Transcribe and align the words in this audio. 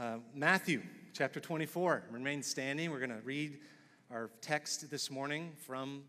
Uh, 0.00 0.16
Matthew 0.34 0.80
chapter 1.12 1.40
24. 1.40 2.04
Remain 2.10 2.42
standing. 2.42 2.90
We're 2.90 3.06
going 3.06 3.10
to 3.10 3.20
read 3.22 3.58
our 4.10 4.30
text 4.40 4.90
this 4.90 5.10
morning 5.10 5.52
from 5.66 6.04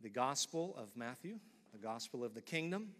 the 0.00 0.08
Gospel 0.08 0.74
of 0.78 0.96
Matthew, 0.96 1.34
the 1.70 1.78
Gospel 1.78 2.24
of 2.24 2.32
the 2.32 2.40
Kingdom. 2.40 2.92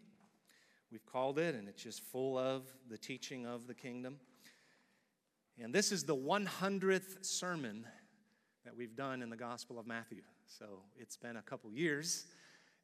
We've 0.92 1.06
called 1.06 1.38
it, 1.38 1.54
and 1.54 1.66
it's 1.70 1.82
just 1.82 2.02
full 2.02 2.36
of 2.36 2.64
the 2.90 2.98
teaching 2.98 3.46
of 3.46 3.66
the 3.66 3.72
kingdom. 3.72 4.18
And 5.58 5.74
this 5.74 5.90
is 5.90 6.04
the 6.04 6.16
100th 6.16 7.24
sermon 7.24 7.86
that 8.66 8.76
we've 8.76 8.94
done 8.94 9.22
in 9.22 9.30
the 9.30 9.38
Gospel 9.38 9.78
of 9.78 9.86
Matthew. 9.86 10.20
So 10.44 10.82
it's 10.98 11.16
been 11.16 11.38
a 11.38 11.42
couple 11.42 11.72
years, 11.72 12.26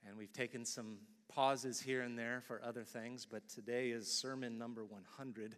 and 0.08 0.16
we've 0.16 0.32
taken 0.32 0.64
some 0.64 0.96
pauses 1.28 1.82
here 1.82 2.00
and 2.00 2.18
there 2.18 2.42
for 2.46 2.62
other 2.64 2.84
things, 2.84 3.26
but 3.30 3.46
today 3.46 3.90
is 3.90 4.10
sermon 4.10 4.56
number 4.56 4.86
100. 4.86 5.56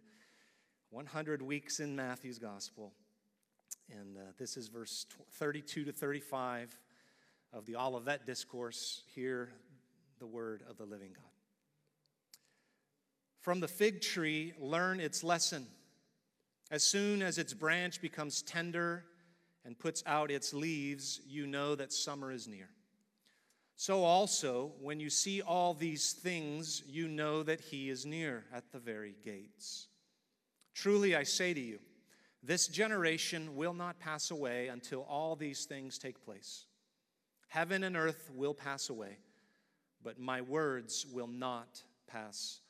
100 0.91 1.41
weeks 1.41 1.79
in 1.79 1.95
Matthew's 1.95 2.39
Gospel. 2.39 2.91
And 3.91 4.17
uh, 4.17 4.21
this 4.37 4.57
is 4.57 4.67
verse 4.67 5.05
32 5.33 5.85
to 5.85 5.91
35 5.91 6.75
of 7.53 7.65
the 7.65 7.75
Olivet 7.75 8.25
Discourse. 8.25 9.03
Hear 9.13 9.49
the 10.19 10.27
word 10.27 10.63
of 10.69 10.77
the 10.77 10.85
living 10.85 11.11
God. 11.13 11.23
From 13.41 13.59
the 13.59 13.67
fig 13.67 14.01
tree, 14.01 14.53
learn 14.59 14.99
its 14.99 15.23
lesson. 15.23 15.67
As 16.71 16.83
soon 16.83 17.21
as 17.21 17.37
its 17.37 17.53
branch 17.53 18.01
becomes 18.01 18.41
tender 18.41 19.05
and 19.65 19.77
puts 19.77 20.03
out 20.05 20.29
its 20.29 20.53
leaves, 20.53 21.21
you 21.27 21.47
know 21.47 21.75
that 21.75 21.93
summer 21.93 22.31
is 22.31 22.47
near. 22.47 22.69
So 23.75 24.03
also, 24.03 24.73
when 24.81 24.99
you 24.99 25.09
see 25.09 25.41
all 25.41 25.73
these 25.73 26.11
things, 26.11 26.83
you 26.85 27.07
know 27.07 27.43
that 27.43 27.61
he 27.61 27.89
is 27.89 28.05
near 28.05 28.43
at 28.53 28.71
the 28.71 28.79
very 28.79 29.15
gates. 29.23 29.87
Truly, 30.79 31.13
I 31.13 31.23
say 31.23 31.53
to 31.53 31.59
you, 31.59 31.77
this 32.41 32.69
generation 32.69 33.57
will 33.57 33.73
not 33.73 33.99
pass 33.99 34.31
away 34.31 34.69
until 34.69 35.01
all 35.09 35.35
these 35.35 35.65
things 35.65 35.97
take 35.97 36.23
place. 36.23 36.67
Heaven 37.49 37.83
and 37.83 37.97
earth 37.97 38.31
will 38.33 38.53
pass 38.53 38.89
away, 38.89 39.17
but 40.01 40.19
my 40.19 40.39
words 40.39 41.05
will 41.11 41.27
not 41.27 41.83
pass 42.07 42.61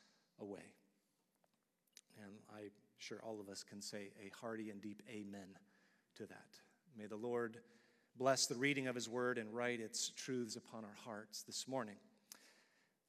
away. 0.41 0.73
And 2.23 2.33
I'm 2.51 2.71
sure 2.97 3.19
all 3.21 3.39
of 3.39 3.47
us 3.47 3.63
can 3.63 3.79
say 3.79 4.09
a 4.19 4.35
hearty 4.41 4.71
and 4.71 4.81
deep 4.81 5.03
amen 5.07 5.55
to 6.15 6.25
that. 6.25 6.57
May 6.97 7.05
the 7.05 7.15
Lord 7.15 7.57
bless 8.17 8.47
the 8.47 8.55
reading 8.55 8.87
of 8.87 8.95
his 8.95 9.07
word 9.07 9.37
and 9.37 9.53
write 9.53 9.79
its 9.79 10.09
truths 10.09 10.55
upon 10.55 10.83
our 10.83 10.97
hearts 11.05 11.43
this 11.43 11.67
morning. 11.67 11.97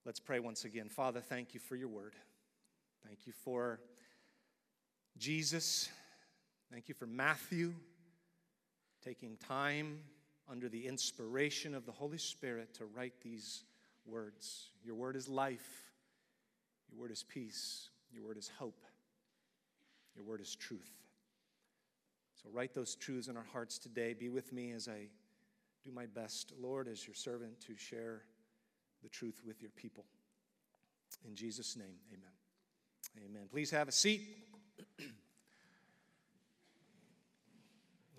Let's 0.04 0.20
pray 0.20 0.40
once 0.40 0.66
again. 0.66 0.90
Father, 0.90 1.20
thank 1.20 1.54
you 1.54 1.60
for 1.60 1.74
your 1.74 1.88
word. 1.88 2.16
Thank 3.06 3.26
you 3.26 3.32
for 3.32 3.80
Jesus. 5.18 5.88
Thank 6.72 6.88
you 6.88 6.94
for 6.94 7.06
Matthew 7.06 7.74
taking 9.04 9.36
time 9.36 10.00
under 10.50 10.68
the 10.68 10.86
inspiration 10.86 11.74
of 11.74 11.86
the 11.86 11.92
Holy 11.92 12.18
Spirit 12.18 12.74
to 12.74 12.84
write 12.86 13.14
these 13.22 13.64
words. 14.06 14.70
Your 14.84 14.94
word 14.94 15.16
is 15.16 15.28
life, 15.28 15.84
your 16.90 17.00
word 17.00 17.10
is 17.10 17.22
peace, 17.22 17.88
your 18.12 18.24
word 18.24 18.36
is 18.36 18.50
hope, 18.58 18.84
your 20.14 20.24
word 20.24 20.40
is 20.40 20.54
truth. 20.54 20.90
So 22.42 22.48
write 22.52 22.74
those 22.74 22.94
truths 22.94 23.28
in 23.28 23.36
our 23.36 23.46
hearts 23.52 23.78
today. 23.78 24.14
Be 24.14 24.28
with 24.28 24.52
me 24.52 24.72
as 24.72 24.88
I 24.88 25.08
do 25.84 25.90
my 25.92 26.06
best, 26.06 26.52
Lord, 26.60 26.88
as 26.88 27.06
your 27.06 27.14
servant, 27.14 27.60
to 27.66 27.76
share 27.76 28.22
the 29.02 29.08
truth 29.08 29.42
with 29.46 29.60
your 29.60 29.70
people. 29.70 30.04
In 31.26 31.34
Jesus' 31.34 31.76
name, 31.76 31.96
amen. 32.12 33.26
Amen. 33.28 33.48
Please 33.50 33.70
have 33.70 33.88
a 33.88 33.92
seat. 33.92 34.39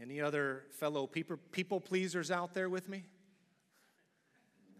Any 0.01 0.19
other 0.19 0.63
fellow 0.71 1.05
people 1.05 1.79
pleasers 1.79 2.31
out 2.31 2.55
there 2.55 2.69
with 2.69 2.89
me? 2.89 3.03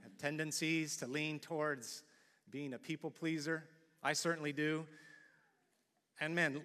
Have 0.02 0.17
tendencies 0.17 0.97
to 0.97 1.06
lean 1.06 1.38
towards 1.38 2.01
being 2.50 2.73
a 2.73 2.79
people 2.79 3.12
pleaser? 3.12 3.63
I 4.01 4.13
certainly 4.13 4.51
do. 4.51 4.88
And 6.19 6.34
man, 6.34 6.62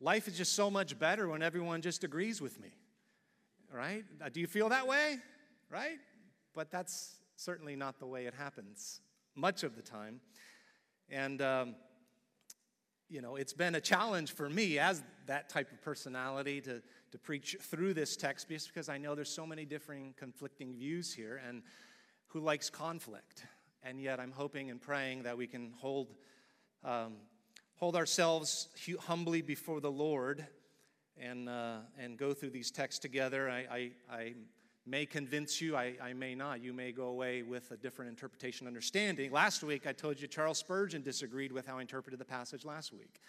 life 0.00 0.26
is 0.26 0.38
just 0.38 0.54
so 0.54 0.70
much 0.70 0.98
better 0.98 1.28
when 1.28 1.42
everyone 1.42 1.82
just 1.82 2.02
agrees 2.02 2.40
with 2.40 2.58
me, 2.58 2.72
right? 3.70 4.04
Uh, 4.24 4.30
do 4.30 4.40
you 4.40 4.46
feel 4.46 4.70
that 4.70 4.86
way, 4.86 5.18
right? 5.68 5.98
But 6.54 6.70
that's 6.70 7.16
certainly 7.36 7.76
not 7.76 7.98
the 7.98 8.06
way 8.06 8.24
it 8.24 8.32
happens 8.32 9.02
much 9.34 9.64
of 9.64 9.76
the 9.76 9.82
time. 9.82 10.20
And 11.10 11.42
um, 11.42 11.74
you 13.08 13.20
know, 13.20 13.36
it's 13.36 13.52
been 13.52 13.74
a 13.76 13.80
challenge 13.80 14.32
for 14.32 14.50
me 14.50 14.78
as 14.78 15.02
that 15.26 15.48
type 15.48 15.70
of 15.70 15.80
personality 15.82 16.60
to, 16.62 16.82
to 17.12 17.18
preach 17.18 17.56
through 17.60 17.94
this 17.94 18.16
text 18.16 18.48
just 18.48 18.68
because 18.68 18.88
I 18.88 18.98
know 18.98 19.14
there's 19.14 19.30
so 19.30 19.46
many 19.46 19.64
differing 19.64 20.14
conflicting 20.18 20.74
views 20.74 21.12
here 21.12 21.40
and 21.46 21.62
who 22.28 22.40
likes 22.40 22.68
conflict. 22.68 23.46
And 23.82 24.00
yet 24.00 24.18
I'm 24.18 24.32
hoping 24.32 24.70
and 24.70 24.80
praying 24.80 25.22
that 25.22 25.38
we 25.38 25.46
can 25.46 25.72
hold, 25.78 26.14
um, 26.84 27.14
hold 27.76 27.94
ourselves 27.94 28.68
humbly 29.00 29.42
before 29.42 29.80
the 29.80 29.90
Lord 29.90 30.44
and, 31.16 31.48
uh, 31.48 31.78
and 31.98 32.18
go 32.18 32.34
through 32.34 32.50
these 32.50 32.72
texts 32.72 32.98
together. 32.98 33.48
I, 33.48 33.66
I, 33.70 33.90
I 34.10 34.34
may 34.86 35.04
convince 35.04 35.60
you, 35.60 35.76
I, 35.76 35.94
I, 36.00 36.12
may 36.12 36.34
not. 36.34 36.62
You 36.62 36.72
may 36.72 36.92
go 36.92 37.06
away 37.06 37.42
with 37.42 37.70
a 37.72 37.76
different 37.76 38.08
interpretation, 38.08 38.66
understanding. 38.66 39.32
Last 39.32 39.64
week, 39.64 39.86
I 39.86 39.92
told 39.92 40.20
you 40.20 40.28
Charles 40.28 40.58
Spurgeon 40.58 41.02
disagreed 41.02 41.50
with 41.50 41.66
how 41.66 41.78
I 41.78 41.80
interpreted 41.80 42.20
the 42.20 42.24
passage 42.24 42.64
last 42.64 42.92
week. 42.92 43.20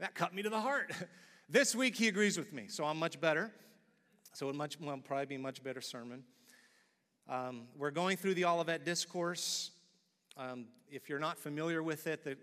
That 0.00 0.14
cut 0.14 0.34
me 0.34 0.42
to 0.42 0.50
the 0.50 0.60
heart. 0.60 0.92
this 1.48 1.74
week, 1.74 1.94
he 1.94 2.08
agrees 2.08 2.36
with 2.36 2.52
me, 2.52 2.66
so 2.66 2.84
I'm 2.84 2.98
much 2.98 3.20
better. 3.20 3.52
So 4.32 4.48
it 4.48 4.56
much, 4.56 4.80
will 4.80 4.98
probably 4.98 5.26
be 5.26 5.34
a 5.36 5.38
much 5.38 5.62
better 5.62 5.80
sermon. 5.80 6.24
Um, 7.28 7.68
we're 7.76 7.92
going 7.92 8.16
through 8.16 8.34
the 8.34 8.44
Olivet 8.44 8.84
Discourse. 8.84 9.70
Um, 10.36 10.66
if 10.90 11.08
you're 11.08 11.20
not 11.20 11.38
familiar 11.38 11.82
with 11.82 12.08
it, 12.08 12.24
the 12.24 12.36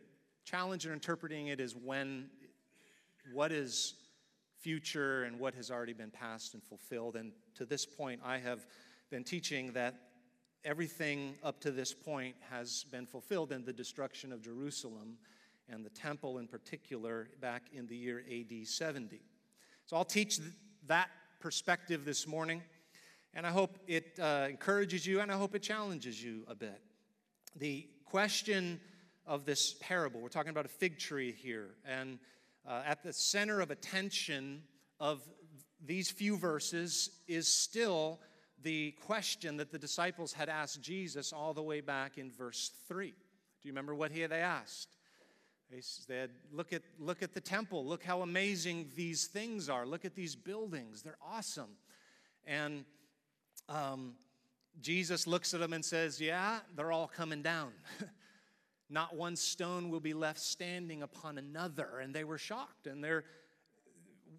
challenge 0.46 0.86
in 0.86 0.94
interpreting 0.94 1.48
it 1.48 1.60
is 1.60 1.76
when, 1.76 2.30
what 3.34 3.52
is 3.52 3.96
future 4.62 5.24
and 5.24 5.40
what 5.40 5.54
has 5.56 5.72
already 5.72 5.94
been 5.94 6.12
passed 6.12 6.54
and 6.54 6.64
fulfilled. 6.64 7.16
And 7.16 7.32
to 7.56 7.66
this 7.66 7.86
point, 7.86 8.22
I 8.24 8.38
have 8.38 8.66
been 9.10 9.24
teaching 9.24 9.74
that 9.74 9.96
everything 10.64 11.36
up 11.44 11.60
to 11.62 11.72
this 11.72 11.94
point 11.94 12.36
has 12.50 12.86
been 12.92 13.06
fulfilled 13.06 13.52
in 13.52 13.66
the 13.66 13.74
destruction 13.74 14.32
of 14.32 14.42
Jerusalem 14.42 15.18
and 15.68 15.84
the 15.86 15.90
temple 15.90 16.38
in 16.38 16.48
particular 16.48 17.30
back 17.40 17.64
in 17.74 17.88
the 17.88 17.96
year 17.96 18.24
AD 18.30 18.68
70. 18.68 19.22
So 19.86 19.98
I'll 19.98 20.06
teach 20.06 20.40
that 20.88 21.10
perspective 21.40 22.06
this 22.06 22.28
morning, 22.28 22.62
and 23.34 23.48
I 23.48 23.50
hope 23.50 23.80
it 23.88 24.20
uh, 24.22 24.48
encourages 24.50 25.06
you 25.06 25.22
and 25.22 25.32
I 25.32 25.38
hope 25.38 25.56
it 25.56 25.64
challenges 25.64 26.24
you 26.24 26.44
a 26.48 26.56
bit. 26.56 26.82
The 27.56 27.88
question 28.06 28.80
of 29.26 29.46
this 29.46 29.76
parable, 29.80 30.22
we're 30.22 30.30
talking 30.30 30.52
about 30.52 30.66
a 30.66 30.70
fig 30.70 31.00
tree 31.00 31.32
here, 31.32 31.70
and 31.86 32.20
uh, 32.68 32.82
at 32.86 33.04
the 33.04 33.14
center 33.14 33.62
of 33.62 33.72
attention 33.72 34.64
of 35.00 35.22
these 35.84 36.12
few 36.12 36.38
verses 36.38 37.10
is 37.28 37.48
still 37.48 38.20
the 38.64 38.92
question 39.06 39.58
that 39.58 39.72
the 39.72 39.80
disciples 39.80 40.34
had 40.34 40.50
asked 40.50 40.82
Jesus 40.82 41.34
all 41.34 41.54
the 41.54 41.64
way 41.64 41.82
back 41.82 42.18
in 42.18 42.32
verse 42.32 42.72
3. 42.88 43.08
Do 43.08 43.14
you 43.64 43.72
remember 43.72 43.96
what 43.96 44.12
he 44.12 44.22
had 44.22 44.32
asked? 44.32 44.98
They 45.72 45.82
said, 45.82 46.32
look 46.52 46.74
at, 46.74 46.82
look 47.00 47.24
at 47.24 47.34
the 47.34 47.42
temple. 47.42 47.86
Look 47.86 48.04
how 48.04 48.22
amazing 48.22 48.90
these 48.96 49.28
things 49.28 49.70
are. 49.70 49.86
Look 49.86 50.06
at 50.06 50.16
these 50.16 50.36
buildings. 50.36 51.02
They're 51.02 51.18
awesome. 51.26 51.70
And 52.46 52.84
um, 53.70 54.14
Jesus 54.82 55.28
looks 55.28 55.54
at 55.54 55.60
them 55.60 55.74
and 55.74 55.84
says, 55.84 56.20
Yeah, 56.20 56.60
they're 56.76 56.92
all 56.92 57.08
coming 57.08 57.42
down. 57.42 57.72
Not 58.92 59.16
one 59.16 59.38
stone 59.38 59.90
will 59.90 60.02
be 60.02 60.14
left 60.14 60.40
standing 60.40 61.02
upon 61.02 61.38
another. 61.38 62.00
And 62.04 62.14
they 62.14 62.26
were 62.26 62.38
shocked 62.38 62.88
and 62.88 63.02
they're, 63.02 63.24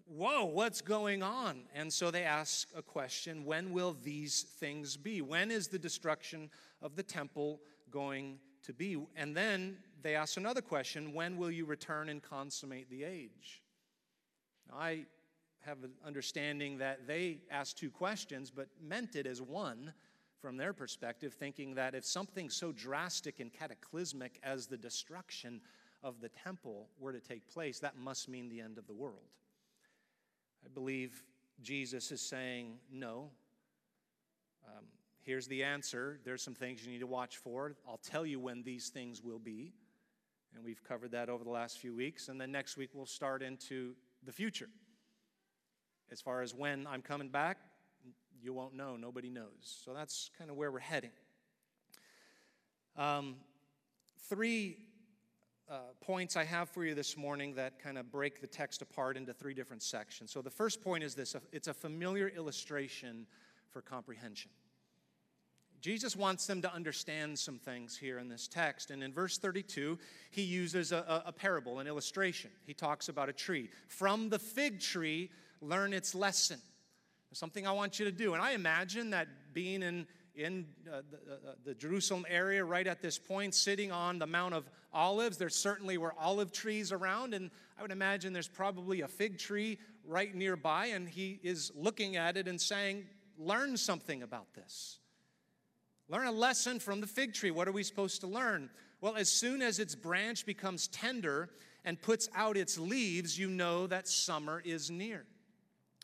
whoa, 0.05 0.45
what's 0.45 0.81
going 0.81 1.23
on? 1.23 1.63
And 1.73 1.91
so 1.91 2.11
they 2.11 2.23
ask 2.23 2.69
a 2.75 2.83
question 2.83 3.45
when 3.45 3.73
will 3.73 3.97
these 4.03 4.43
things 4.43 4.95
be? 4.95 5.21
When 5.21 5.49
is 5.49 5.67
the 5.67 5.79
destruction 5.79 6.51
of 6.81 6.95
the 6.95 7.03
temple 7.03 7.61
going 7.89 8.37
to 8.63 8.73
be? 8.73 8.97
And 9.15 9.35
then 9.35 9.77
they 10.03 10.15
ask 10.15 10.37
another 10.37 10.61
question 10.61 11.13
when 11.13 11.37
will 11.37 11.51
you 11.51 11.65
return 11.65 12.09
and 12.09 12.21
consummate 12.21 12.91
the 12.91 13.03
age? 13.03 13.63
Now, 14.69 14.77
I 14.77 15.05
have 15.61 15.83
an 15.83 15.93
understanding 16.05 16.77
that 16.77 17.07
they 17.07 17.39
asked 17.49 17.77
two 17.77 17.89
questions, 17.89 18.51
but 18.51 18.67
meant 18.81 19.15
it 19.15 19.25
as 19.25 19.41
one 19.41 19.93
from 20.43 20.57
their 20.57 20.73
perspective, 20.73 21.33
thinking 21.33 21.73
that 21.75 21.95
if 21.95 22.03
something 22.03 22.49
so 22.49 22.73
drastic 22.73 23.39
and 23.39 23.49
cataclysmic 23.53 24.41
as 24.43 24.67
the 24.67 24.75
destruction 24.75 25.61
of 26.03 26.19
the 26.19 26.27
temple 26.27 26.89
were 26.99 27.13
to 27.13 27.21
take 27.21 27.49
place, 27.49 27.79
that 27.79 27.95
must 27.95 28.27
mean 28.27 28.49
the 28.49 28.59
end 28.59 28.77
of 28.77 28.85
the 28.85 28.93
world. 28.93 29.37
I 30.65 30.67
believe 30.67 31.23
Jesus 31.61 32.11
is 32.11 32.19
saying, 32.19 32.73
no. 32.91 33.29
Um, 34.67 34.83
here's 35.21 35.47
the 35.47 35.63
answer. 35.63 36.19
There's 36.25 36.41
some 36.41 36.55
things 36.55 36.85
you 36.85 36.91
need 36.91 36.99
to 36.99 37.07
watch 37.07 37.37
for. 37.37 37.77
I'll 37.87 38.01
tell 38.03 38.25
you 38.25 38.37
when 38.41 38.63
these 38.63 38.89
things 38.89 39.23
will 39.23 39.39
be. 39.39 39.71
And 40.53 40.61
we've 40.61 40.83
covered 40.83 41.11
that 41.11 41.29
over 41.29 41.45
the 41.45 41.51
last 41.51 41.77
few 41.77 41.95
weeks. 41.95 42.27
And 42.27 42.39
then 42.39 42.51
next 42.51 42.75
week 42.75 42.89
we'll 42.93 43.05
start 43.05 43.41
into 43.41 43.95
the 44.25 44.33
future. 44.33 44.67
As 46.11 46.19
far 46.19 46.41
as 46.41 46.53
when 46.53 46.85
I'm 46.85 47.01
coming 47.01 47.29
back, 47.29 47.59
you 48.43 48.53
won't 48.53 48.75
know. 48.75 48.97
Nobody 48.97 49.29
knows. 49.29 49.79
So 49.85 49.93
that's 49.93 50.29
kind 50.37 50.49
of 50.49 50.57
where 50.57 50.71
we're 50.71 50.79
heading. 50.79 51.11
Um, 52.97 53.37
three 54.29 54.77
uh, 55.69 55.77
points 56.01 56.35
I 56.35 56.43
have 56.43 56.69
for 56.69 56.83
you 56.83 56.93
this 56.93 57.15
morning 57.15 57.55
that 57.55 57.79
kind 57.79 57.97
of 57.97 58.11
break 58.11 58.41
the 58.41 58.47
text 58.47 58.81
apart 58.81 59.15
into 59.15 59.33
three 59.33 59.53
different 59.53 59.81
sections. 59.81 60.31
So 60.31 60.41
the 60.41 60.49
first 60.49 60.83
point 60.83 61.03
is 61.03 61.15
this 61.15 61.35
it's 61.53 61.69
a 61.69 61.73
familiar 61.73 62.27
illustration 62.27 63.25
for 63.69 63.81
comprehension. 63.81 64.51
Jesus 65.79 66.15
wants 66.15 66.45
them 66.45 66.61
to 66.61 66.73
understand 66.73 67.37
some 67.37 67.59
things 67.59 67.97
here 67.97 68.17
in 68.17 68.29
this 68.29 68.47
text. 68.47 68.89
And 68.89 69.03
in 69.03 69.11
verse 69.11 69.37
32, 69.37 69.99
he 70.31 70.41
uses 70.41 70.93
a, 70.93 71.23
a, 71.25 71.31
parable, 71.33 71.79
an 71.79 71.87
illustration. 71.87 72.51
He 72.65 72.73
talks 72.73 73.09
about 73.09 73.27
a 73.27 73.33
tree. 73.33 73.69
From 73.89 74.29
the 74.29 74.39
fig 74.39 74.79
tree, 74.79 75.29
learn 75.59 75.91
its 75.91 76.15
lesson. 76.15 76.59
Something 77.33 77.67
I 77.67 77.71
want 77.71 77.99
you 77.99 78.05
to 78.05 78.11
do. 78.11 78.33
And 78.33 78.41
I 78.41 78.51
imagine 78.51 79.09
that 79.11 79.27
being 79.53 79.83
in, 79.83 80.07
in 80.35 80.65
uh, 80.91 81.01
the, 81.09 81.33
uh, 81.33 81.53
the 81.65 81.73
Jerusalem 81.73 82.25
area 82.29 82.63
right 82.63 82.87
at 82.87 83.01
this 83.01 83.17
point, 83.17 83.53
sitting 83.55 83.91
on 83.91 84.19
the 84.19 84.27
Mount 84.27 84.53
of 84.53 84.69
Olives, 84.93 85.37
there 85.37 85.49
certainly 85.49 85.97
were 85.97 86.13
olive 86.19 86.51
trees 86.51 86.91
around. 86.91 87.33
And 87.33 87.49
I 87.77 87.81
would 87.81 87.91
imagine 87.91 88.33
there's 88.33 88.47
probably 88.47 89.01
a 89.01 89.07
fig 89.07 89.37
tree 89.37 89.79
right 90.05 90.33
nearby. 90.33 90.87
And 90.87 91.07
he 91.07 91.39
is 91.43 91.71
looking 91.75 92.15
at 92.15 92.37
it 92.37 92.47
and 92.47 92.59
saying, 92.59 93.05
Learn 93.37 93.77
something 93.77 94.21
about 94.21 94.53
this. 94.53 94.99
Learn 96.07 96.27
a 96.27 96.31
lesson 96.31 96.79
from 96.79 97.01
the 97.01 97.07
fig 97.07 97.33
tree. 97.33 97.51
What 97.51 97.67
are 97.67 97.71
we 97.71 97.83
supposed 97.83 98.21
to 98.21 98.27
learn? 98.27 98.69
Well, 99.01 99.15
as 99.15 99.29
soon 99.29 99.61
as 99.61 99.79
its 99.79 99.95
branch 99.95 100.45
becomes 100.45 100.87
tender 100.87 101.49
and 101.83 102.01
puts 102.01 102.29
out 102.35 102.57
its 102.57 102.77
leaves, 102.77 103.37
you 103.37 103.49
know 103.49 103.87
that 103.87 104.07
summer 104.07 104.61
is 104.63 104.91
near. 104.91 105.25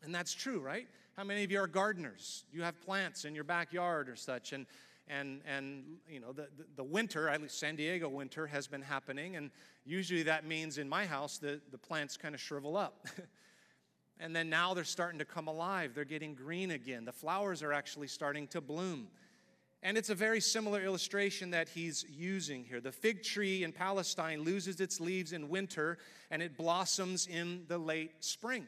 And 0.04 0.14
that's 0.14 0.34
true, 0.34 0.60
right? 0.60 0.88
How 1.20 1.26
many 1.26 1.44
of 1.44 1.52
you 1.52 1.60
are 1.60 1.68
gardeners? 1.68 2.46
You 2.50 2.62
have 2.62 2.80
plants 2.80 3.26
in 3.26 3.36
your 3.36 3.44
backyard 3.44 4.08
or 4.08 4.16
such, 4.16 4.54
and 4.54 4.66
and 5.10 5.42
and 5.46 5.84
you 6.10 6.22
know 6.22 6.32
the, 6.32 6.48
the, 6.58 6.64
the 6.78 6.84
winter, 6.86 7.28
at 7.28 7.42
least 7.42 7.60
San 7.60 7.76
Diego 7.76 8.08
winter, 8.08 8.48
has 8.48 8.68
been 8.68 8.82
happening, 8.82 9.36
and 9.36 9.52
usually 9.86 10.24
that 10.24 10.46
means 10.46 10.78
in 10.78 10.88
my 10.88 11.06
house 11.06 11.38
the, 11.38 11.60
the 11.72 11.78
plants 11.78 12.16
kind 12.16 12.34
of 12.34 12.40
shrivel 12.40 12.78
up. 12.78 13.06
and 14.22 14.34
then 14.34 14.50
now 14.50 14.74
they're 14.74 14.86
starting 14.86 15.20
to 15.20 15.26
come 15.26 15.50
alive. 15.50 15.92
They're 15.94 16.06
getting 16.06 16.36
green 16.36 16.72
again. 16.72 17.04
The 17.04 17.12
flowers 17.12 17.64
are 17.64 17.74
actually 17.74 18.08
starting 18.08 18.48
to 18.48 18.62
bloom. 18.62 19.10
And 19.84 19.98
it's 19.98 20.10
a 20.10 20.16
very 20.16 20.40
similar 20.40 20.82
illustration 20.82 21.52
that 21.52 21.68
he's 21.68 22.06
using 22.10 22.64
here. 22.64 22.80
The 22.80 22.94
fig 22.94 23.24
tree 23.24 23.66
in 23.66 23.74
Palestine 23.74 24.44
loses 24.44 24.80
its 24.80 25.02
leaves 25.02 25.34
in 25.34 25.50
winter 25.50 25.98
and 26.32 26.42
it 26.42 26.56
blossoms 26.56 27.28
in 27.28 27.66
the 27.68 27.78
late 27.78 28.24
spring. 28.24 28.68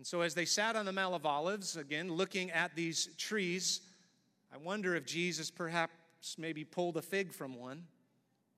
And 0.00 0.06
so, 0.06 0.22
as 0.22 0.32
they 0.32 0.46
sat 0.46 0.76
on 0.76 0.86
the 0.86 0.92
Mount 0.92 1.14
of 1.14 1.26
Olives, 1.26 1.76
again, 1.76 2.10
looking 2.10 2.50
at 2.52 2.74
these 2.74 3.10
trees, 3.18 3.82
I 4.50 4.56
wonder 4.56 4.94
if 4.94 5.04
Jesus 5.04 5.50
perhaps 5.50 6.38
maybe 6.38 6.64
pulled 6.64 6.96
a 6.96 7.02
fig 7.02 7.34
from 7.34 7.54
one 7.54 7.82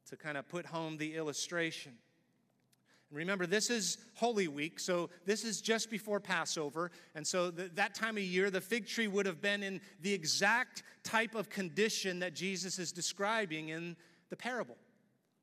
to 0.09 0.17
kind 0.17 0.39
of 0.39 0.49
put 0.49 0.65
home 0.65 0.99
the 0.99 1.17
illustration. 1.17 1.95
And 3.11 3.19
remember, 3.19 3.45
this 3.47 3.71
is 3.71 3.99
Holy 4.15 4.47
Week, 4.47 4.79
so 4.79 5.11
this 5.27 5.43
is 5.43 5.61
just 5.61 5.91
before 5.91 6.21
Passover. 6.21 6.93
And 7.17 7.27
so 7.27 7.51
th- 7.51 7.73
that 7.75 7.97
time 7.97 8.17
of 8.17 8.23
year, 8.23 8.49
the 8.49 8.61
fig 8.61 8.87
tree 8.87 9.09
would 9.09 9.27
have 9.27 9.43
been 9.43 9.65
in 9.65 9.81
the 10.01 10.15
exact 10.15 10.85
type 11.03 11.35
of 11.35 11.51
condition 11.51 12.21
that 12.21 12.37
Jesus 12.37 12.79
is 12.79 12.93
describing 12.93 13.71
in 13.71 13.97
the 14.31 14.37
parable. 14.37 14.77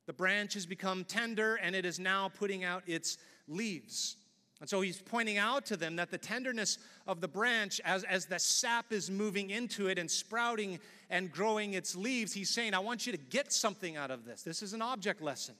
The 0.05 0.13
branch 0.13 0.53
has 0.53 0.65
become 0.65 1.03
tender 1.03 1.55
and 1.55 1.75
it 1.75 1.85
is 1.85 1.99
now 1.99 2.29
putting 2.29 2.63
out 2.63 2.83
its 2.87 3.17
leaves. 3.49 4.15
And 4.59 4.69
so 4.69 4.81
he's 4.81 5.01
pointing 5.01 5.37
out 5.37 5.65
to 5.67 5.77
them 5.77 5.95
that 5.95 6.11
the 6.11 6.17
tenderness 6.17 6.79
of 7.07 7.21
the 7.21 7.27
branch, 7.27 7.79
as, 7.85 8.03
as 8.03 8.25
the 8.25 8.39
sap 8.39 8.91
is 8.91 9.09
moving 9.09 9.51
into 9.51 9.87
it 9.87 9.97
and 9.97 10.11
sprouting 10.11 10.79
and 11.09 11.31
growing 11.31 11.75
its 11.75 11.95
leaves, 11.95 12.33
he's 12.33 12.49
saying, 12.49 12.73
I 12.73 12.79
want 12.79 13.05
you 13.05 13.13
to 13.13 13.17
get 13.17 13.53
something 13.53 13.95
out 13.95 14.11
of 14.11 14.25
this. 14.25 14.41
This 14.43 14.61
is 14.61 14.73
an 14.73 14.81
object 14.81 15.21
lesson. 15.21 15.55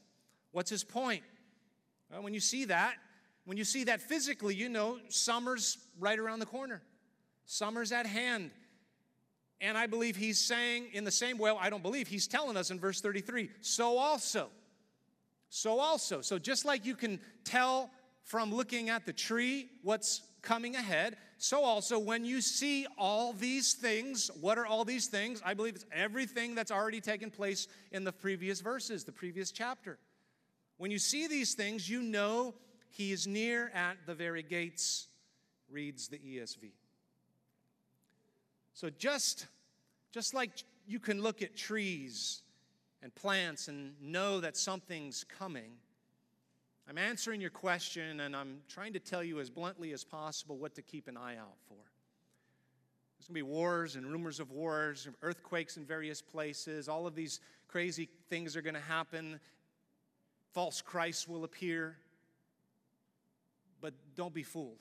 What's 0.51 0.69
his 0.69 0.83
point? 0.83 1.23
Well, 2.11 2.23
when 2.23 2.33
you 2.33 2.41
see 2.41 2.65
that, 2.65 2.95
when 3.45 3.57
you 3.57 3.63
see 3.63 3.85
that 3.85 4.01
physically, 4.01 4.53
you 4.53 4.67
know 4.67 4.99
summer's 5.07 5.77
right 5.99 6.19
around 6.19 6.39
the 6.39 6.45
corner. 6.45 6.81
Summer's 7.45 7.91
at 7.91 8.05
hand. 8.05 8.51
And 9.61 9.77
I 9.77 9.87
believe 9.87 10.15
he's 10.15 10.39
saying 10.39 10.87
in 10.93 11.03
the 11.03 11.11
same 11.11 11.37
way, 11.37 11.51
well, 11.51 11.59
I 11.61 11.69
don't 11.69 11.83
believe, 11.83 12.07
he's 12.07 12.27
telling 12.27 12.57
us 12.57 12.69
in 12.71 12.79
verse 12.79 13.01
33 13.01 13.49
so 13.61 13.97
also. 13.97 14.49
So 15.49 15.79
also. 15.79 16.21
So 16.21 16.37
just 16.37 16.65
like 16.65 16.85
you 16.85 16.95
can 16.95 17.19
tell 17.43 17.89
from 18.29 18.53
looking 18.53 18.91
at 18.91 19.07
the 19.07 19.11
tree 19.11 19.67
what's 19.81 20.21
coming 20.43 20.75
ahead, 20.75 21.17
so 21.39 21.63
also 21.63 21.97
when 21.97 22.23
you 22.23 22.41
see 22.41 22.85
all 22.95 23.33
these 23.33 23.73
things, 23.73 24.29
what 24.39 24.59
are 24.59 24.67
all 24.67 24.85
these 24.85 25.07
things? 25.07 25.41
I 25.43 25.55
believe 25.55 25.73
it's 25.73 25.87
everything 25.91 26.53
that's 26.53 26.69
already 26.69 27.01
taken 27.01 27.31
place 27.31 27.67
in 27.91 28.03
the 28.03 28.11
previous 28.11 28.61
verses, 28.61 29.03
the 29.03 29.11
previous 29.11 29.49
chapter. 29.51 29.97
When 30.77 30.91
you 30.91 30.99
see 30.99 31.25
these 31.25 31.55
things, 31.55 31.89
you 31.89 32.03
know 32.03 32.53
he 32.91 33.11
is 33.11 33.25
near 33.25 33.71
at 33.73 33.97
the 34.05 34.13
very 34.13 34.43
gates, 34.43 35.07
reads 35.67 36.07
the 36.07 36.19
ESV. 36.19 36.69
So 38.75 38.91
just, 38.91 39.47
just 40.11 40.35
like 40.35 40.51
you 40.85 40.99
can 40.99 41.23
look 41.23 41.41
at 41.41 41.55
trees 41.55 42.43
and 43.01 43.13
plants 43.15 43.69
and 43.69 43.99
know 43.99 44.39
that 44.39 44.55
something's 44.55 45.23
coming, 45.23 45.71
I'm 46.89 46.97
answering 46.97 47.39
your 47.39 47.51
question 47.51 48.21
and 48.21 48.35
I'm 48.35 48.61
trying 48.67 48.93
to 48.93 48.99
tell 48.99 49.23
you 49.23 49.39
as 49.39 49.51
bluntly 49.51 49.93
as 49.93 50.03
possible 50.03 50.57
what 50.57 50.73
to 50.75 50.81
keep 50.81 51.07
an 51.07 51.17
eye 51.17 51.37
out 51.37 51.57
for. 51.67 51.75
There's 51.75 53.27
going 53.27 53.33
to 53.33 53.33
be 53.33 53.41
wars 53.43 53.95
and 53.95 54.07
rumors 54.07 54.39
of 54.39 54.49
wars, 54.49 55.07
earthquakes 55.21 55.77
in 55.77 55.85
various 55.85 56.19
places. 56.19 56.89
All 56.89 57.05
of 57.05 57.13
these 57.13 57.41
crazy 57.67 58.09
things 58.29 58.55
are 58.55 58.63
going 58.63 58.73
to 58.73 58.79
happen 58.79 59.39
false 60.53 60.81
Christs 60.81 61.27
will 61.27 61.43
appear. 61.43 61.95
But 63.81 63.93
don't 64.15 64.33
be 64.33 64.43
fooled. 64.43 64.79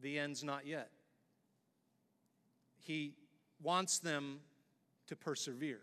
The 0.00 0.18
end's 0.18 0.42
not 0.42 0.66
yet. 0.66 0.90
He 2.78 3.14
wants 3.62 3.98
them 3.98 4.40
to 5.06 5.16
persevere. 5.16 5.80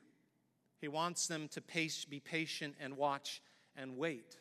He 0.81 0.87
wants 0.87 1.27
them 1.27 1.47
to 1.49 1.61
pace, 1.61 2.05
be 2.05 2.19
patient 2.19 2.75
and 2.79 2.97
watch 2.97 3.41
and 3.75 3.97
wait. 3.97 4.37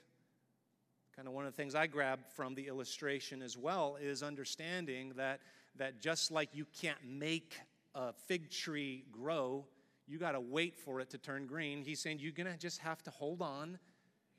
Kind 1.17 1.29
of 1.29 1.33
one 1.33 1.47
of 1.47 1.53
the 1.53 1.57
things 1.57 1.75
I 1.75 1.87
grabbed 1.87 2.27
from 2.27 2.55
the 2.55 2.67
illustration 2.67 3.41
as 3.41 3.57
well 3.57 3.97
is 3.99 4.23
understanding 4.23 5.15
that, 5.17 5.41
that 5.77 5.99
just 6.03 6.31
like 6.31 6.51
you 6.53 6.67
can't 6.79 6.99
make 7.09 7.59
a 7.95 8.13
fig 8.13 8.51
tree 8.51 9.07
grow, 9.11 9.65
you 10.07 10.19
got 10.19 10.33
to 10.33 10.41
wait 10.41 10.77
for 10.77 11.01
it 11.01 11.09
to 11.11 11.19
turn 11.19 11.47
green. 11.47 11.83
He's 11.83 12.01
saying 12.01 12.19
you're 12.21 12.33
going 12.33 12.53
to 12.53 12.59
just 12.59 12.81
have 12.81 13.03
to 13.05 13.11
hold 13.11 13.41
on 13.41 13.79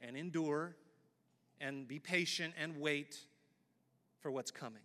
and 0.01 0.15
endure 0.15 0.75
and 1.60 1.88
be 1.88 1.98
patient 1.98 2.53
and 2.62 2.77
wait 2.77 3.17
for 4.19 4.29
what's 4.29 4.51
coming. 4.51 4.84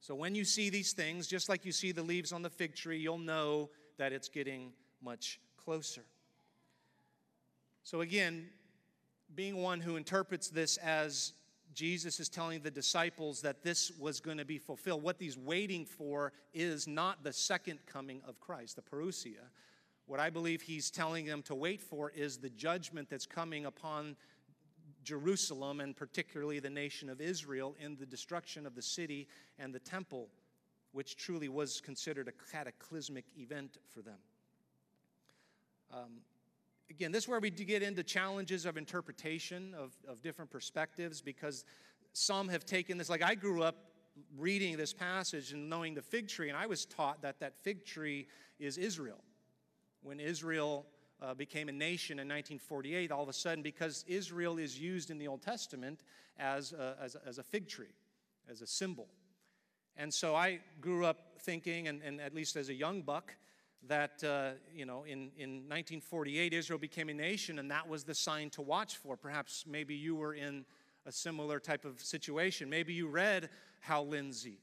So 0.00 0.16
when 0.16 0.34
you 0.34 0.44
see 0.44 0.70
these 0.70 0.92
things, 0.92 1.28
just 1.28 1.48
like 1.48 1.64
you 1.64 1.70
see 1.70 1.92
the 1.92 2.02
leaves 2.02 2.32
on 2.32 2.42
the 2.42 2.50
fig 2.50 2.74
tree, 2.74 2.98
you'll 2.98 3.16
know 3.16 3.70
that 3.96 4.12
it's 4.12 4.28
getting 4.28 4.72
much 5.00 5.38
closer. 5.56 6.02
So 7.84 8.00
again, 8.00 8.48
being 9.34 9.56
one 9.56 9.80
who 9.80 9.96
interprets 9.96 10.48
this 10.48 10.76
as 10.78 11.32
Jesus 11.74 12.20
is 12.20 12.28
telling 12.28 12.60
the 12.60 12.70
disciples 12.70 13.40
that 13.42 13.62
this 13.62 13.90
was 13.98 14.20
going 14.20 14.38
to 14.38 14.44
be 14.44 14.58
fulfilled. 14.58 15.02
What 15.02 15.16
he's 15.18 15.36
waiting 15.36 15.84
for 15.84 16.32
is 16.52 16.86
not 16.86 17.24
the 17.24 17.32
second 17.32 17.80
coming 17.86 18.22
of 18.26 18.38
Christ, 18.40 18.76
the 18.76 18.82
parousia, 18.82 19.50
what 20.06 20.20
I 20.20 20.30
believe 20.30 20.60
he's 20.60 20.90
telling 20.90 21.24
them 21.24 21.42
to 21.42 21.54
wait 21.54 21.80
for 21.80 22.10
is 22.10 22.36
the 22.36 22.50
judgment 22.50 23.08
that's 23.08 23.26
coming 23.26 23.64
upon 23.64 24.16
Jerusalem 25.02 25.80
and 25.80 25.96
particularly 25.96 26.60
the 26.60 26.70
nation 26.70 27.08
of 27.08 27.20
Israel 27.20 27.74
in 27.80 27.96
the 27.96 28.06
destruction 28.06 28.66
of 28.66 28.74
the 28.74 28.82
city 28.82 29.28
and 29.58 29.74
the 29.74 29.78
temple, 29.78 30.28
which 30.92 31.16
truly 31.16 31.48
was 31.48 31.80
considered 31.80 32.28
a 32.28 32.52
cataclysmic 32.52 33.24
event 33.38 33.78
for 33.92 34.02
them. 34.02 34.18
Um, 35.92 36.20
again, 36.90 37.12
this 37.12 37.24
is 37.24 37.28
where 37.28 37.40
we 37.40 37.50
get 37.50 37.82
into 37.82 38.02
challenges 38.02 38.66
of 38.66 38.76
interpretation 38.76 39.74
of, 39.74 39.92
of 40.08 40.22
different 40.22 40.50
perspectives 40.50 41.20
because 41.20 41.64
some 42.12 42.48
have 42.48 42.64
taken 42.64 42.98
this, 42.98 43.08
like 43.08 43.22
I 43.22 43.34
grew 43.34 43.62
up 43.62 43.76
reading 44.36 44.76
this 44.76 44.92
passage 44.92 45.52
and 45.52 45.68
knowing 45.68 45.94
the 45.94 46.02
fig 46.02 46.28
tree, 46.28 46.48
and 46.48 46.56
I 46.56 46.66
was 46.66 46.84
taught 46.84 47.22
that 47.22 47.40
that 47.40 47.54
fig 47.62 47.84
tree 47.84 48.28
is 48.58 48.78
Israel 48.78 49.22
when 50.02 50.20
Israel 50.20 50.86
uh, 51.20 51.34
became 51.34 51.68
a 51.68 51.72
nation 51.72 52.18
in 52.18 52.28
1948, 52.28 53.10
all 53.10 53.22
of 53.22 53.28
a 53.28 53.32
sudden, 53.32 53.62
because 53.62 54.04
Israel 54.06 54.58
is 54.58 54.78
used 54.78 55.10
in 55.10 55.18
the 55.18 55.26
Old 55.26 55.42
Testament 55.42 56.02
as 56.38 56.72
a, 56.72 56.96
as 57.00 57.14
a, 57.14 57.26
as 57.26 57.38
a 57.38 57.42
fig 57.42 57.68
tree, 57.68 57.94
as 58.48 58.60
a 58.60 58.66
symbol. 58.66 59.08
And 59.96 60.12
so 60.12 60.34
I 60.34 60.60
grew 60.80 61.06
up 61.06 61.40
thinking, 61.40 61.88
and, 61.88 62.02
and 62.02 62.20
at 62.20 62.34
least 62.34 62.56
as 62.56 62.68
a 62.68 62.74
young 62.74 63.02
buck, 63.02 63.34
that 63.88 64.22
uh, 64.24 64.50
you 64.74 64.86
know 64.86 65.04
in, 65.04 65.30
in 65.36 65.68
1948 65.68 66.52
israel 66.52 66.78
became 66.78 67.08
a 67.08 67.14
nation 67.14 67.58
and 67.58 67.70
that 67.70 67.88
was 67.88 68.04
the 68.04 68.14
sign 68.14 68.50
to 68.50 68.62
watch 68.62 68.96
for 68.96 69.16
perhaps 69.16 69.64
maybe 69.66 69.94
you 69.94 70.14
were 70.16 70.34
in 70.34 70.64
a 71.06 71.12
similar 71.12 71.60
type 71.60 71.84
of 71.84 72.00
situation. 72.00 72.70
Maybe 72.70 72.94
you 72.94 73.08
read 73.08 73.50
Hal 73.80 74.06
Lindsey, 74.06 74.58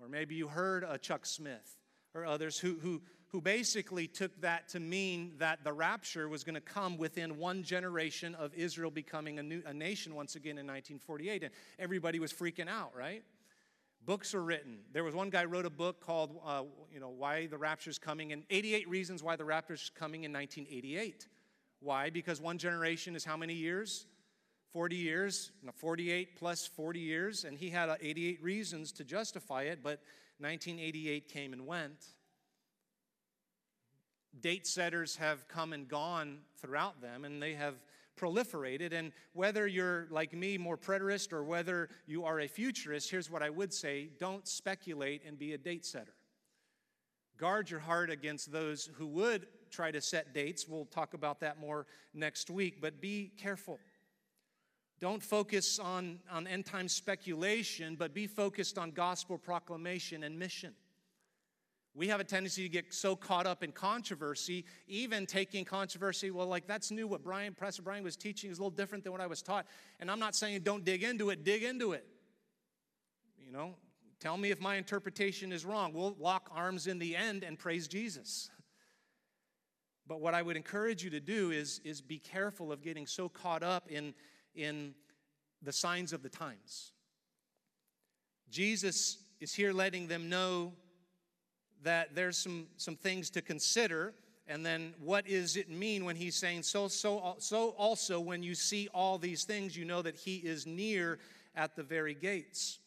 or 0.00 0.08
maybe 0.08 0.34
you 0.34 0.48
heard 0.48 0.84
a 0.84 0.98
Chuck 0.98 1.26
Smith 1.26 1.78
or 2.14 2.24
others 2.24 2.58
who, 2.58 2.78
who, 2.80 3.02
who 3.28 3.40
basically 3.40 4.06
took 4.06 4.40
that 4.40 4.68
to 4.68 4.80
mean 4.80 5.32
that 5.38 5.64
the 5.64 5.72
rapture 5.72 6.28
was 6.28 6.44
going 6.44 6.54
to 6.54 6.60
come 6.60 6.96
within 6.96 7.38
one 7.38 7.64
generation 7.64 8.34
of 8.36 8.54
Israel 8.54 8.90
becoming 8.90 9.38
a, 9.40 9.42
new, 9.42 9.62
a 9.66 9.74
nation 9.74 10.14
once 10.14 10.36
again 10.36 10.52
in 10.58 10.66
1948. 10.66 11.42
And 11.42 11.52
everybody 11.78 12.20
was 12.20 12.32
freaking 12.32 12.68
out, 12.68 12.92
right? 12.96 13.24
Books 14.06 14.34
are 14.34 14.42
written. 14.42 14.80
There 14.92 15.04
was 15.04 15.14
one 15.14 15.30
guy 15.30 15.44
wrote 15.44 15.64
a 15.64 15.70
book 15.70 16.00
called, 16.00 16.38
uh, 16.44 16.64
you 16.92 17.00
know, 17.00 17.08
Why 17.08 17.46
the 17.46 17.56
Rapture's 17.56 17.98
Coming, 17.98 18.32
and 18.32 18.44
88 18.50 18.88
Reasons 18.88 19.22
Why 19.22 19.36
the 19.36 19.44
Rapture's 19.44 19.90
Coming 19.94 20.24
in 20.24 20.32
1988. 20.32 21.26
Why? 21.80 22.10
Because 22.10 22.40
one 22.40 22.58
generation 22.58 23.16
is 23.16 23.24
how 23.24 23.36
many 23.36 23.54
years? 23.54 24.06
40 24.72 24.96
years, 24.96 25.52
48 25.76 26.36
plus 26.36 26.66
40 26.66 26.98
years, 26.98 27.44
and 27.44 27.56
he 27.56 27.70
had 27.70 27.88
uh, 27.88 27.96
88 28.00 28.42
reasons 28.42 28.92
to 28.92 29.04
justify 29.04 29.62
it, 29.62 29.80
but 29.82 30.00
1988 30.38 31.28
came 31.28 31.52
and 31.52 31.66
went. 31.66 32.04
Date 34.40 34.66
setters 34.66 35.16
have 35.16 35.46
come 35.48 35.72
and 35.72 35.88
gone 35.88 36.40
throughout 36.60 37.00
them, 37.00 37.24
and 37.24 37.40
they 37.40 37.54
have 37.54 37.74
proliferated. 38.16 38.92
And 38.92 39.12
whether 39.32 39.66
you're 39.66 40.06
like 40.10 40.32
me, 40.32 40.58
more 40.58 40.76
preterist, 40.76 41.32
or 41.32 41.44
whether 41.44 41.88
you 42.06 42.24
are 42.24 42.40
a 42.40 42.48
futurist, 42.48 43.10
here's 43.10 43.30
what 43.30 43.42
I 43.42 43.50
would 43.50 43.72
say 43.72 44.10
don't 44.18 44.46
speculate 44.46 45.22
and 45.26 45.38
be 45.38 45.52
a 45.54 45.58
date 45.58 45.84
setter. 45.84 46.14
Guard 47.36 47.70
your 47.70 47.80
heart 47.80 48.10
against 48.10 48.52
those 48.52 48.88
who 48.96 49.06
would 49.08 49.46
try 49.70 49.90
to 49.90 50.00
set 50.00 50.32
dates. 50.32 50.68
We'll 50.68 50.84
talk 50.86 51.14
about 51.14 51.40
that 51.40 51.58
more 51.58 51.86
next 52.12 52.48
week, 52.48 52.80
but 52.80 53.00
be 53.00 53.32
careful. 53.36 53.80
Don't 55.00 55.22
focus 55.22 55.78
on, 55.78 56.20
on 56.30 56.46
end 56.46 56.64
time 56.64 56.88
speculation, 56.88 57.96
but 57.96 58.14
be 58.14 58.26
focused 58.26 58.78
on 58.78 58.92
gospel 58.92 59.36
proclamation 59.36 60.22
and 60.22 60.38
mission. 60.38 60.74
We 61.96 62.08
have 62.08 62.18
a 62.18 62.24
tendency 62.24 62.64
to 62.64 62.68
get 62.68 62.92
so 62.92 63.14
caught 63.14 63.46
up 63.46 63.62
in 63.62 63.70
controversy, 63.70 64.64
even 64.88 65.26
taking 65.26 65.64
controversy, 65.64 66.32
well, 66.32 66.48
like 66.48 66.66
that's 66.66 66.90
new. 66.90 67.06
What 67.06 67.22
Brian, 67.22 67.54
Pastor 67.54 67.82
Brian 67.82 68.02
was 68.02 68.16
teaching 68.16 68.50
is 68.50 68.58
a 68.58 68.60
little 68.60 68.76
different 68.76 69.04
than 69.04 69.12
what 69.12 69.20
I 69.20 69.28
was 69.28 69.42
taught. 69.42 69.66
And 70.00 70.10
I'm 70.10 70.18
not 70.18 70.34
saying 70.34 70.62
don't 70.62 70.84
dig 70.84 71.04
into 71.04 71.30
it, 71.30 71.44
dig 71.44 71.62
into 71.62 71.92
it. 71.92 72.04
You 73.38 73.52
know, 73.52 73.76
tell 74.18 74.36
me 74.36 74.50
if 74.50 74.60
my 74.60 74.74
interpretation 74.74 75.52
is 75.52 75.64
wrong. 75.64 75.92
We'll 75.92 76.16
lock 76.18 76.50
arms 76.52 76.88
in 76.88 76.98
the 76.98 77.14
end 77.14 77.44
and 77.44 77.56
praise 77.56 77.86
Jesus. 77.86 78.50
But 80.06 80.20
what 80.20 80.34
I 80.34 80.42
would 80.42 80.56
encourage 80.56 81.04
you 81.04 81.10
to 81.10 81.20
do 81.20 81.52
is, 81.52 81.80
is 81.84 82.00
be 82.00 82.18
careful 82.18 82.72
of 82.72 82.82
getting 82.82 83.06
so 83.06 83.28
caught 83.28 83.62
up 83.62 83.88
in, 83.88 84.14
in 84.54 84.94
the 85.62 85.72
signs 85.72 86.12
of 86.12 86.22
the 86.24 86.28
times. 86.28 86.92
Jesus 88.50 89.18
is 89.40 89.54
here 89.54 89.72
letting 89.72 90.08
them 90.08 90.28
know 90.28 90.72
that 91.84 92.14
there's 92.14 92.36
some, 92.36 92.66
some 92.76 92.96
things 92.96 93.30
to 93.30 93.42
consider. 93.42 94.14
And 94.46 94.64
then 94.64 94.94
what 95.00 95.26
does 95.26 95.56
it 95.56 95.70
mean 95.70 96.04
when 96.04 96.16
he's 96.16 96.34
saying, 96.34 96.64
so, 96.64 96.88
so, 96.88 97.36
so 97.38 97.70
also 97.78 98.20
when 98.20 98.42
you 98.42 98.54
see 98.54 98.88
all 98.92 99.16
these 99.16 99.44
things, 99.44 99.76
you 99.76 99.84
know 99.84 100.02
that 100.02 100.16
he 100.16 100.36
is 100.36 100.66
near 100.66 101.18
at 101.54 101.76
the 101.76 101.82
very 101.82 102.14
gates? 102.14 102.80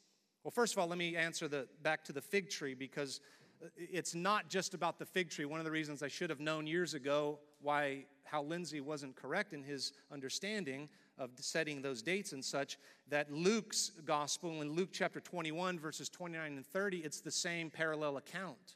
Well, 0.43 0.51
first 0.51 0.73
of 0.73 0.79
all, 0.79 0.87
let 0.87 0.97
me 0.97 1.15
answer 1.15 1.47
the 1.47 1.67
back 1.81 2.03
to 2.05 2.13
the 2.13 2.21
fig 2.21 2.49
tree 2.49 2.73
because 2.73 3.21
uh, 3.63 3.67
it's 3.77 4.13
not 4.13 4.49
just 4.49 4.73
about 4.73 4.99
the 4.99 5.05
fig 5.05 5.29
tree. 5.29 5.45
One 5.45 5.59
of 5.59 5.65
the 5.65 5.71
reasons 5.71 6.03
I 6.03 6.07
should 6.07 6.29
have 6.29 6.39
known 6.39 6.67
years 6.67 6.93
ago 6.93 7.39
why 7.61 8.05
Hal 8.23 8.45
Lindsey 8.45 8.81
wasn't 8.81 9.15
correct 9.15 9.53
in 9.53 9.63
his 9.63 9.93
understanding 10.11 10.89
of 11.17 11.31
setting 11.39 11.81
those 11.81 12.01
dates 12.01 12.33
and 12.33 12.43
such, 12.43 12.77
that 13.09 13.31
Luke's 13.31 13.91
gospel 14.05 14.61
in 14.61 14.73
Luke 14.73 14.89
chapter 14.91 15.19
21, 15.19 15.79
verses 15.79 16.09
29 16.09 16.53
and 16.57 16.65
30, 16.65 16.97
it's 16.99 17.21
the 17.21 17.31
same 17.31 17.69
parallel 17.69 18.17
account. 18.17 18.75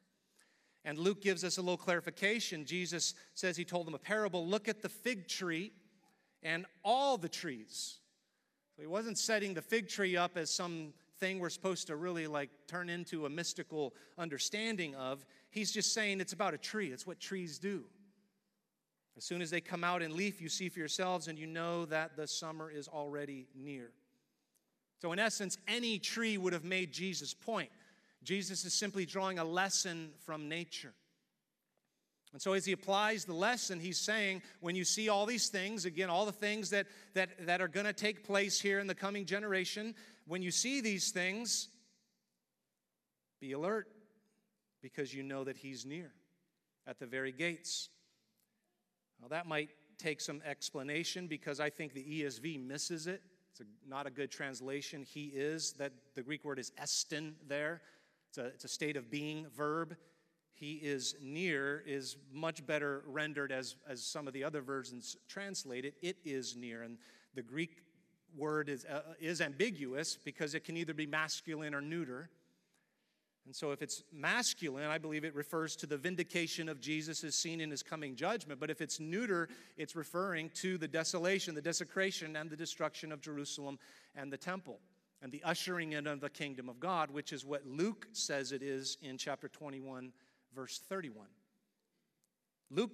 And 0.83 0.97
Luke 0.97 1.21
gives 1.21 1.43
us 1.43 1.57
a 1.57 1.61
little 1.61 1.77
clarification. 1.77 2.65
Jesus 2.65 3.13
says 3.35 3.55
he 3.55 3.65
told 3.65 3.87
them 3.87 3.93
a 3.93 3.99
parable 3.99 4.47
look 4.47 4.67
at 4.67 4.81
the 4.81 4.89
fig 4.89 5.27
tree 5.27 5.71
and 6.41 6.65
all 6.83 7.17
the 7.17 7.29
trees. 7.29 7.99
So 8.75 8.81
he 8.81 8.87
wasn't 8.87 9.17
setting 9.17 9.53
the 9.53 9.61
fig 9.61 9.87
tree 9.87 10.17
up 10.17 10.37
as 10.37 10.49
some 10.49 10.93
thing 11.19 11.37
we're 11.37 11.49
supposed 11.49 11.87
to 11.87 11.95
really 11.95 12.25
like 12.25 12.49
turn 12.67 12.89
into 12.89 13.27
a 13.27 13.29
mystical 13.29 13.93
understanding 14.17 14.95
of. 14.95 15.23
He's 15.51 15.71
just 15.71 15.93
saying 15.93 16.19
it's 16.19 16.33
about 16.33 16.53
a 16.53 16.57
tree, 16.57 16.91
it's 16.91 17.05
what 17.05 17.19
trees 17.19 17.59
do. 17.59 17.83
As 19.17 19.23
soon 19.23 19.41
as 19.41 19.51
they 19.51 19.61
come 19.61 19.83
out 19.83 20.01
in 20.01 20.15
leaf, 20.15 20.41
you 20.41 20.49
see 20.49 20.69
for 20.69 20.79
yourselves 20.79 21.27
and 21.27 21.37
you 21.37 21.45
know 21.45 21.85
that 21.85 22.15
the 22.15 22.25
summer 22.25 22.71
is 22.71 22.87
already 22.87 23.47
near. 23.53 23.91
So, 25.01 25.11
in 25.11 25.19
essence, 25.19 25.57
any 25.67 25.99
tree 25.99 26.37
would 26.37 26.53
have 26.53 26.63
made 26.63 26.91
Jesus' 26.91 27.33
point. 27.33 27.69
Jesus 28.23 28.65
is 28.65 28.73
simply 28.73 29.05
drawing 29.05 29.39
a 29.39 29.43
lesson 29.43 30.11
from 30.25 30.47
nature. 30.47 30.93
And 32.33 32.41
so, 32.41 32.53
as 32.53 32.65
he 32.65 32.71
applies 32.71 33.25
the 33.25 33.33
lesson, 33.33 33.79
he's 33.79 33.99
saying, 33.99 34.41
when 34.61 34.75
you 34.75 34.85
see 34.85 35.09
all 35.09 35.25
these 35.25 35.49
things, 35.49 35.85
again, 35.85 36.09
all 36.09 36.25
the 36.25 36.31
things 36.31 36.69
that, 36.69 36.87
that, 37.13 37.45
that 37.45 37.61
are 37.61 37.67
going 37.67 37.85
to 37.85 37.93
take 37.93 38.25
place 38.25 38.61
here 38.61 38.79
in 38.79 38.87
the 38.87 38.95
coming 38.95 39.25
generation, 39.25 39.93
when 40.27 40.41
you 40.41 40.51
see 40.51 40.79
these 40.79 41.11
things, 41.11 41.67
be 43.41 43.51
alert 43.51 43.87
because 44.81 45.13
you 45.13 45.23
know 45.23 45.43
that 45.43 45.57
he's 45.57 45.85
near 45.85 46.11
at 46.87 46.99
the 46.99 47.05
very 47.05 47.31
gates. 47.31 47.89
Now, 49.21 49.27
that 49.27 49.45
might 49.45 49.69
take 49.97 50.21
some 50.21 50.41
explanation 50.45 51.27
because 51.27 51.59
I 51.59 51.69
think 51.69 51.93
the 51.93 52.03
ESV 52.03 52.65
misses 52.65 53.07
it. 53.07 53.21
It's 53.51 53.59
a, 53.59 53.65
not 53.87 54.07
a 54.07 54.09
good 54.09 54.31
translation. 54.31 55.03
He 55.03 55.25
is, 55.25 55.73
that 55.73 55.91
the 56.15 56.23
Greek 56.23 56.45
word 56.45 56.59
is 56.59 56.71
estin 56.81 57.33
there. 57.47 57.81
It's 58.31 58.37
a, 58.37 58.45
it's 58.45 58.63
a 58.63 58.69
state 58.69 58.95
of 58.95 59.11
being 59.11 59.45
verb. 59.53 59.97
He 60.53 60.75
is 60.75 61.15
near 61.21 61.83
is 61.85 62.15
much 62.31 62.65
better 62.65 63.03
rendered 63.05 63.51
as, 63.51 63.75
as 63.89 64.05
some 64.05 64.25
of 64.25 64.33
the 64.33 64.41
other 64.41 64.61
versions 64.61 65.17
translate 65.27 65.83
it. 65.83 65.95
It 66.01 66.15
is 66.23 66.55
near. 66.55 66.83
And 66.83 66.97
the 67.35 67.41
Greek 67.41 67.79
word 68.37 68.69
is, 68.69 68.85
uh, 68.85 69.01
is 69.19 69.41
ambiguous 69.41 70.17
because 70.23 70.55
it 70.55 70.63
can 70.63 70.77
either 70.77 70.93
be 70.93 71.05
masculine 71.05 71.75
or 71.75 71.81
neuter. 71.81 72.29
And 73.45 73.53
so, 73.53 73.71
if 73.71 73.81
it's 73.81 74.03
masculine, 74.13 74.85
I 74.85 74.97
believe 74.97 75.25
it 75.25 75.35
refers 75.35 75.75
to 75.77 75.85
the 75.85 75.97
vindication 75.97 76.69
of 76.69 76.79
Jesus 76.79 77.25
as 77.25 77.35
seen 77.35 77.59
in 77.59 77.69
his 77.69 77.83
coming 77.83 78.15
judgment. 78.15 78.61
But 78.61 78.69
if 78.69 78.79
it's 78.79 78.97
neuter, 78.97 79.49
it's 79.75 79.95
referring 79.95 80.51
to 80.61 80.77
the 80.77 80.87
desolation, 80.87 81.53
the 81.53 81.61
desecration, 81.61 82.37
and 82.37 82.49
the 82.49 82.55
destruction 82.55 83.11
of 83.11 83.19
Jerusalem 83.19 83.77
and 84.15 84.31
the 84.31 84.37
temple 84.37 84.79
and 85.21 85.31
the 85.31 85.43
ushering 85.43 85.93
in 85.93 86.07
of 86.07 86.19
the 86.19 86.29
kingdom 86.29 86.67
of 86.67 86.79
God, 86.79 87.11
which 87.11 87.31
is 87.31 87.45
what 87.45 87.65
Luke 87.65 88.07
says 88.11 88.51
it 88.51 88.63
is 88.63 88.97
in 89.01 89.17
chapter 89.17 89.47
21, 89.47 90.11
verse 90.55 90.81
31. 90.89 91.27
Luke, 92.71 92.91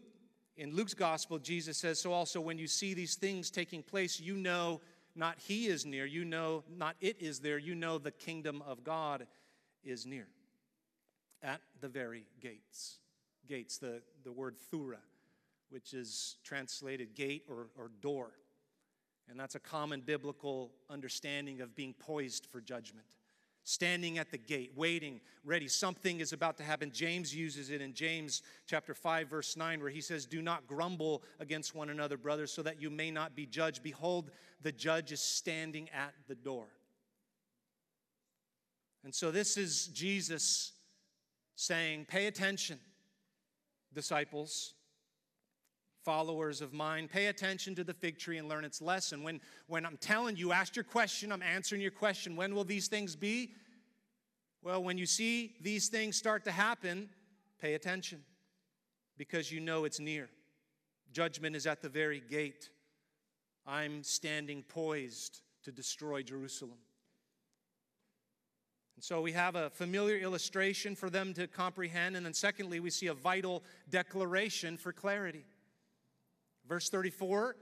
in 0.57 0.75
Luke's 0.75 0.93
gospel, 0.93 1.39
Jesus 1.39 1.77
says, 1.77 2.01
So 2.01 2.11
also 2.11 2.41
when 2.41 2.57
you 2.57 2.67
see 2.67 2.93
these 2.93 3.15
things 3.15 3.49
taking 3.49 3.83
place, 3.83 4.19
you 4.19 4.35
know 4.35 4.81
not 5.15 5.37
he 5.39 5.67
is 5.67 5.85
near, 5.85 6.05
you 6.05 6.25
know 6.25 6.63
not 6.75 6.95
it 6.99 7.17
is 7.19 7.39
there, 7.39 7.57
you 7.57 7.75
know 7.75 7.97
the 7.97 8.11
kingdom 8.11 8.61
of 8.67 8.83
God 8.83 9.25
is 9.83 10.05
near. 10.05 10.27
At 11.41 11.61
the 11.79 11.87
very 11.87 12.25
gates. 12.41 12.97
Gates, 13.47 13.77
the, 13.77 14.01
the 14.23 14.31
word 14.31 14.55
thura, 14.73 14.97
which 15.69 15.93
is 15.93 16.37
translated 16.43 17.15
gate 17.15 17.45
or, 17.47 17.67
or 17.77 17.91
door. 18.01 18.31
And 19.29 19.39
that's 19.39 19.55
a 19.55 19.59
common 19.59 20.01
biblical 20.01 20.71
understanding 20.89 21.61
of 21.61 21.75
being 21.75 21.93
poised 21.93 22.47
for 22.51 22.61
judgment. 22.61 23.05
Standing 23.63 24.17
at 24.17 24.31
the 24.31 24.37
gate, 24.37 24.71
waiting, 24.77 25.19
ready. 25.43 25.67
Something 25.67 26.21
is 26.21 26.31
about 26.31 26.55
to 26.57 26.63
happen. 26.63 26.89
James 26.93 27.35
uses 27.35 27.69
it 27.69 27.81
in 27.81 27.93
James 27.93 28.41
chapter 28.65 28.93
5, 28.93 29.27
verse 29.27 29.57
9, 29.57 29.81
where 29.81 29.89
he 29.89 29.99
says, 29.99 30.25
Do 30.25 30.41
not 30.41 30.65
grumble 30.67 31.21
against 31.41 31.75
one 31.75 31.89
another, 31.89 32.15
brothers, 32.15 32.53
so 32.53 32.63
that 32.63 32.81
you 32.81 32.89
may 32.89 33.11
not 33.11 33.35
be 33.35 33.45
judged. 33.45 33.83
Behold, 33.83 34.31
the 34.61 34.71
judge 34.71 35.11
is 35.11 35.19
standing 35.19 35.89
at 35.89 36.13
the 36.29 36.35
door. 36.35 36.67
And 39.03 39.13
so 39.13 39.31
this 39.31 39.57
is 39.57 39.87
Jesus 39.87 40.71
saying, 41.55 42.05
Pay 42.05 42.27
attention, 42.27 42.79
disciples 43.93 44.75
followers 46.07 46.61
of 46.61 46.71
mine, 46.71 47.09
pay 47.09 47.25
attention 47.25 47.75
to 47.75 47.83
the 47.83 47.93
fig 47.93 48.17
tree 48.17 48.37
and 48.37 48.47
learn 48.47 48.63
its 48.63 48.81
lesson. 48.81 49.23
When, 49.23 49.41
when 49.67 49.85
I'm 49.85 49.97
telling 49.97 50.37
you, 50.37 50.53
ask 50.53 50.73
your 50.73 50.85
question, 50.85 51.33
I'm 51.33 51.41
answering 51.41 51.81
your 51.81 51.91
question. 51.91 52.37
When 52.37 52.55
will 52.55 52.63
these 52.63 52.87
things 52.87 53.13
be? 53.13 53.51
Well, 54.63 54.81
when 54.81 54.97
you 54.97 55.05
see 55.05 55.57
these 55.61 55.89
things 55.89 56.15
start 56.15 56.45
to 56.45 56.51
happen, 56.51 57.09
pay 57.59 57.73
attention 57.73 58.23
because 59.17 59.51
you 59.51 59.59
know 59.59 59.83
it's 59.83 59.99
near. 59.99 60.29
Judgment 61.11 61.57
is 61.57 61.67
at 61.67 61.81
the 61.81 61.89
very 61.89 62.21
gate. 62.21 62.69
I'm 63.65 64.01
standing 64.01 64.63
poised 64.63 65.41
to 65.65 65.73
destroy 65.73 66.23
Jerusalem. 66.23 66.77
And 68.95 69.03
so 69.03 69.19
we 69.19 69.33
have 69.33 69.57
a 69.57 69.71
familiar 69.71 70.15
illustration 70.15 70.95
for 70.95 71.09
them 71.09 71.33
to 71.33 71.47
comprehend. 71.47 72.15
And 72.15 72.25
then, 72.25 72.33
secondly, 72.33 72.79
we 72.79 72.91
see 72.91 73.07
a 73.07 73.13
vital 73.13 73.61
declaration 73.89 74.77
for 74.77 74.93
clarity. 74.93 75.43
Verse 76.67 76.89
34 76.89 77.55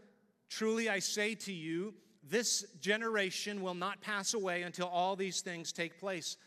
Truly 0.49 0.89
I 0.89 0.99
say 0.99 1.35
to 1.35 1.53
you, 1.53 1.93
this 2.27 2.65
generation 2.79 3.61
will 3.61 3.73
not 3.73 4.01
pass 4.01 4.33
away 4.33 4.63
until 4.63 4.87
all 4.87 5.15
these 5.15 5.41
things 5.41 5.71
take 5.71 5.99
place. 5.99 6.37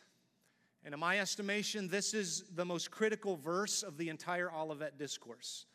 And 0.85 0.95
in 0.95 1.01
my 1.01 1.19
estimation, 1.19 1.89
this 1.89 2.15
is 2.15 2.45
the 2.55 2.65
most 2.65 2.91
critical 2.91 3.37
verse 3.37 3.83
of 3.83 3.97
the 3.97 4.09
entire 4.09 4.51
Olivet 4.53 4.99
Discourse 4.99 5.67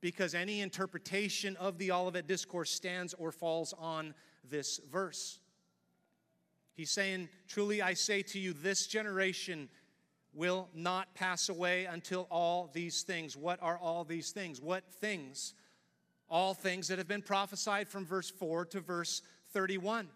because 0.00 0.34
any 0.34 0.60
interpretation 0.60 1.56
of 1.56 1.78
the 1.78 1.92
Olivet 1.92 2.26
Discourse 2.26 2.70
stands 2.70 3.14
or 3.14 3.32
falls 3.32 3.74
on 3.78 4.14
this 4.48 4.80
verse. 4.90 5.40
He's 6.74 6.90
saying, 6.90 7.28
Truly 7.48 7.82
I 7.82 7.94
say 7.94 8.22
to 8.22 8.38
you, 8.38 8.52
this 8.52 8.86
generation 8.86 9.68
will 10.32 10.68
not 10.74 11.14
pass 11.14 11.48
away 11.48 11.84
until 11.84 12.26
all 12.30 12.70
these 12.72 13.02
things. 13.02 13.36
What 13.36 13.58
are 13.62 13.78
all 13.78 14.04
these 14.04 14.30
things? 14.30 14.60
What 14.60 14.84
things? 15.00 15.54
All 16.30 16.54
things 16.54 16.88
that 16.88 16.98
have 16.98 17.08
been 17.08 17.22
prophesied 17.22 17.88
from 17.88 18.06
verse 18.06 18.30
4 18.30 18.66
to 18.66 18.80
verse 18.80 19.22
31. 19.52 20.08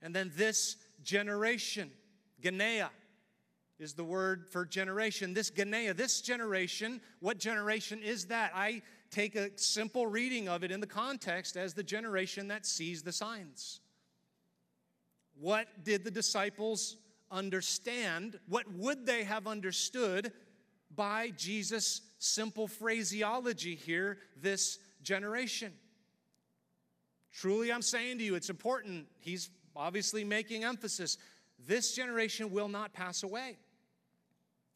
And 0.00 0.14
then 0.14 0.30
this 0.36 0.76
generation, 1.02 1.90
Genea, 2.40 2.90
is 3.78 3.94
the 3.94 4.04
word 4.04 4.46
for 4.48 4.64
generation. 4.64 5.34
This 5.34 5.50
Genea, 5.50 5.96
this 5.96 6.20
generation, 6.20 7.00
what 7.20 7.38
generation 7.38 8.02
is 8.02 8.26
that? 8.26 8.52
I 8.54 8.82
take 9.10 9.36
a 9.36 9.50
simple 9.56 10.06
reading 10.06 10.48
of 10.48 10.64
it 10.64 10.70
in 10.70 10.80
the 10.80 10.86
context 10.86 11.56
as 11.56 11.74
the 11.74 11.82
generation 11.82 12.48
that 12.48 12.66
sees 12.66 13.02
the 13.02 13.12
signs. 13.12 13.80
What 15.40 15.84
did 15.84 16.04
the 16.04 16.10
disciples 16.10 16.96
understand? 17.30 18.38
What 18.48 18.70
would 18.72 19.06
they 19.06 19.24
have 19.24 19.46
understood 19.46 20.32
by 20.94 21.30
Jesus' 21.36 22.00
simple 22.18 22.68
phraseology 22.68 23.74
here, 23.74 24.18
this 24.36 24.78
generation? 25.02 25.72
Truly, 27.32 27.72
I'm 27.72 27.82
saying 27.82 28.18
to 28.18 28.24
you, 28.24 28.34
it's 28.34 28.50
important. 28.50 29.06
He's 29.18 29.50
obviously 29.76 30.24
making 30.24 30.64
emphasis. 30.64 31.18
This 31.66 31.94
generation 31.94 32.50
will 32.50 32.68
not 32.68 32.92
pass 32.92 33.22
away. 33.22 33.58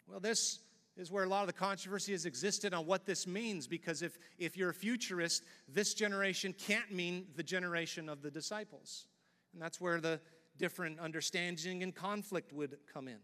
Well, 0.09 0.21
this 0.21 0.61
is 0.97 1.11
where 1.11 1.25
a 1.25 1.29
lot 1.29 1.41
of 1.41 1.47
the 1.47 1.55
controversy 1.55 2.13
has 2.13 2.27
existed 2.27 2.75
on 2.75 2.87
what 2.87 3.07
this 3.07 3.27
means 3.27 3.67
because 3.67 4.03
if, 4.03 4.19
if 4.39 4.57
you're 4.57 4.71
a 4.71 4.75
futurist, 4.75 5.43
this 5.69 5.95
generation 5.95 6.55
can't 6.57 6.93
mean 6.93 7.27
the 7.35 7.43
generation 7.43 8.09
of 8.09 8.23
the 8.23 8.31
disciples. 8.31 9.07
And 9.53 9.63
that's 9.63 9.81
where 9.81 10.01
the 10.01 10.21
different 10.59 11.01
understanding 11.01 11.83
and 11.83 11.95
conflict 11.95 12.53
would 12.53 12.77
come 12.93 13.09
in. 13.09 13.19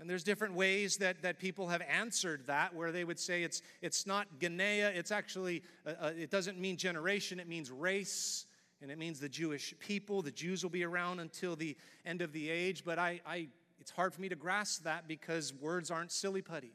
And 0.00 0.10
there's 0.10 0.24
different 0.24 0.54
ways 0.54 0.96
that, 0.96 1.22
that 1.22 1.38
people 1.38 1.68
have 1.68 1.82
answered 1.82 2.46
that, 2.46 2.74
where 2.74 2.90
they 2.90 3.04
would 3.04 3.18
say 3.18 3.44
it's, 3.44 3.62
it's 3.80 4.06
not 4.06 4.26
Genea, 4.40 4.94
it's 4.94 5.12
actually, 5.12 5.62
uh, 5.86 5.92
uh, 6.00 6.10
it 6.16 6.30
doesn't 6.30 6.58
mean 6.58 6.76
generation, 6.76 7.38
it 7.38 7.48
means 7.48 7.70
race, 7.70 8.46
and 8.82 8.90
it 8.90 8.98
means 8.98 9.20
the 9.20 9.28
Jewish 9.28 9.72
people. 9.78 10.20
The 10.20 10.32
Jews 10.32 10.62
will 10.62 10.70
be 10.70 10.84
around 10.84 11.20
until 11.20 11.54
the 11.54 11.76
end 12.04 12.22
of 12.22 12.32
the 12.32 12.50
age, 12.50 12.84
but 12.84 12.98
I, 12.98 13.20
I 13.24 13.48
it's 13.80 13.90
hard 13.90 14.14
for 14.14 14.20
me 14.20 14.28
to 14.28 14.36
grasp 14.36 14.84
that 14.84 15.06
because 15.06 15.52
words 15.54 15.90
aren't 15.90 16.10
silly 16.10 16.42
putty. 16.42 16.72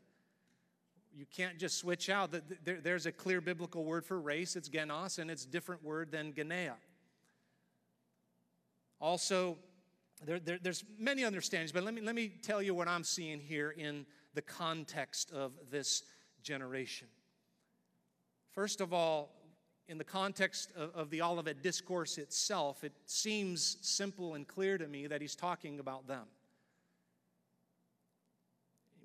You 1.12 1.26
can't 1.36 1.58
just 1.58 1.78
switch 1.78 2.10
out. 2.10 2.34
There's 2.64 3.06
a 3.06 3.12
clear 3.12 3.42
biblical 3.42 3.84
word 3.84 4.06
for 4.06 4.20
race, 4.20 4.56
it's 4.56 4.70
genos, 4.70 5.20
and 5.20 5.30
it's 5.30 5.44
different 5.44 5.84
word 5.84 6.12
than 6.12 6.34
Genea. 6.34 6.76
Also, 9.02 9.58
there, 10.26 10.40
there, 10.40 10.60
there's 10.62 10.84
many 10.98 11.24
understandings, 11.24 11.72
but 11.72 11.84
let 11.84 11.94
me, 11.94 12.02
let 12.02 12.16
me 12.16 12.32
tell 12.42 12.62
you 12.62 12.76
what 12.76 12.88
I'm 12.88 13.04
seeing 13.04 13.40
here 13.40 13.72
in 13.72 14.06
the 14.34 14.42
context 14.42 15.32
of 15.32 15.54
this 15.72 16.04
generation. 16.44 17.08
First 18.52 18.82
of 18.82 18.94
all, 18.94 19.32
in 19.88 19.98
the 19.98 20.04
context 20.04 20.72
of, 20.76 20.94
of 20.94 21.10
the 21.10 21.22
Olivet 21.22 21.64
Discourse 21.64 22.18
itself, 22.18 22.84
it 22.84 22.94
seems 23.06 23.78
simple 23.82 24.36
and 24.36 24.48
clear 24.48 24.78
to 24.78 24.88
me 24.88 25.08
that 25.08 25.22
he's 25.22 25.36
talking 25.36 25.80
about 25.80 26.08
them. 26.08 26.26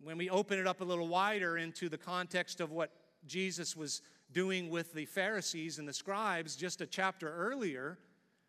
When 0.03 0.19
we 0.19 0.29
open 0.29 0.59
it 0.59 0.67
up 0.67 0.81
a 0.81 0.85
little 0.85 1.09
wider 1.09 1.57
into 1.57 1.89
the 1.89 1.97
context 1.97 2.61
of 2.61 2.73
what 2.73 2.91
Jesus 3.27 3.75
was 3.75 4.03
doing 4.33 4.69
with 4.69 4.93
the 4.93 5.07
Pharisees 5.07 5.79
and 5.79 5.89
the 5.89 5.93
scribes 5.93 6.57
just 6.57 6.83
a 6.83 6.87
chapter 6.87 7.33
earlier, 7.33 7.99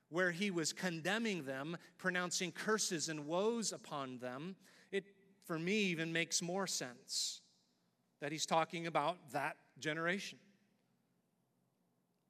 where 0.09 0.31
he 0.31 0.51
was 0.51 0.73
condemning 0.73 1.43
them, 1.45 1.77
pronouncing 1.97 2.51
curses 2.51 3.09
and 3.09 3.25
woes 3.25 3.71
upon 3.71 4.19
them, 4.19 4.55
it, 4.91 5.05
for 5.45 5.57
me, 5.57 5.75
even 5.85 6.13
makes 6.13 6.41
more 6.41 6.67
sense 6.67 7.41
that 8.21 8.31
he's 8.31 8.45
talking 8.45 8.87
about 8.87 9.17
that 9.33 9.57
generation. 9.79 10.39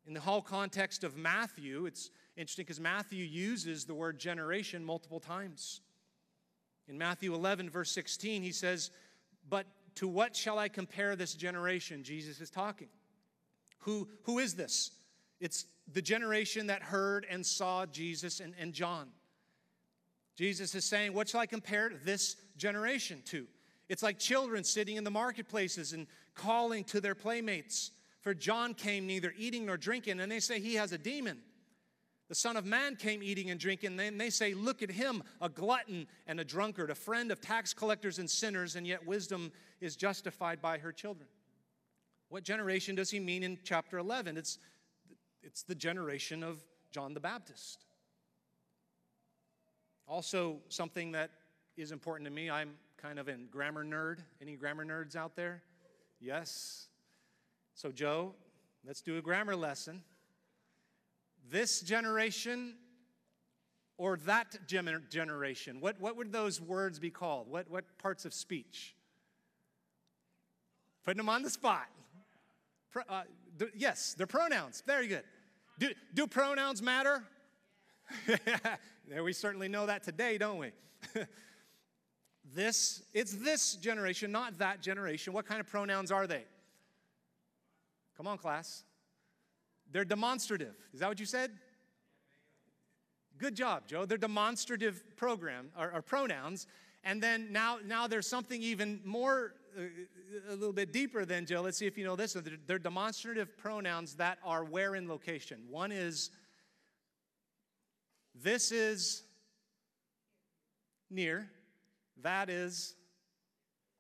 In 0.08 0.14
the 0.14 0.20
whole 0.20 0.42
context 0.42 1.04
of 1.04 1.18
Matthew, 1.18 1.86
it's 1.86 2.12
interesting 2.38 2.64
because 2.64 2.80
Matthew 2.80 3.24
uses 3.24 3.86
the 3.86 3.96
word 3.96 4.20
generation 4.20 4.84
multiple 4.84 5.20
times. 5.20 5.82
In 6.88 6.98
Matthew 6.98 7.34
11, 7.34 7.70
verse 7.70 7.92
16, 7.92 8.44
he 8.44 8.52
says, 8.52 8.92
But 9.50 9.66
to 9.96 10.08
what 10.08 10.36
shall 10.36 10.60
I 10.60 10.68
compare 10.68 11.16
this 11.16 11.34
generation? 11.34 12.04
Jesus 12.04 12.40
is 12.40 12.52
talking. 12.52 12.90
Who, 13.80 14.08
who 14.24 14.40
is 14.40 14.54
this? 14.54 14.92
It's 15.40 15.66
the 15.92 16.02
generation 16.02 16.68
that 16.68 16.82
heard 16.82 17.26
and 17.30 17.46
saw 17.46 17.86
Jesus 17.86 18.40
and, 18.40 18.54
and 18.60 18.74
John. 18.74 19.10
Jesus 20.36 20.76
is 20.76 20.86
saying, 20.86 21.14
What 21.14 21.30
shall 21.30 21.42
I 21.42 21.46
compare 21.46 21.92
this 22.04 22.36
generation 22.58 23.22
to? 23.26 23.48
It's 23.88 24.04
like 24.04 24.18
children 24.18 24.64
sitting 24.64 24.98
in 24.98 25.04
the 25.04 25.12
marketplaces 25.12 25.94
and 25.94 26.08
calling 26.34 26.84
to 26.86 27.00
their 27.00 27.16
playmates. 27.16 27.92
For 28.22 28.34
John 28.34 28.74
came 28.74 29.06
neither 29.06 29.34
eating 29.38 29.68
nor 29.68 29.78
drinking, 29.78 30.20
and 30.20 30.32
they 30.32 30.40
say 30.40 30.60
he 30.60 30.76
has 30.76 30.92
a 30.92 30.98
demon. 30.98 31.38
The 32.28 32.36
Son 32.36 32.58
of 32.58 32.66
Man 32.66 32.96
came 32.96 33.22
eating 33.22 33.52
and 33.52 33.60
drinking, 33.60 34.00
and 34.00 34.20
they 34.20 34.32
say, 34.32 34.54
Look 34.54 34.82
at 34.82 34.90
him, 34.90 35.24
a 35.42 35.50
glutton 35.50 36.08
and 36.26 36.40
a 36.40 36.44
drunkard, 36.44 36.90
a 36.90 36.96
friend 36.96 37.32
of 37.32 37.40
tax 37.40 37.74
collectors 37.74 38.18
and 38.18 38.30
sinners, 38.30 38.76
and 38.76 38.88
yet 38.88 39.06
wisdom 39.06 39.52
is 39.80 39.96
justified 39.96 40.62
by 40.62 40.80
her 40.80 40.92
children. 40.92 41.28
What 42.30 42.44
generation 42.44 42.96
does 42.96 43.12
he 43.12 43.20
mean 43.20 43.44
in 43.44 43.60
chapter 43.64 44.00
11? 44.00 44.38
It's 44.38 44.58
it's 45.46 45.64
the 45.64 45.76
generation 45.76 46.44
of 46.44 46.58
John 46.92 47.14
the 47.14 47.20
Baptist. 47.20 47.86
Also, 50.08 50.58
something 50.70 51.12
that 51.12 51.30
is 51.78 51.92
important 51.92 52.28
to 52.28 52.34
me, 52.34 52.50
I'm 52.50 52.72
kind 52.98 53.20
of 53.20 53.28
a 53.28 53.34
grammar 53.34 53.86
nerd. 53.86 54.20
Any 54.42 54.56
grammar 54.56 54.86
nerds 54.86 55.16
out 55.16 55.36
there? 55.36 55.62
Yes. 56.20 56.88
So, 57.74 57.92
Joe, 57.92 58.34
let's 58.86 59.02
do 59.02 59.18
a 59.18 59.22
grammar 59.22 59.56
lesson. 59.56 60.02
This 61.50 61.82
generation 61.82 62.76
or 63.98 64.18
that 64.26 64.58
generation, 64.68 65.80
what, 65.80 66.00
what 66.02 66.18
would 66.18 66.32
those 66.32 66.60
words 66.60 67.00
be 67.00 67.10
called? 67.10 67.48
What, 67.50 67.70
what 67.70 67.86
parts 67.98 68.26
of 68.26 68.34
speech? 68.34 68.96
Putting 71.04 71.18
them 71.18 71.30
on 71.30 71.44
the 71.44 71.50
spot. 71.50 71.86
Pro, 72.92 73.04
uh, 73.08 73.24
yes, 73.76 74.16
they're 74.18 74.28
pronouns. 74.28 74.84
Very 74.86 75.08
good. 75.08 75.24
Do, 75.78 75.90
do 76.14 76.28
pronouns 76.28 76.82
matter? 76.82 77.24
we 79.24 79.34
certainly 79.34 79.68
know 79.68 79.86
that 79.86 80.04
today, 80.04 80.38
don't 80.38 80.58
we? 80.58 80.72
this, 82.54 83.04
it's 83.14 83.34
this 83.34 83.76
generation, 83.76 84.32
not 84.32 84.58
that 84.60 84.82
generation. 84.82 85.34
What 85.34 85.46
kind 85.46 85.60
of 85.60 85.68
pronouns 85.68 86.12
are 86.12 86.28
they? 86.28 86.46
Come 88.16 88.28
on, 88.28 88.38
class. 88.38 88.84
They're 89.92 90.06
demonstrative. 90.06 90.76
Is 90.94 91.02
that 91.02 91.10
what 91.10 91.20
you 91.20 91.26
said? 91.26 91.52
Good 93.38 93.56
job, 93.56 93.84
Joe. 93.88 94.06
They're 94.06 94.18
demonstrative 94.18 95.04
program 95.18 95.70
or, 95.78 95.92
or 95.94 96.02
pronouns. 96.02 96.68
And 97.04 97.22
then 97.22 97.52
now, 97.52 97.78
now 97.86 98.08
there's 98.08 98.28
something 98.28 98.62
even 98.62 99.02
more 99.04 99.54
Uh, 99.78 99.82
a 100.50 100.56
little 100.56 100.74
bit 100.74 100.94
deeper 100.94 101.26
than 101.26 101.46
Jill. 101.46 101.64
Let's 101.64 101.78
see 101.78 101.88
if 101.88 101.98
you 101.98 102.06
know 102.06 102.16
this. 102.16 102.38
They're 102.68 102.80
demonstrative 102.80 103.58
pronouns 103.58 104.16
that 104.16 104.38
are 104.44 104.64
where 104.64 104.96
in 104.96 105.08
location. 105.08 105.64
One 105.70 105.92
is 105.92 106.30
this 108.34 108.72
is 108.72 109.24
near, 111.10 111.50
that 112.22 112.50
is 112.50 112.96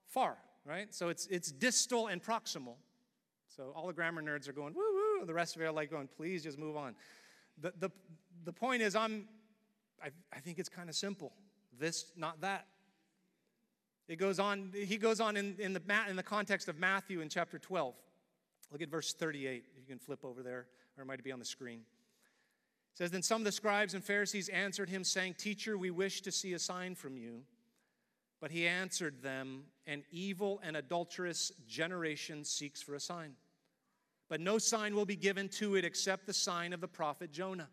far, 0.07 0.37
right? 0.65 0.93
So 0.93 1.09
it's, 1.09 1.25
it's 1.27 1.51
distal 1.51 2.07
and 2.07 2.21
proximal. 2.21 2.75
So 3.55 3.71
all 3.75 3.87
the 3.87 3.93
grammar 3.93 4.21
nerds 4.21 4.47
are 4.49 4.53
going, 4.53 4.73
woo 4.73 4.81
woo. 5.19 5.25
The 5.25 5.33
rest 5.33 5.55
of 5.55 5.61
you 5.61 5.67
are 5.67 5.71
like 5.71 5.89
going, 5.89 6.07
please 6.07 6.43
just 6.43 6.57
move 6.57 6.75
on. 6.75 6.95
The, 7.61 7.73
the, 7.79 7.89
the 8.43 8.53
point 8.53 8.81
is, 8.81 8.95
I'm, 8.95 9.27
I, 10.03 10.09
I 10.33 10.39
think 10.39 10.59
it's 10.59 10.69
kind 10.69 10.89
of 10.89 10.95
simple. 10.95 11.31
This, 11.77 12.11
not 12.17 12.41
that. 12.41 12.67
It 14.07 14.17
goes 14.17 14.39
on, 14.39 14.71
he 14.73 14.97
goes 14.97 15.19
on 15.19 15.35
in, 15.35 15.55
in, 15.57 15.73
the, 15.73 15.81
in 16.07 16.15
the 16.15 16.23
context 16.23 16.67
of 16.67 16.77
Matthew 16.77 17.21
in 17.21 17.29
chapter 17.29 17.57
12. 17.57 17.95
Look 18.71 18.81
at 18.81 18.89
verse 18.89 19.13
38. 19.13 19.63
if 19.71 19.81
You 19.81 19.87
can 19.87 19.99
flip 19.99 20.23
over 20.23 20.43
there, 20.43 20.67
or 20.97 21.03
it 21.03 21.05
might 21.05 21.23
be 21.23 21.31
on 21.31 21.39
the 21.39 21.45
screen. 21.45 21.79
It 21.79 22.97
says, 22.97 23.11
Then 23.11 23.23
some 23.23 23.41
of 23.41 23.45
the 23.45 23.51
scribes 23.51 23.93
and 23.93 24.03
Pharisees 24.03 24.49
answered 24.49 24.89
him, 24.89 25.03
saying, 25.03 25.35
Teacher, 25.35 25.77
we 25.77 25.89
wish 25.89 26.21
to 26.21 26.31
see 26.31 26.53
a 26.53 26.59
sign 26.59 26.95
from 26.95 27.17
you. 27.17 27.41
But 28.39 28.51
he 28.51 28.67
answered 28.67 29.21
them, 29.23 29.63
An 29.87 30.03
evil 30.11 30.61
and 30.63 30.77
adulterous 30.77 31.51
generation 31.67 32.43
seeks 32.43 32.81
for 32.81 32.93
a 32.93 32.99
sign. 32.99 33.33
But 34.29 34.39
no 34.39 34.57
sign 34.57 34.95
will 34.95 35.05
be 35.05 35.15
given 35.15 35.49
to 35.49 35.75
it 35.75 35.85
except 35.85 36.25
the 36.25 36.33
sign 36.33 36.73
of 36.73 36.81
the 36.81 36.87
prophet 36.87 37.31
Jonah. 37.31 37.69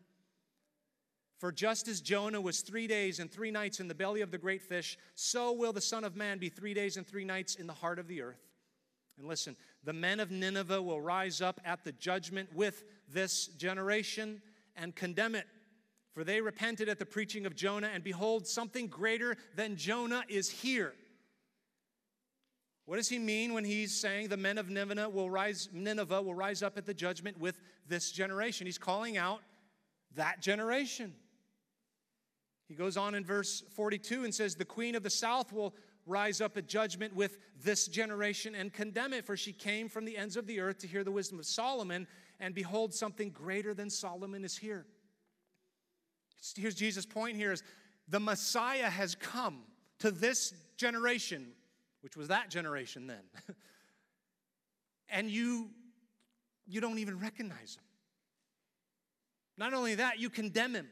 For 1.43 1.51
just 1.51 1.89
as 1.89 2.01
Jonah 2.01 2.41
was 2.41 2.61
three 2.61 2.87
days 2.87 3.19
and 3.19 3.29
three 3.29 3.51
nights 3.51 3.81
in 3.81 3.89
the 3.89 3.97
belly 3.97 4.21
of 4.21 4.31
the 4.31 4.39
great 4.39 4.63
fish, 4.63 4.97
so 5.17 5.51
will 5.51 5.73
the 5.73 5.81
Son 5.81 6.05
of 6.05 6.15
Man 6.15 6.39
be 6.39 6.49
three 6.49 6.73
days 6.73 6.97
and 6.97 7.05
three 7.05 7.25
nights 7.25 7.57
in 7.57 7.67
the 7.67 7.73
heart 7.73 7.99
of 7.99 8.07
the 8.07 8.23
earth. 8.23 8.39
And 9.19 9.27
listen, 9.27 9.57
the 9.83 9.93
men 9.93 10.21
of 10.21 10.31
Nineveh 10.31 10.81
will 10.81 11.01
rise 11.01 11.41
up 11.41 11.61
at 11.65 11.83
the 11.83 11.91
judgment 11.91 12.55
with 12.55 12.85
this 13.13 13.49
generation 13.49 14.41
and 14.77 14.95
condemn 14.95 15.35
it. 15.35 15.49
For 16.15 16.23
they 16.23 16.41
repented 16.41 16.89
at 16.89 17.01
the 17.01 17.07
preaching 17.07 17.45
of 17.45 17.57
Jonah, 17.57 17.91
and 17.93 18.05
behold, 18.05 18.47
something 18.47 18.87
greater 18.87 19.37
than 19.57 19.75
Jonah 19.75 20.23
is 20.29 20.49
here. 20.49 20.95
What 22.85 22.99
does 22.99 23.09
he 23.09 23.19
mean 23.19 23.53
when 23.53 23.65
he's 23.65 24.01
saying 24.01 24.29
the 24.29 24.37
men 24.37 24.59
of 24.59 24.71
Nineveh 24.71 25.09
will 25.09 25.29
rise, 25.29 25.69
Nineveh 25.73 26.23
will 26.23 26.35
rise 26.35 26.63
up 26.63 26.79
at 26.79 26.87
the 26.87 26.95
judgment 26.95 27.41
with 27.41 27.59
this 27.89 28.13
generation? 28.13 28.65
He's 28.65 28.79
calling 28.79 29.17
out 29.17 29.41
that 30.15 30.41
generation. 30.41 31.15
He 32.69 32.75
goes 32.75 32.97
on 32.97 33.15
in 33.15 33.25
verse 33.25 33.63
42 33.75 34.25
and 34.25 34.35
says, 34.35 34.55
The 34.55 34.65
queen 34.65 34.95
of 34.95 35.03
the 35.03 35.11
south 35.11 35.53
will 35.53 35.75
rise 36.07 36.41
up 36.41 36.57
at 36.57 36.67
judgment 36.67 37.15
with 37.15 37.39
this 37.63 37.87
generation 37.87 38.55
and 38.55 38.73
condemn 38.73 39.13
it, 39.13 39.25
for 39.25 39.37
she 39.37 39.53
came 39.53 39.89
from 39.89 40.05
the 40.05 40.17
ends 40.17 40.37
of 40.37 40.47
the 40.47 40.61
earth 40.61 40.79
to 40.79 40.87
hear 40.87 41.05
the 41.05 41.13
wisdom 41.13 41.39
of 41.39 41.47
Solomon, 41.47 42.07
and 42.41 42.55
behold, 42.55 42.93
something 42.93 43.31
greater 43.31 43.75
than 43.75 43.89
Solomon 43.91 44.45
is 44.45 44.57
here. 44.57 44.87
Here's 46.57 46.75
Jesus' 46.75 47.07
point 47.07 47.37
here 47.37 47.53
is 47.53 47.63
the 48.09 48.19
Messiah 48.19 48.91
has 48.91 49.15
come 49.15 49.63
to 50.01 50.11
this 50.11 50.53
generation, 50.77 51.53
which 52.01 52.17
was 52.17 52.29
that 52.29 52.51
generation 52.51 53.07
then. 53.07 53.23
and 55.09 55.31
you 55.31 55.71
you 56.67 56.81
don't 56.81 56.99
even 56.99 57.19
recognize 57.19 57.77
him. 57.77 57.85
Not 59.59 59.75
only 59.75 59.97
that, 59.97 60.19
you 60.19 60.31
condemn 60.31 60.75
him. 60.75 60.89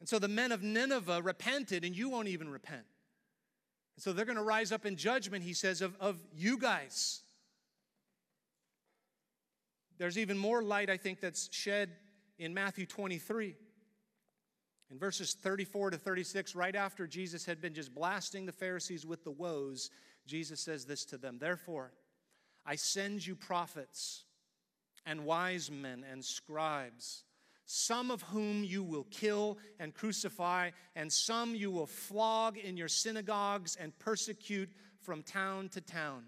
And 0.00 0.08
so 0.08 0.18
the 0.18 0.28
men 0.28 0.52
of 0.52 0.62
Nineveh 0.62 1.22
repented, 1.22 1.84
and 1.84 1.96
you 1.96 2.08
won't 2.08 2.28
even 2.28 2.48
repent. 2.48 2.86
And 3.96 4.02
so 4.02 4.12
they're 4.12 4.24
going 4.24 4.36
to 4.36 4.44
rise 4.44 4.70
up 4.70 4.86
in 4.86 4.96
judgment, 4.96 5.42
he 5.44 5.54
says, 5.54 5.82
of, 5.82 5.96
of 5.98 6.20
you 6.32 6.58
guys. 6.58 7.22
There's 9.98 10.16
even 10.16 10.38
more 10.38 10.62
light, 10.62 10.88
I 10.88 10.96
think, 10.96 11.20
that's 11.20 11.52
shed 11.52 11.90
in 12.38 12.54
Matthew 12.54 12.86
23. 12.86 13.56
In 14.90 14.98
verses 14.98 15.34
34 15.34 15.90
to 15.90 15.98
36, 15.98 16.54
right 16.54 16.76
after 16.76 17.06
Jesus 17.06 17.44
had 17.44 17.60
been 17.60 17.74
just 17.74 17.94
blasting 17.94 18.46
the 18.46 18.52
Pharisees 18.52 19.04
with 19.04 19.24
the 19.24 19.30
woes, 19.30 19.90
Jesus 20.26 20.60
says 20.60 20.84
this 20.84 21.04
to 21.06 21.18
them 21.18 21.38
Therefore, 21.38 21.92
I 22.64 22.76
send 22.76 23.26
you 23.26 23.34
prophets 23.34 24.24
and 25.04 25.24
wise 25.24 25.70
men 25.70 26.04
and 26.10 26.24
scribes 26.24 27.24
some 27.70 28.10
of 28.10 28.22
whom 28.22 28.64
you 28.64 28.82
will 28.82 29.06
kill 29.10 29.58
and 29.78 29.92
crucify, 29.92 30.70
and 30.96 31.12
some 31.12 31.54
you 31.54 31.70
will 31.70 31.86
flog 31.86 32.56
in 32.56 32.78
your 32.78 32.88
synagogues 32.88 33.76
and 33.76 33.96
persecute 33.98 34.70
from 35.02 35.22
town 35.22 35.68
to 35.68 35.82
town. 35.82 36.24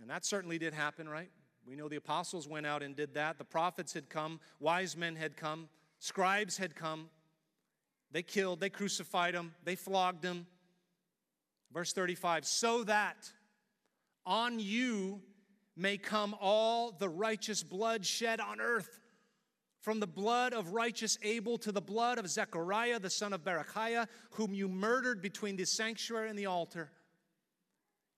And 0.00 0.08
that 0.08 0.24
certainly 0.24 0.58
did 0.58 0.74
happen, 0.74 1.08
right? 1.08 1.28
We 1.66 1.74
know 1.74 1.88
the 1.88 1.96
apostles 1.96 2.46
went 2.46 2.66
out 2.66 2.84
and 2.84 2.94
did 2.94 3.14
that. 3.14 3.36
The 3.36 3.44
prophets 3.44 3.92
had 3.92 4.08
come, 4.08 4.38
wise 4.60 4.96
men 4.96 5.16
had 5.16 5.36
come, 5.36 5.68
scribes 5.98 6.56
had 6.56 6.76
come. 6.76 7.10
They 8.12 8.22
killed, 8.22 8.60
they 8.60 8.70
crucified 8.70 9.34
them, 9.34 9.54
they 9.64 9.74
flogged 9.74 10.22
them. 10.22 10.46
Verse 11.72 11.92
35 11.92 12.46
so 12.46 12.84
that 12.84 13.28
on 14.24 14.60
you 14.60 15.20
may 15.76 15.98
come 15.98 16.36
all 16.40 16.92
the 16.92 17.08
righteous 17.08 17.64
blood 17.64 18.06
shed 18.06 18.38
on 18.38 18.60
earth 18.60 18.99
from 19.80 20.00
the 20.00 20.06
blood 20.06 20.52
of 20.52 20.72
righteous 20.72 21.18
Abel 21.22 21.58
to 21.58 21.72
the 21.72 21.80
blood 21.80 22.18
of 22.18 22.28
Zechariah, 22.28 22.98
the 22.98 23.10
son 23.10 23.32
of 23.32 23.42
Berechiah, 23.42 24.06
whom 24.32 24.52
you 24.54 24.68
murdered 24.68 25.22
between 25.22 25.56
the 25.56 25.64
sanctuary 25.64 26.28
and 26.28 26.38
the 26.38 26.46
altar. 26.46 26.90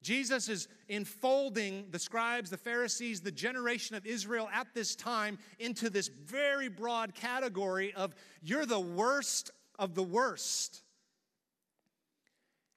Jesus 0.03 0.49
is 0.49 0.67
enfolding 0.89 1.87
the 1.91 1.99
scribes, 1.99 2.51
the 2.51 2.57
Pharisees, 2.57 3.21
the 3.21 3.31
generation 3.31 3.95
of 3.95 4.05
Israel 4.05 4.49
at 4.53 4.67
this 4.75 4.97
time 4.97 5.39
into 5.61 5.89
this 5.89 6.09
very 6.09 6.69
broad 6.69 7.15
category 7.15 7.95
of 7.95 8.15
you're 8.43 8.67
the 8.67 8.81
worst 8.81 9.53
of 9.79 9.95
the 9.95 10.03
worst. 10.03 10.83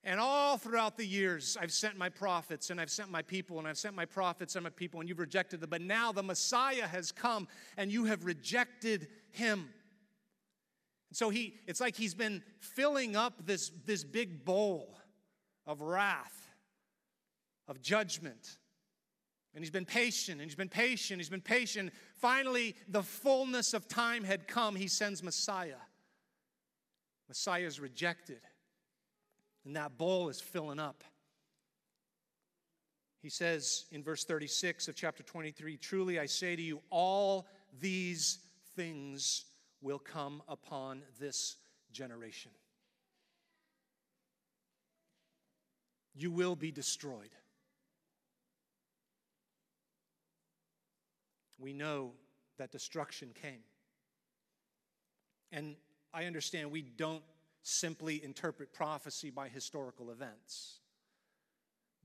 And 0.08 0.20
all 0.20 0.58
throughout 0.58 0.98
the 0.98 1.06
years, 1.06 1.58
I've 1.60 1.72
sent 1.72 1.98
my 1.98 2.10
prophets 2.10 2.70
and 2.70 2.80
I've 2.80 2.92
sent 2.92 3.10
my 3.10 3.24
people 3.24 3.58
and 3.58 3.68
I've 3.68 3.78
sent 3.78 3.96
my 3.96 4.06
prophets 4.06 4.56
and 4.56 4.64
my 4.64 4.70
people, 4.70 5.00
and 5.00 5.10
you've 5.10 5.18
rejected 5.18 5.62
them. 5.62 5.72
But 5.72 5.82
now 5.82 6.12
the 6.12 6.22
Messiah 6.22 6.86
has 6.86 7.12
come 7.12 7.48
and 7.76 7.92
you 7.92 8.06
have 8.06 8.24
rejected 8.24 9.08
him. 9.32 9.70
So 11.12 11.32
he, 11.32 11.56
it's 11.66 11.82
like 11.82 11.96
he's 11.96 12.14
been 12.14 12.44
filling 12.60 13.16
up 13.16 13.48
this, 13.48 13.72
this 13.86 14.04
big 14.04 14.46
bowl 14.46 14.96
of 15.66 15.82
wrath, 15.82 16.50
of 17.68 17.82
judgment. 17.82 18.60
And 19.56 19.64
he's 19.64 19.72
been 19.72 19.86
patient, 19.86 20.40
and 20.40 20.48
he's 20.48 20.56
been 20.56 20.70
patient, 20.70 21.20
he's 21.20 21.30
been 21.30 21.42
patient. 21.42 21.94
Finally, 22.18 22.76
the 22.90 23.02
fullness 23.02 23.74
of 23.74 23.88
time 23.88 24.24
had 24.24 24.48
come. 24.48 24.76
He 24.76 24.88
sends 24.88 25.24
Messiah. 25.24 25.78
Messiah 27.28 27.66
is 27.66 27.80
rejected 27.80 28.42
and 29.66 29.76
that 29.76 29.98
bowl 29.98 30.30
is 30.30 30.40
filling 30.40 30.80
up. 30.80 31.04
He 33.22 33.30
says 33.30 33.86
in 33.92 34.04
verse 34.04 34.24
36 34.24 34.88
of 34.88 34.96
chapter 34.96 35.24
23 35.24 35.78
Truly 35.78 36.20
I 36.20 36.28
say 36.28 36.56
to 36.56 36.62
you, 36.62 36.82
all 36.92 37.48
these 37.80 38.40
things 38.76 39.46
will 39.82 40.00
come 40.00 40.44
upon 40.48 41.02
this 41.20 41.56
generation. 41.92 42.52
You 46.14 46.32
will 46.32 46.56
be 46.56 46.72
destroyed. 46.72 47.32
We 51.58 51.74
know 51.74 52.12
that 52.58 52.72
destruction 52.72 53.30
came. 53.42 53.64
And 55.52 55.76
I 56.14 56.26
understand 56.26 56.72
we 56.72 56.82
don't 56.82 57.24
simply 57.68 58.24
interpret 58.24 58.72
prophecy 58.72 59.32
by 59.32 59.50
historical 59.50 60.12
events. 60.12 60.82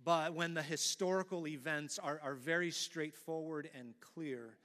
But 0.02 0.32
when 0.32 0.54
the 0.54 0.62
historical 0.62 1.46
events 1.46 1.98
are, 1.98 2.18
are 2.24 2.34
very 2.34 2.70
straightforward 2.70 3.68
and 3.78 3.92
clear, 4.00 4.56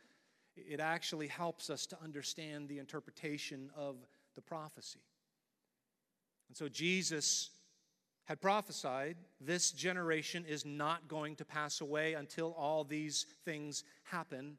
it 0.56 0.80
actually 0.80 1.28
helps 1.28 1.70
us 1.70 1.86
to 1.88 1.98
understand 2.02 2.70
the 2.70 2.80
interpretation 2.80 3.70
of 3.76 3.98
the 4.36 4.42
prophecy. 4.42 5.02
And 6.48 6.56
so 6.56 6.70
Jesus 6.70 7.50
had 8.24 8.40
prophesied 8.40 9.18
this 9.42 9.72
generation 9.72 10.46
is 10.48 10.66
not 10.66 11.10
going 11.10 11.36
to 11.36 11.44
pass 11.46 11.82
away 11.82 12.14
until 12.14 12.54
all 12.54 12.86
these 12.86 13.26
things 13.44 13.84
happen. 14.04 14.58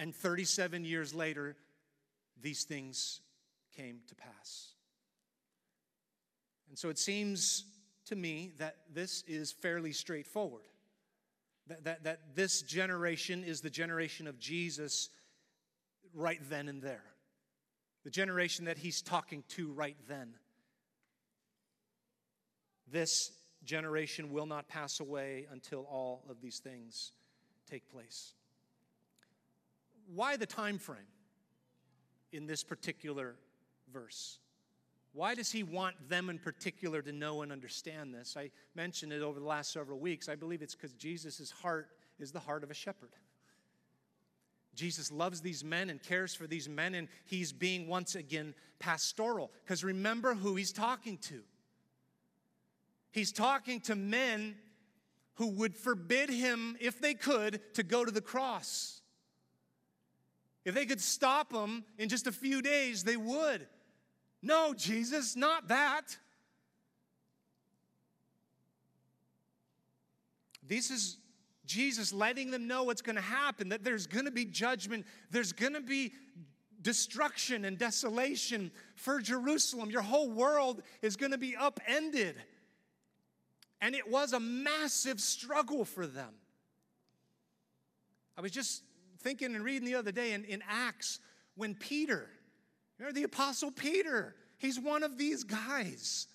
And 0.00 0.12
37 0.12 0.84
years 0.84 1.14
later, 1.14 1.54
these 2.42 2.64
things 2.64 3.20
came 3.76 4.00
to 4.08 4.16
pass. 4.16 4.75
And 6.68 6.78
so 6.78 6.88
it 6.88 6.98
seems 6.98 7.64
to 8.06 8.16
me 8.16 8.52
that 8.58 8.76
this 8.92 9.22
is 9.26 9.52
fairly 9.52 9.92
straightforward. 9.92 10.64
That, 11.68 11.84
that, 11.84 12.04
that 12.04 12.20
this 12.34 12.62
generation 12.62 13.42
is 13.44 13.60
the 13.60 13.70
generation 13.70 14.26
of 14.26 14.38
Jesus 14.38 15.08
right 16.14 16.40
then 16.48 16.68
and 16.68 16.80
there. 16.80 17.04
The 18.04 18.10
generation 18.10 18.66
that 18.66 18.78
he's 18.78 19.02
talking 19.02 19.42
to 19.50 19.72
right 19.72 19.96
then. 20.08 20.34
This 22.90 23.32
generation 23.64 24.32
will 24.32 24.46
not 24.46 24.68
pass 24.68 25.00
away 25.00 25.46
until 25.50 25.80
all 25.90 26.22
of 26.28 26.40
these 26.40 26.60
things 26.60 27.10
take 27.68 27.90
place. 27.90 28.32
Why 30.14 30.36
the 30.36 30.46
time 30.46 30.78
frame 30.78 30.98
in 32.30 32.46
this 32.46 32.62
particular 32.62 33.34
verse? 33.92 34.38
Why 35.16 35.34
does 35.34 35.50
he 35.50 35.62
want 35.62 36.10
them 36.10 36.28
in 36.28 36.38
particular 36.38 37.00
to 37.00 37.10
know 37.10 37.40
and 37.40 37.50
understand 37.50 38.12
this? 38.12 38.36
I 38.36 38.50
mentioned 38.74 39.14
it 39.14 39.22
over 39.22 39.40
the 39.40 39.46
last 39.46 39.72
several 39.72 39.98
weeks. 39.98 40.28
I 40.28 40.34
believe 40.34 40.60
it's 40.60 40.74
because 40.74 40.92
Jesus' 40.92 41.50
heart 41.50 41.88
is 42.18 42.32
the 42.32 42.38
heart 42.38 42.62
of 42.62 42.70
a 42.70 42.74
shepherd. 42.74 43.08
Jesus 44.74 45.10
loves 45.10 45.40
these 45.40 45.64
men 45.64 45.88
and 45.88 46.02
cares 46.02 46.34
for 46.34 46.46
these 46.46 46.68
men, 46.68 46.94
and 46.94 47.08
he's 47.24 47.50
being 47.50 47.88
once 47.88 48.14
again 48.14 48.52
pastoral. 48.78 49.50
Because 49.64 49.82
remember 49.82 50.34
who 50.34 50.54
he's 50.54 50.70
talking 50.70 51.16
to. 51.22 51.40
He's 53.10 53.32
talking 53.32 53.80
to 53.80 53.96
men 53.96 54.56
who 55.36 55.46
would 55.46 55.74
forbid 55.74 56.28
him, 56.28 56.76
if 56.78 57.00
they 57.00 57.14
could, 57.14 57.62
to 57.72 57.82
go 57.82 58.04
to 58.04 58.12
the 58.12 58.20
cross. 58.20 59.00
If 60.66 60.74
they 60.74 60.84
could 60.84 61.00
stop 61.00 61.54
him 61.54 61.86
in 61.96 62.10
just 62.10 62.26
a 62.26 62.32
few 62.32 62.60
days, 62.60 63.02
they 63.02 63.16
would. 63.16 63.66
No, 64.42 64.74
Jesus, 64.74 65.36
not 65.36 65.68
that. 65.68 66.16
This 70.66 70.90
is 70.90 71.18
Jesus 71.64 72.12
letting 72.12 72.50
them 72.50 72.66
know 72.66 72.84
what's 72.84 73.02
going 73.02 73.16
to 73.16 73.22
happen, 73.22 73.70
that 73.70 73.84
there's 73.84 74.06
going 74.06 74.24
to 74.24 74.30
be 74.30 74.44
judgment, 74.44 75.06
there's 75.30 75.52
going 75.52 75.74
to 75.74 75.80
be 75.80 76.12
destruction 76.82 77.64
and 77.64 77.78
desolation 77.78 78.70
for 78.94 79.20
Jerusalem. 79.20 79.90
Your 79.90 80.02
whole 80.02 80.30
world 80.30 80.82
is 81.02 81.16
going 81.16 81.32
to 81.32 81.38
be 81.38 81.56
upended. 81.56 82.36
And 83.80 83.94
it 83.94 84.08
was 84.08 84.32
a 84.32 84.40
massive 84.40 85.20
struggle 85.20 85.84
for 85.84 86.06
them. 86.06 86.32
I 88.38 88.40
was 88.40 88.52
just 88.52 88.82
thinking 89.20 89.54
and 89.54 89.64
reading 89.64 89.86
the 89.86 89.96
other 89.96 90.12
day 90.12 90.32
in, 90.32 90.44
in 90.44 90.62
Acts 90.68 91.18
when 91.56 91.74
Peter, 91.74 92.28
remember 92.98 93.14
the 93.14 93.24
Apostle 93.24 93.70
Peter, 93.70 94.34
he's 94.58 94.78
one 94.78 95.02
of 95.02 95.18
these 95.18 95.44
guys. 95.44 96.26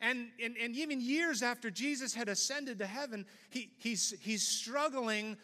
And, 0.00 0.28
and, 0.42 0.56
and 0.56 0.74
even 0.76 1.00
years 1.00 1.42
after 1.42 1.70
Jesus 1.70 2.14
had 2.14 2.28
ascended 2.28 2.78
to 2.78 2.86
heaven, 2.86 3.26
he, 3.50 3.70
he's, 3.76 4.14
he's 4.20 4.46
struggling 4.46 5.36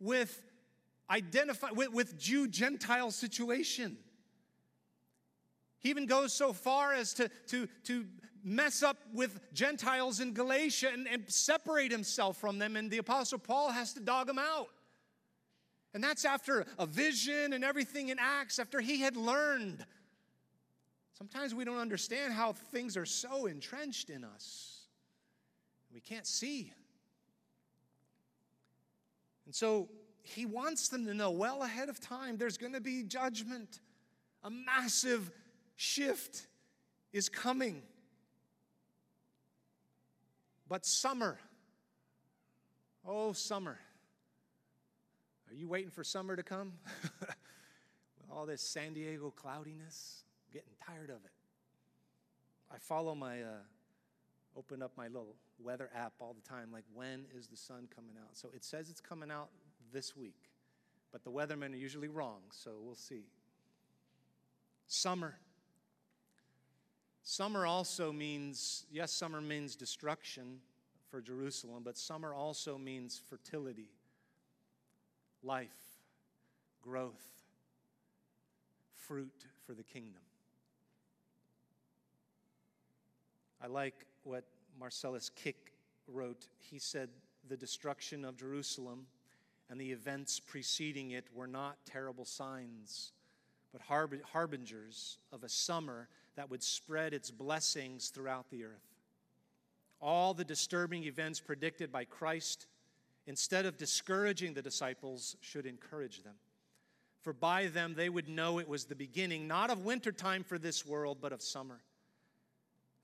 with 0.00 0.42
identify 1.10 1.70
with, 1.72 1.92
with 1.92 2.18
Jew 2.18 2.48
Gentile 2.48 3.10
situation. 3.10 3.96
He 5.80 5.90
even 5.90 6.06
goes 6.06 6.32
so 6.32 6.52
far 6.52 6.92
as 6.92 7.14
to, 7.14 7.30
to, 7.48 7.66
to 7.84 8.06
mess 8.44 8.82
up 8.82 8.98
with 9.12 9.40
Gentiles 9.52 10.20
in 10.20 10.32
Galatia 10.32 10.90
and, 10.92 11.08
and 11.08 11.24
separate 11.30 11.90
himself 11.90 12.36
from 12.36 12.58
them, 12.58 12.76
and 12.76 12.90
the 12.90 12.98
Apostle 12.98 13.38
Paul 13.38 13.70
has 13.70 13.92
to 13.94 14.00
dog 14.00 14.28
him 14.28 14.38
out. 14.38 14.68
And 15.92 16.02
that's 16.02 16.24
after 16.24 16.66
a 16.78 16.86
vision 16.86 17.52
and 17.52 17.64
everything 17.64 18.08
in 18.10 18.18
Acts, 18.20 18.58
after 18.58 18.80
he 18.80 19.00
had 19.00 19.16
learned. 19.16 19.84
Sometimes 21.18 21.54
we 21.54 21.64
don't 21.64 21.78
understand 21.78 22.32
how 22.32 22.52
things 22.52 22.96
are 22.96 23.06
so 23.06 23.46
entrenched 23.46 24.08
in 24.08 24.24
us. 24.24 24.82
We 25.92 26.00
can't 26.00 26.26
see. 26.26 26.72
And 29.46 29.54
so 29.54 29.88
he 30.22 30.46
wants 30.46 30.88
them 30.88 31.06
to 31.06 31.14
know 31.14 31.30
well 31.32 31.62
ahead 31.62 31.88
of 31.88 32.00
time 32.00 32.36
there's 32.36 32.56
going 32.56 32.72
to 32.72 32.80
be 32.80 33.02
judgment. 33.02 33.80
A 34.44 34.50
massive 34.50 35.32
shift 35.74 36.46
is 37.12 37.28
coming. 37.28 37.82
But 40.68 40.86
summer, 40.86 41.36
oh, 43.04 43.32
summer. 43.32 43.78
Are 45.50 45.54
you 45.54 45.66
waiting 45.66 45.90
for 45.90 46.04
summer 46.04 46.36
to 46.36 46.44
come? 46.44 46.74
With 47.20 48.30
all 48.32 48.46
this 48.46 48.62
San 48.62 48.94
Diego 48.94 49.32
cloudiness, 49.34 50.22
I'm 50.46 50.52
getting 50.52 50.70
tired 50.86 51.10
of 51.10 51.24
it. 51.24 51.32
I 52.72 52.78
follow 52.78 53.16
my, 53.16 53.42
uh, 53.42 53.58
open 54.56 54.80
up 54.80 54.92
my 54.96 55.08
little 55.08 55.34
weather 55.58 55.90
app 55.92 56.12
all 56.20 56.36
the 56.40 56.48
time, 56.48 56.68
like 56.72 56.84
when 56.94 57.24
is 57.36 57.48
the 57.48 57.56
sun 57.56 57.88
coming 57.92 58.14
out? 58.16 58.36
So 58.36 58.50
it 58.54 58.64
says 58.64 58.90
it's 58.90 59.00
coming 59.00 59.28
out 59.28 59.48
this 59.92 60.16
week, 60.16 60.38
but 61.10 61.24
the 61.24 61.32
weathermen 61.32 61.72
are 61.72 61.78
usually 61.78 62.06
wrong, 62.06 62.42
so 62.50 62.70
we'll 62.80 62.94
see. 62.94 63.24
Summer. 64.86 65.34
Summer 67.24 67.66
also 67.66 68.12
means, 68.12 68.86
yes, 68.92 69.10
summer 69.10 69.40
means 69.40 69.74
destruction 69.74 70.60
for 71.10 71.20
Jerusalem, 71.20 71.82
but 71.84 71.98
summer 71.98 72.32
also 72.32 72.78
means 72.78 73.20
fertility, 73.28 73.88
life, 75.42 75.98
growth, 76.82 77.44
fruit 78.94 79.46
for 79.66 79.74
the 79.74 79.82
kingdom. 79.82 80.22
I 83.62 83.66
like 83.66 84.06
what 84.24 84.44
Marcellus 84.78 85.30
Kik 85.34 85.72
wrote. 86.08 86.46
He 86.58 86.78
said, 86.78 87.10
The 87.48 87.56
destruction 87.56 88.24
of 88.24 88.36
Jerusalem 88.36 89.06
and 89.68 89.80
the 89.80 89.92
events 89.92 90.40
preceding 90.40 91.12
it 91.12 91.26
were 91.34 91.46
not 91.46 91.76
terrible 91.84 92.24
signs, 92.24 93.12
but 93.72 93.82
harbingers 93.82 95.18
of 95.32 95.44
a 95.44 95.48
summer 95.48 96.08
that 96.36 96.50
would 96.50 96.62
spread 96.62 97.12
its 97.12 97.30
blessings 97.30 98.08
throughout 98.08 98.50
the 98.50 98.64
earth. 98.64 98.96
All 100.00 100.32
the 100.32 100.44
disturbing 100.44 101.04
events 101.04 101.40
predicted 101.40 101.92
by 101.92 102.04
Christ, 102.04 102.66
instead 103.26 103.66
of 103.66 103.76
discouraging 103.76 104.54
the 104.54 104.62
disciples, 104.62 105.36
should 105.40 105.66
encourage 105.66 106.22
them. 106.22 106.34
For 107.20 107.32
by 107.32 107.66
them 107.66 107.94
they 107.94 108.08
would 108.08 108.28
know 108.28 108.58
it 108.58 108.68
was 108.68 108.84
the 108.84 108.94
beginning, 108.94 109.46
not 109.46 109.70
of 109.70 109.84
winter 109.84 110.12
time 110.12 110.42
for 110.42 110.58
this 110.58 110.86
world, 110.86 111.18
but 111.20 111.32
of 111.32 111.42
summer. 111.42 111.80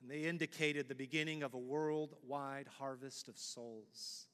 And 0.01 0.11
they 0.11 0.29
indicated 0.29 0.89
the 0.89 0.95
beginning 0.95 1.43
of 1.43 1.55
a 1.55 1.59
worldwide 1.59 2.67
harvest 2.79 3.29
of 3.29 3.37
souls. 3.37 4.27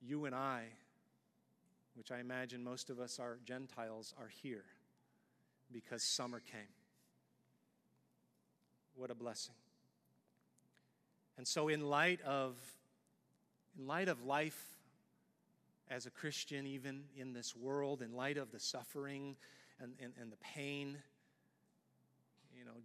You 0.00 0.24
and 0.24 0.34
I, 0.34 0.64
which 1.94 2.10
I 2.10 2.20
imagine 2.20 2.62
most 2.62 2.90
of 2.90 3.00
us 3.00 3.18
are 3.18 3.38
Gentiles, 3.44 4.14
are 4.18 4.30
here 4.42 4.64
because 5.72 6.02
summer 6.02 6.40
came. 6.40 6.60
What 8.94 9.10
a 9.10 9.14
blessing. 9.14 9.54
And 11.38 11.48
so 11.48 11.68
in 11.68 11.88
light 11.88 12.20
of 12.22 12.56
in 13.78 13.86
light 13.86 14.08
of 14.08 14.24
life 14.24 14.60
as 15.90 16.06
a 16.06 16.10
Christian, 16.10 16.66
even 16.66 17.04
in 17.16 17.32
this 17.32 17.54
world, 17.54 18.02
in 18.02 18.12
light 18.12 18.38
of 18.38 18.50
the 18.50 18.58
suffering 18.58 19.36
and, 19.80 19.92
and, 20.02 20.12
and 20.20 20.32
the 20.32 20.36
pain, 20.38 20.96
you 22.56 22.64
know, 22.64 22.80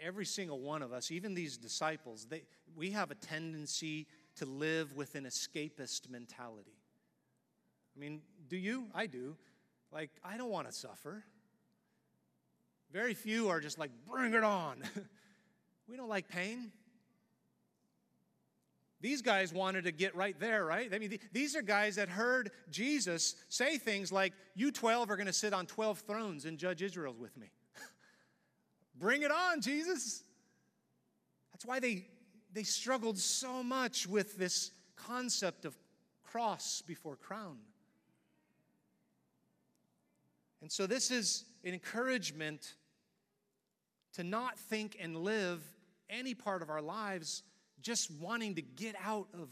every 0.00 0.26
single 0.26 0.60
one 0.60 0.82
of 0.82 0.92
us, 0.92 1.10
even 1.10 1.34
these 1.34 1.56
disciples, 1.56 2.26
they, 2.28 2.42
we 2.76 2.90
have 2.90 3.10
a 3.10 3.14
tendency 3.14 4.06
to 4.36 4.46
live 4.46 4.94
with 4.94 5.14
an 5.14 5.24
escapist 5.24 6.10
mentality. 6.10 6.76
I 7.96 8.00
mean, 8.00 8.20
do 8.48 8.56
you? 8.56 8.86
I 8.94 9.06
do. 9.06 9.36
Like, 9.92 10.10
I 10.24 10.36
don't 10.36 10.50
want 10.50 10.68
to 10.68 10.72
suffer. 10.72 11.24
Very 12.92 13.14
few 13.14 13.48
are 13.48 13.60
just 13.60 13.78
like, 13.78 13.90
bring 14.06 14.34
it 14.34 14.44
on. 14.44 14.82
we 15.88 15.96
don't 15.96 16.08
like 16.08 16.28
pain. 16.28 16.70
These 19.00 19.22
guys 19.22 19.52
wanted 19.52 19.84
to 19.84 19.92
get 19.92 20.16
right 20.16 20.38
there, 20.40 20.64
right? 20.64 20.92
I 20.92 20.98
mean, 20.98 21.18
these 21.32 21.54
are 21.54 21.62
guys 21.62 21.96
that 21.96 22.08
heard 22.08 22.50
Jesus 22.70 23.36
say 23.48 23.78
things 23.78 24.10
like, 24.10 24.32
You 24.56 24.72
12 24.72 25.10
are 25.10 25.16
going 25.16 25.26
to 25.26 25.32
sit 25.32 25.52
on 25.52 25.66
12 25.66 26.00
thrones 26.00 26.44
and 26.44 26.58
judge 26.58 26.82
Israel 26.82 27.14
with 27.16 27.36
me. 27.36 27.46
Bring 28.96 29.22
it 29.22 29.30
on, 29.30 29.60
Jesus. 29.60 30.24
That's 31.52 31.64
why 31.64 31.78
they, 31.78 32.06
they 32.52 32.64
struggled 32.64 33.18
so 33.18 33.62
much 33.62 34.08
with 34.08 34.36
this 34.36 34.72
concept 34.96 35.64
of 35.64 35.76
cross 36.24 36.82
before 36.82 37.14
crown. 37.14 37.58
And 40.60 40.72
so, 40.72 40.88
this 40.88 41.12
is 41.12 41.44
an 41.64 41.72
encouragement 41.72 42.74
to 44.14 44.24
not 44.24 44.58
think 44.58 44.96
and 45.00 45.16
live 45.16 45.62
any 46.10 46.34
part 46.34 46.62
of 46.62 46.70
our 46.70 46.82
lives 46.82 47.44
just 47.80 48.10
wanting 48.10 48.54
to 48.56 48.62
get 48.62 48.94
out 49.04 49.28
of, 49.34 49.48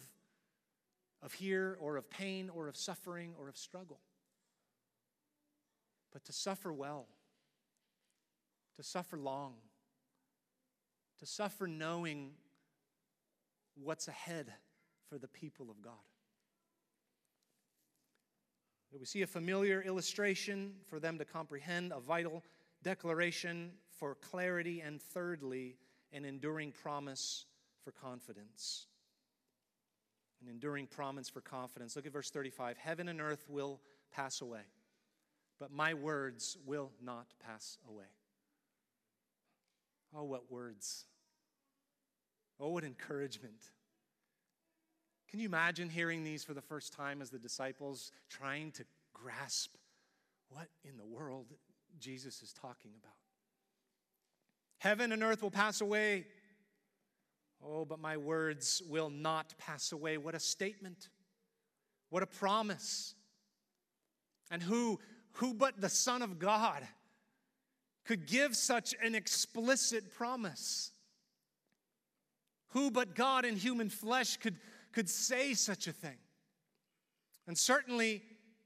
of 1.22 1.32
here 1.32 1.76
or 1.80 1.96
of 1.96 2.08
pain 2.10 2.50
or 2.50 2.68
of 2.68 2.76
suffering 2.76 3.34
or 3.38 3.48
of 3.48 3.56
struggle, 3.56 4.00
but 6.12 6.24
to 6.24 6.32
suffer 6.32 6.72
well, 6.72 7.06
to 8.76 8.82
suffer 8.82 9.18
long, 9.18 9.54
to 11.18 11.26
suffer 11.26 11.66
knowing 11.66 12.32
what's 13.74 14.08
ahead 14.08 14.52
for 15.08 15.18
the 15.18 15.28
people 15.28 15.70
of 15.70 15.80
God. 15.82 15.92
We 18.98 19.04
see 19.04 19.22
a 19.22 19.26
familiar 19.26 19.82
illustration 19.82 20.72
for 20.88 20.98
them 20.98 21.18
to 21.18 21.24
comprehend, 21.26 21.92
a 21.92 22.00
vital 22.00 22.42
declaration 22.82 23.72
for 23.98 24.14
clarity, 24.14 24.80
and 24.80 25.02
thirdly, 25.02 25.76
an 26.12 26.24
enduring 26.24 26.72
promise 26.72 27.44
for 27.86 27.92
confidence. 27.92 28.86
An 30.42 30.48
enduring 30.50 30.88
promise 30.88 31.28
for 31.28 31.40
confidence. 31.40 31.94
Look 31.94 32.04
at 32.04 32.12
verse 32.12 32.30
35 32.30 32.76
Heaven 32.76 33.08
and 33.08 33.20
earth 33.20 33.44
will 33.48 33.80
pass 34.12 34.40
away, 34.40 34.66
but 35.60 35.70
my 35.70 35.94
words 35.94 36.58
will 36.66 36.90
not 37.00 37.28
pass 37.46 37.78
away. 37.88 38.10
Oh, 40.14 40.24
what 40.24 40.50
words! 40.50 41.04
Oh, 42.58 42.70
what 42.70 42.82
encouragement. 42.82 43.70
Can 45.30 45.38
you 45.38 45.46
imagine 45.46 45.88
hearing 45.88 46.24
these 46.24 46.42
for 46.42 46.54
the 46.54 46.62
first 46.62 46.92
time 46.92 47.22
as 47.22 47.30
the 47.30 47.38
disciples 47.38 48.10
trying 48.28 48.72
to 48.72 48.84
grasp 49.12 49.76
what 50.48 50.68
in 50.84 50.96
the 50.96 51.04
world 51.04 51.52
Jesus 52.00 52.42
is 52.42 52.52
talking 52.52 52.92
about? 53.00 53.12
Heaven 54.78 55.12
and 55.12 55.22
earth 55.22 55.42
will 55.42 55.50
pass 55.50 55.80
away, 55.80 56.26
Oh, 57.64 57.84
but 57.84 58.00
my 58.00 58.16
words 58.16 58.82
will 58.88 59.10
not 59.10 59.54
pass 59.58 59.92
away. 59.92 60.18
What 60.18 60.34
a 60.34 60.40
statement. 60.40 61.08
What 62.10 62.22
a 62.22 62.26
promise. 62.26 63.14
And 64.50 64.62
who, 64.62 65.00
who 65.32 65.54
but 65.54 65.80
the 65.80 65.88
Son 65.88 66.22
of 66.22 66.38
God 66.38 66.86
could 68.04 68.26
give 68.26 68.54
such 68.54 68.94
an 69.02 69.14
explicit 69.14 70.14
promise? 70.14 70.92
Who 72.68 72.90
but 72.90 73.14
God 73.14 73.44
in 73.44 73.56
human 73.56 73.88
flesh 73.88 74.36
could, 74.36 74.56
could 74.92 75.08
say 75.08 75.54
such 75.54 75.86
a 75.86 75.92
thing? 75.92 76.18
And 77.46 77.56
certainly, 77.56 78.22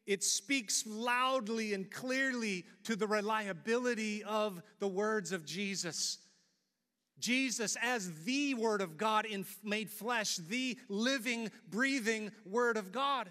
it 0.06 0.24
speaks 0.24 0.84
loudly 0.86 1.74
and 1.74 1.90
clearly 1.90 2.64
to 2.84 2.96
the 2.96 3.06
reliability 3.06 4.24
of 4.24 4.62
the 4.78 4.88
words 4.88 5.32
of 5.32 5.44
Jesus. 5.44 6.18
Jesus, 7.20 7.76
as 7.82 8.12
the 8.24 8.54
Word 8.54 8.80
of 8.80 8.96
God 8.96 9.26
in, 9.26 9.44
made 9.62 9.90
flesh, 9.90 10.36
the 10.36 10.76
living, 10.88 11.50
breathing 11.68 12.30
Word 12.44 12.76
of 12.76 12.92
God. 12.92 13.28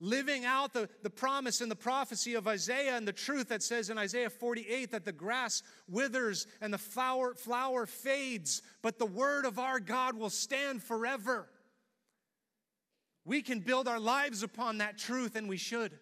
Living 0.00 0.44
out 0.44 0.72
the, 0.72 0.88
the 1.02 1.10
promise 1.10 1.60
and 1.60 1.70
the 1.70 1.76
prophecy 1.76 2.34
of 2.34 2.46
Isaiah 2.46 2.96
and 2.96 3.08
the 3.08 3.12
truth 3.12 3.48
that 3.48 3.64
says 3.64 3.90
in 3.90 3.98
Isaiah 3.98 4.30
48 4.30 4.92
that 4.92 5.04
the 5.04 5.12
grass 5.12 5.62
withers 5.88 6.46
and 6.60 6.72
the 6.72 6.78
flower, 6.78 7.34
flower 7.34 7.84
fades, 7.84 8.62
but 8.80 8.98
the 8.98 9.06
Word 9.06 9.44
of 9.44 9.58
our 9.58 9.80
God 9.80 10.16
will 10.16 10.30
stand 10.30 10.82
forever. 10.82 11.48
We 13.24 13.42
can 13.42 13.60
build 13.60 13.88
our 13.88 14.00
lives 14.00 14.42
upon 14.42 14.78
that 14.78 14.98
truth, 14.98 15.34
and 15.34 15.48
we 15.48 15.56
should. 15.56 15.98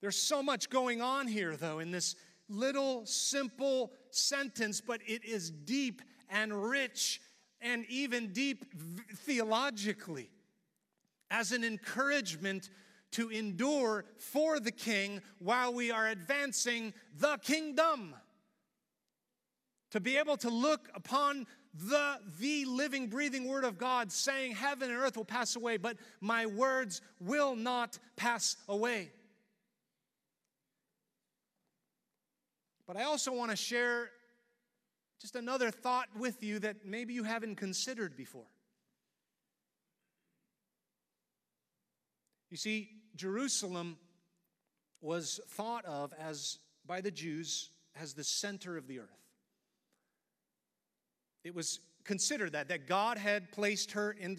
There's 0.00 0.16
so 0.16 0.42
much 0.42 0.70
going 0.70 1.02
on 1.02 1.26
here, 1.26 1.56
though, 1.56 1.80
in 1.80 1.90
this 1.90 2.14
little 2.48 3.04
simple 3.06 3.92
sentence, 4.10 4.80
but 4.80 5.00
it 5.06 5.24
is 5.24 5.50
deep 5.50 6.02
and 6.30 6.52
rich 6.52 7.20
and 7.60 7.84
even 7.88 8.32
deep 8.32 8.64
theologically 9.14 10.30
as 11.30 11.52
an 11.52 11.64
encouragement 11.64 12.70
to 13.12 13.30
endure 13.30 14.04
for 14.18 14.60
the 14.60 14.70
king 14.70 15.20
while 15.38 15.72
we 15.72 15.90
are 15.90 16.08
advancing 16.08 16.92
the 17.18 17.38
kingdom. 17.38 18.14
To 19.92 20.00
be 20.00 20.16
able 20.16 20.36
to 20.38 20.50
look 20.50 20.88
upon 20.94 21.46
the, 21.74 22.16
the 22.40 22.64
living, 22.64 23.06
breathing 23.08 23.46
word 23.46 23.64
of 23.64 23.78
God 23.78 24.10
saying, 24.10 24.52
Heaven 24.52 24.90
and 24.90 24.98
earth 24.98 25.16
will 25.16 25.24
pass 25.24 25.56
away, 25.56 25.76
but 25.76 25.96
my 26.20 26.46
words 26.46 27.00
will 27.20 27.54
not 27.54 27.98
pass 28.16 28.56
away. 28.68 29.10
But 32.86 32.96
I 32.96 33.04
also 33.04 33.32
want 33.32 33.50
to 33.50 33.56
share 33.56 34.10
just 35.20 35.34
another 35.34 35.70
thought 35.70 36.08
with 36.16 36.42
you 36.42 36.58
that 36.60 36.84
maybe 36.84 37.14
you 37.14 37.24
haven't 37.24 37.56
considered 37.56 38.16
before. 38.16 38.46
You 42.50 42.56
see, 42.56 42.90
Jerusalem 43.16 43.96
was 45.00 45.40
thought 45.48 45.84
of 45.84 46.12
as 46.18 46.58
by 46.86 47.00
the 47.00 47.10
Jews 47.10 47.70
as 48.00 48.14
the 48.14 48.24
center 48.24 48.76
of 48.76 48.86
the 48.86 49.00
earth. 49.00 49.26
It 51.42 51.54
was 51.54 51.80
considered 52.06 52.52
that, 52.52 52.68
that 52.68 52.86
God 52.86 53.18
had 53.18 53.50
placed 53.50 53.90
her 53.92 54.12
in 54.12 54.38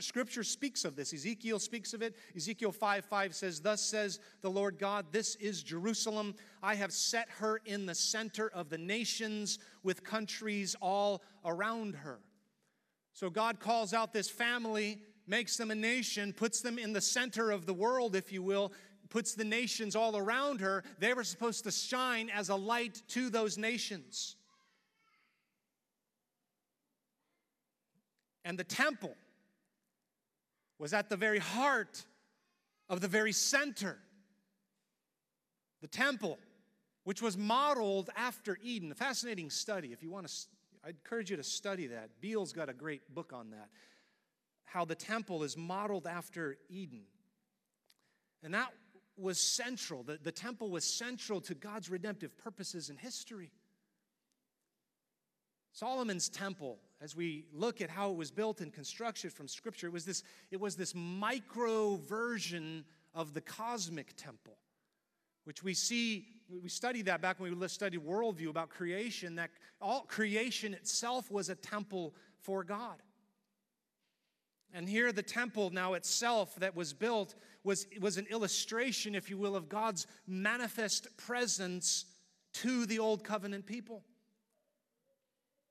scripture 0.00 0.44
speaks 0.44 0.84
of 0.84 0.94
this. 0.94 1.12
Ezekiel 1.12 1.58
speaks 1.58 1.94
of 1.94 2.02
it. 2.02 2.14
Ezekiel 2.36 2.70
5 2.70 3.04
5 3.04 3.34
says, 3.34 3.60
Thus 3.60 3.80
says 3.80 4.20
the 4.42 4.50
Lord 4.50 4.78
God, 4.78 5.06
this 5.10 5.34
is 5.36 5.62
Jerusalem. 5.62 6.34
I 6.62 6.74
have 6.74 6.92
set 6.92 7.28
her 7.38 7.60
in 7.64 7.86
the 7.86 7.94
center 7.94 8.50
of 8.50 8.68
the 8.68 8.78
nations 8.78 9.58
with 9.82 10.04
countries 10.04 10.76
all 10.80 11.22
around 11.44 11.96
her. 11.96 12.20
So 13.12 13.30
God 13.30 13.60
calls 13.60 13.94
out 13.94 14.12
this 14.12 14.28
family, 14.28 15.00
makes 15.26 15.56
them 15.56 15.70
a 15.70 15.74
nation, 15.74 16.34
puts 16.34 16.60
them 16.60 16.78
in 16.78 16.92
the 16.92 17.00
center 17.00 17.50
of 17.50 17.64
the 17.64 17.74
world, 17.74 18.14
if 18.14 18.30
you 18.30 18.42
will, 18.42 18.72
puts 19.08 19.34
the 19.34 19.44
nations 19.44 19.96
all 19.96 20.16
around 20.16 20.60
her. 20.60 20.84
They 20.98 21.14
were 21.14 21.24
supposed 21.24 21.64
to 21.64 21.70
shine 21.70 22.28
as 22.28 22.50
a 22.50 22.56
light 22.56 23.02
to 23.08 23.30
those 23.30 23.56
nations. 23.56 24.35
And 28.46 28.56
the 28.56 28.64
temple 28.64 29.16
was 30.78 30.94
at 30.94 31.10
the 31.10 31.16
very 31.16 31.40
heart 31.40 32.04
of 32.88 33.00
the 33.00 33.08
very 33.08 33.32
center. 33.32 33.98
The 35.82 35.88
temple, 35.88 36.38
which 37.02 37.20
was 37.20 37.36
modeled 37.36 38.08
after 38.16 38.56
Eden. 38.62 38.92
A 38.92 38.94
fascinating 38.94 39.50
study. 39.50 39.88
If 39.92 40.00
you 40.00 40.10
want 40.10 40.28
to, 40.28 40.34
I 40.84 40.90
encourage 40.90 41.28
you 41.28 41.36
to 41.36 41.42
study 41.42 41.88
that. 41.88 42.20
Beale's 42.20 42.52
got 42.52 42.68
a 42.68 42.72
great 42.72 43.12
book 43.12 43.32
on 43.34 43.50
that. 43.50 43.68
How 44.64 44.84
the 44.84 44.94
temple 44.94 45.42
is 45.42 45.56
modeled 45.56 46.06
after 46.06 46.56
Eden. 46.68 47.02
And 48.44 48.54
that 48.54 48.72
was 49.16 49.40
central. 49.40 50.04
The, 50.04 50.20
the 50.22 50.30
temple 50.30 50.70
was 50.70 50.84
central 50.84 51.40
to 51.42 51.54
God's 51.56 51.90
redemptive 51.90 52.38
purposes 52.38 52.90
in 52.90 52.96
history. 52.96 53.50
Solomon's 55.72 56.28
temple, 56.28 56.78
as 57.00 57.14
we 57.14 57.44
look 57.52 57.80
at 57.80 57.90
how 57.90 58.10
it 58.10 58.16
was 58.16 58.30
built 58.30 58.60
and 58.60 58.72
constructed 58.72 59.32
from 59.32 59.48
Scripture, 59.48 59.86
it 59.86 59.92
was 59.92 60.04
this, 60.04 60.22
it 60.50 60.60
was 60.60 60.76
this 60.76 60.94
micro 60.94 61.96
version 61.96 62.84
of 63.14 63.34
the 63.34 63.40
cosmic 63.40 64.16
temple, 64.16 64.56
which 65.44 65.62
we 65.62 65.74
see, 65.74 66.26
we 66.48 66.68
studied 66.68 67.06
that 67.06 67.20
back 67.20 67.38
when 67.38 67.58
we 67.58 67.68
studied 67.68 68.00
worldview 68.00 68.48
about 68.48 68.70
creation, 68.70 69.36
that 69.36 69.50
all 69.80 70.02
creation 70.02 70.72
itself 70.74 71.30
was 71.30 71.48
a 71.48 71.54
temple 71.54 72.14
for 72.40 72.64
God. 72.64 73.02
And 74.72 74.88
here, 74.88 75.12
the 75.12 75.22
temple 75.22 75.70
now 75.70 75.94
itself 75.94 76.54
that 76.56 76.76
was 76.76 76.92
built 76.92 77.34
was, 77.64 77.86
was 78.00 78.16
an 78.16 78.26
illustration, 78.30 79.14
if 79.14 79.30
you 79.30 79.38
will, 79.38 79.56
of 79.56 79.68
God's 79.68 80.06
manifest 80.26 81.16
presence 81.16 82.04
to 82.54 82.84
the 82.86 82.98
old 82.98 83.24
covenant 83.24 83.66
people. 83.66 84.02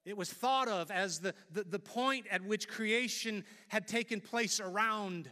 It 0.06 0.16
was 0.16 0.32
thought 0.32 0.68
of 0.68 0.92
as 0.92 1.20
the, 1.20 1.34
the, 1.52 1.64
the, 1.64 1.80
point 1.80 2.28
at 2.30 2.44
which 2.44 2.68
creation 2.68 3.44
had 3.70 3.88
taken 3.88 4.22
place 4.22 4.60
around, 4.60 5.32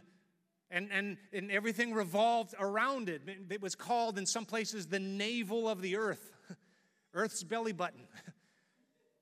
and, 0.68 0.88
and, 0.90 1.16
and 1.32 1.50
everything 1.50 1.94
revolved 1.94 2.54
around 2.58 3.08
it. 3.08 3.22
It 3.50 3.62
was 3.62 3.76
called 3.76 4.18
in 4.18 4.26
some 4.26 4.44
places 4.44 4.88
the 4.88 4.98
navel 4.98 5.68
of 5.68 5.80
the 5.80 5.96
earth, 5.96 6.32
Earth's 7.14 7.44
belly 7.44 7.72
button. 7.72 8.06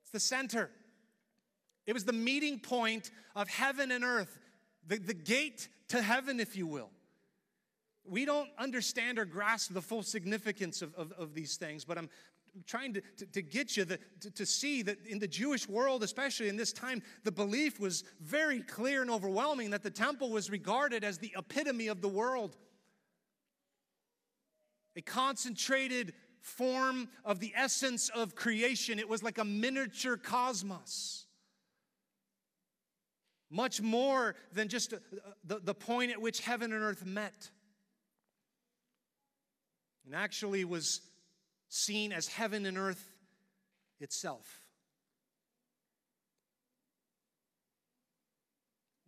It's 0.01 0.11
the 0.11 0.19
center. 0.19 0.69
It 1.85 1.93
was 1.93 2.03
the 2.03 2.13
meeting 2.13 2.59
point 2.59 3.09
of 3.35 3.47
heaven 3.47 3.89
and 3.89 4.03
earth, 4.03 4.39
the, 4.85 4.97
the 4.97 5.13
gate 5.13 5.69
to 5.89 6.01
heaven, 6.01 6.39
if 6.39 6.55
you 6.55 6.67
will. 6.67 6.89
We 8.05 8.25
don't 8.25 8.49
understand 8.57 9.17
or 9.17 9.25
grasp 9.25 9.73
the 9.73 9.81
full 9.81 10.03
significance 10.03 10.81
of, 10.81 10.93
of, 10.95 11.13
of, 11.13 11.33
these 11.33 11.55
things, 11.55 11.85
but 11.85 11.97
I'm 11.97 12.09
trying 12.65 12.93
to, 12.93 13.01
to, 13.17 13.25
to 13.27 13.41
get 13.41 13.75
you 13.75 13.85
the, 13.85 13.99
to, 14.21 14.31
to 14.31 14.45
see 14.45 14.81
that 14.83 15.05
in 15.07 15.19
the 15.19 15.27
Jewish 15.27 15.67
world, 15.67 16.03
especially 16.03 16.49
in 16.49 16.57
this 16.57 16.71
time, 16.71 17.01
the 17.23 17.31
belief 17.31 17.79
was 17.79 18.03
very 18.21 18.61
clear 18.61 19.01
and 19.01 19.09
overwhelming 19.09 19.71
that 19.71 19.83
the 19.83 19.91
temple 19.91 20.29
was 20.29 20.49
regarded 20.49 21.03
as 21.03 21.17
the 21.17 21.33
epitome 21.37 21.87
of 21.87 22.01
the 22.01 22.07
world. 22.07 22.55
A 24.95 25.01
concentrated 25.01 26.13
form 26.41 27.09
of 27.25 27.39
the 27.39 27.53
essence 27.55 28.09
of 28.09 28.35
creation. 28.35 28.99
It 28.99 29.09
was 29.09 29.23
like 29.23 29.37
a 29.37 29.45
miniature 29.45 30.17
cosmos. 30.17 31.25
Much 33.49 33.81
more 33.81 34.35
than 34.51 34.67
just 34.67 34.93
uh, 34.93 34.97
the, 35.43 35.59
the 35.59 35.73
point 35.73 36.11
at 36.11 36.21
which 36.21 36.41
heaven 36.41 36.73
and 36.73 36.83
earth 36.83 37.05
met. 37.05 37.49
And 40.05 40.15
actually 40.15 40.65
was 40.65 41.01
seen 41.73 42.11
as 42.11 42.27
heaven 42.27 42.67
and 42.67 42.77
earth 42.77 43.03
itself. 43.99 44.61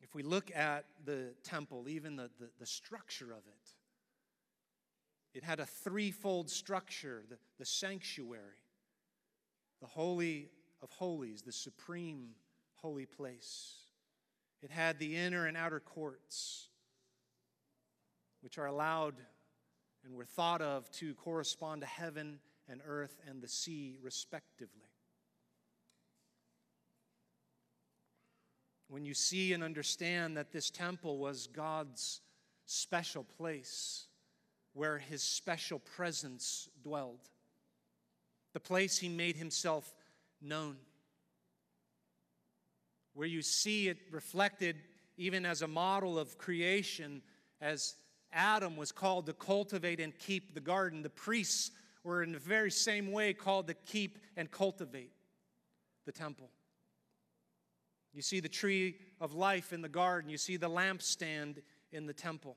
If 0.01 0.15
we 0.15 0.23
look 0.23 0.49
at 0.55 0.85
the 1.05 1.35
temple, 1.43 1.87
even 1.87 2.15
the, 2.15 2.31
the, 2.39 2.49
the 2.59 2.65
structure 2.65 3.31
of 3.31 3.43
it, 3.45 3.69
it 5.37 5.43
had 5.43 5.59
a 5.59 5.65
threefold 5.65 6.49
structure 6.49 7.23
the, 7.29 7.37
the 7.59 7.65
sanctuary, 7.65 8.41
the 9.79 9.87
Holy 9.87 10.49
of 10.81 10.89
Holies, 10.89 11.43
the 11.43 11.51
supreme 11.51 12.29
holy 12.77 13.05
place. 13.05 13.75
It 14.63 14.71
had 14.71 14.97
the 14.97 15.15
inner 15.15 15.45
and 15.45 15.55
outer 15.55 15.79
courts, 15.79 16.69
which 18.41 18.57
are 18.57 18.65
allowed 18.65 19.15
and 20.03 20.15
were 20.15 20.25
thought 20.25 20.63
of 20.63 20.89
to 20.93 21.13
correspond 21.13 21.81
to 21.81 21.87
heaven 21.87 22.39
and 22.69 22.81
earth 22.85 23.19
and 23.27 23.41
the 23.41 23.47
sea, 23.47 23.97
respectively. 24.01 24.89
When 28.87 29.05
you 29.05 29.13
see 29.13 29.53
and 29.53 29.63
understand 29.63 30.37
that 30.37 30.51
this 30.51 30.69
temple 30.69 31.17
was 31.17 31.47
God's 31.47 32.21
special 32.65 33.23
place 33.23 34.07
where 34.73 34.97
his 34.97 35.23
special 35.23 35.79
presence 35.79 36.69
dwelled, 36.83 37.29
the 38.53 38.59
place 38.59 38.97
he 38.97 39.09
made 39.09 39.35
himself 39.35 39.93
known, 40.41 40.77
where 43.13 43.27
you 43.27 43.41
see 43.41 43.87
it 43.87 43.97
reflected 44.11 44.75
even 45.17 45.45
as 45.45 45.61
a 45.61 45.67
model 45.67 46.19
of 46.19 46.37
creation, 46.37 47.21
as 47.61 47.95
Adam 48.33 48.75
was 48.75 48.91
called 48.91 49.25
to 49.25 49.33
cultivate 49.33 49.99
and 49.99 50.17
keep 50.19 50.53
the 50.53 50.59
garden, 50.59 51.01
the 51.01 51.09
priests 51.09 51.71
were 52.05 52.23
in 52.23 52.31
the 52.31 52.39
very 52.39 52.71
same 52.71 53.11
way 53.11 53.33
called 53.33 53.67
to 53.67 53.73
keep 53.73 54.19
and 54.37 54.49
cultivate 54.51 55.11
the 56.05 56.11
temple. 56.11 56.49
You 58.13 58.21
see 58.21 58.39
the 58.39 58.47
tree 58.47 58.95
of 59.19 59.33
life 59.33 59.73
in 59.73 59.81
the 59.81 59.89
garden, 59.89 60.29
you 60.29 60.37
see 60.37 60.55
the 60.55 60.69
lampstand 60.69 61.61
in 61.91 62.05
the 62.05 62.13
temple. 62.13 62.55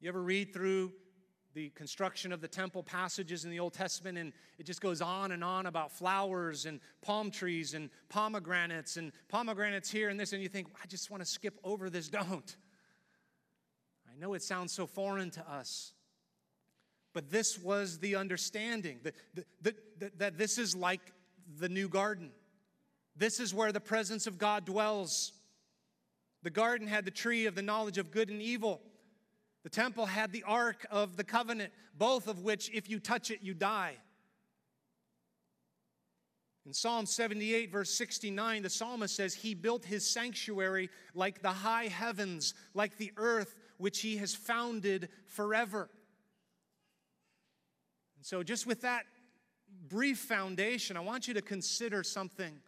You 0.00 0.08
ever 0.08 0.22
read 0.22 0.52
through 0.52 0.92
the 1.54 1.70
construction 1.70 2.32
of 2.32 2.42
the 2.42 2.48
temple 2.48 2.82
passages 2.82 3.46
in 3.46 3.50
the 3.50 3.58
Old 3.58 3.72
Testament, 3.72 4.18
and 4.18 4.34
it 4.58 4.66
just 4.66 4.82
goes 4.82 5.00
on 5.00 5.32
and 5.32 5.42
on 5.42 5.64
about 5.64 5.90
flowers 5.90 6.66
and 6.66 6.80
palm 7.00 7.30
trees 7.30 7.72
and 7.72 7.88
pomegranates 8.10 8.98
and 8.98 9.10
pomegranates 9.28 9.90
here 9.90 10.10
and 10.10 10.20
this, 10.20 10.34
and 10.34 10.42
you 10.42 10.50
think, 10.50 10.66
I 10.82 10.86
just 10.86 11.10
want 11.10 11.22
to 11.22 11.28
skip 11.28 11.58
over 11.64 11.88
this. 11.88 12.08
Don't. 12.10 12.56
I 14.06 14.20
know 14.20 14.34
it 14.34 14.42
sounds 14.42 14.72
so 14.72 14.86
foreign 14.86 15.30
to 15.30 15.50
us, 15.50 15.94
but 17.16 17.30
this 17.30 17.58
was 17.58 17.96
the 18.00 18.14
understanding 18.14 18.98
that, 19.02 19.14
that, 19.62 19.74
that, 20.00 20.18
that 20.18 20.36
this 20.36 20.58
is 20.58 20.76
like 20.76 21.00
the 21.58 21.66
new 21.70 21.88
garden. 21.88 22.30
This 23.16 23.40
is 23.40 23.54
where 23.54 23.72
the 23.72 23.80
presence 23.80 24.26
of 24.26 24.36
God 24.36 24.66
dwells. 24.66 25.32
The 26.42 26.50
garden 26.50 26.86
had 26.86 27.06
the 27.06 27.10
tree 27.10 27.46
of 27.46 27.54
the 27.54 27.62
knowledge 27.62 27.96
of 27.96 28.10
good 28.10 28.28
and 28.28 28.42
evil. 28.42 28.82
The 29.62 29.70
temple 29.70 30.04
had 30.04 30.30
the 30.30 30.42
Ark 30.42 30.84
of 30.90 31.16
the 31.16 31.24
Covenant, 31.24 31.72
both 31.96 32.28
of 32.28 32.40
which, 32.42 32.70
if 32.74 32.90
you 32.90 33.00
touch 33.00 33.30
it, 33.30 33.38
you 33.40 33.54
die. 33.54 33.96
In 36.66 36.74
Psalm 36.74 37.06
78, 37.06 37.72
verse 37.72 37.94
69, 37.94 38.62
the 38.62 38.68
psalmist 38.68 39.16
says, 39.16 39.32
He 39.32 39.54
built 39.54 39.86
his 39.86 40.06
sanctuary 40.06 40.90
like 41.14 41.40
the 41.40 41.48
high 41.48 41.86
heavens, 41.86 42.52
like 42.74 42.98
the 42.98 43.12
earth 43.16 43.56
which 43.78 44.00
he 44.00 44.18
has 44.18 44.34
founded 44.34 45.08
forever. 45.24 45.88
So, 48.26 48.42
just 48.42 48.66
with 48.66 48.80
that 48.80 49.04
brief 49.88 50.18
foundation, 50.18 50.96
I 50.96 51.00
want 51.00 51.28
you 51.28 51.34
to 51.34 51.40
consider 51.40 52.02
something 52.02 52.58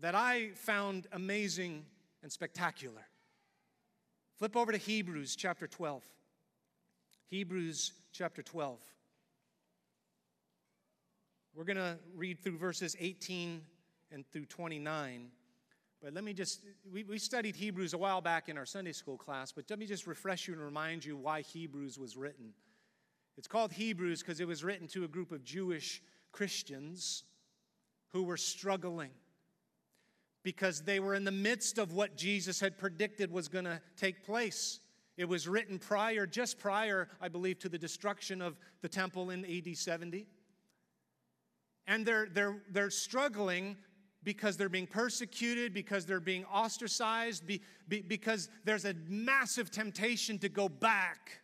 that 0.00 0.16
I 0.16 0.48
found 0.56 1.06
amazing 1.12 1.84
and 2.24 2.32
spectacular. 2.32 3.06
Flip 4.38 4.56
over 4.56 4.72
to 4.72 4.78
Hebrews 4.78 5.36
chapter 5.36 5.68
12. 5.68 6.02
Hebrews 7.30 7.92
chapter 8.10 8.42
12. 8.42 8.80
We're 11.54 11.62
going 11.62 11.76
to 11.76 11.96
read 12.16 12.40
through 12.40 12.58
verses 12.58 12.96
18 12.98 13.62
and 14.10 14.26
through 14.32 14.46
29. 14.46 15.28
But 16.02 16.14
let 16.14 16.24
me 16.24 16.32
just, 16.32 16.64
we, 16.92 17.04
we 17.04 17.18
studied 17.20 17.54
Hebrews 17.54 17.94
a 17.94 17.98
while 17.98 18.20
back 18.20 18.48
in 18.48 18.58
our 18.58 18.66
Sunday 18.66 18.90
school 18.90 19.16
class, 19.16 19.52
but 19.52 19.66
let 19.70 19.78
me 19.78 19.86
just 19.86 20.08
refresh 20.08 20.48
you 20.48 20.54
and 20.54 20.60
remind 20.64 21.04
you 21.04 21.16
why 21.16 21.42
Hebrews 21.42 21.96
was 21.96 22.16
written. 22.16 22.54
It's 23.36 23.48
called 23.48 23.72
Hebrews 23.72 24.20
because 24.20 24.40
it 24.40 24.46
was 24.46 24.62
written 24.62 24.86
to 24.88 25.04
a 25.04 25.08
group 25.08 25.32
of 25.32 25.44
Jewish 25.44 26.02
Christians 26.32 27.24
who 28.12 28.22
were 28.22 28.36
struggling 28.36 29.10
because 30.42 30.82
they 30.82 31.00
were 31.00 31.14
in 31.14 31.24
the 31.24 31.30
midst 31.30 31.78
of 31.78 31.92
what 31.92 32.16
Jesus 32.16 32.60
had 32.60 32.78
predicted 32.78 33.30
was 33.30 33.48
going 33.48 33.64
to 33.64 33.80
take 33.96 34.24
place. 34.24 34.80
It 35.16 35.26
was 35.26 35.46
written 35.46 35.78
prior, 35.78 36.26
just 36.26 36.58
prior, 36.58 37.08
I 37.20 37.28
believe, 37.28 37.58
to 37.60 37.68
the 37.68 37.78
destruction 37.78 38.42
of 38.42 38.56
the 38.80 38.88
temple 38.88 39.30
in 39.30 39.44
AD 39.44 39.76
70. 39.76 40.26
And 41.86 42.06
they're, 42.06 42.28
they're, 42.32 42.62
they're 42.70 42.90
struggling 42.90 43.76
because 44.24 44.56
they're 44.56 44.68
being 44.68 44.86
persecuted, 44.86 45.74
because 45.74 46.06
they're 46.06 46.20
being 46.20 46.44
ostracized, 46.44 47.46
be, 47.46 47.60
be, 47.88 48.00
because 48.00 48.48
there's 48.64 48.84
a 48.84 48.94
massive 49.08 49.70
temptation 49.70 50.38
to 50.38 50.48
go 50.48 50.68
back, 50.68 51.41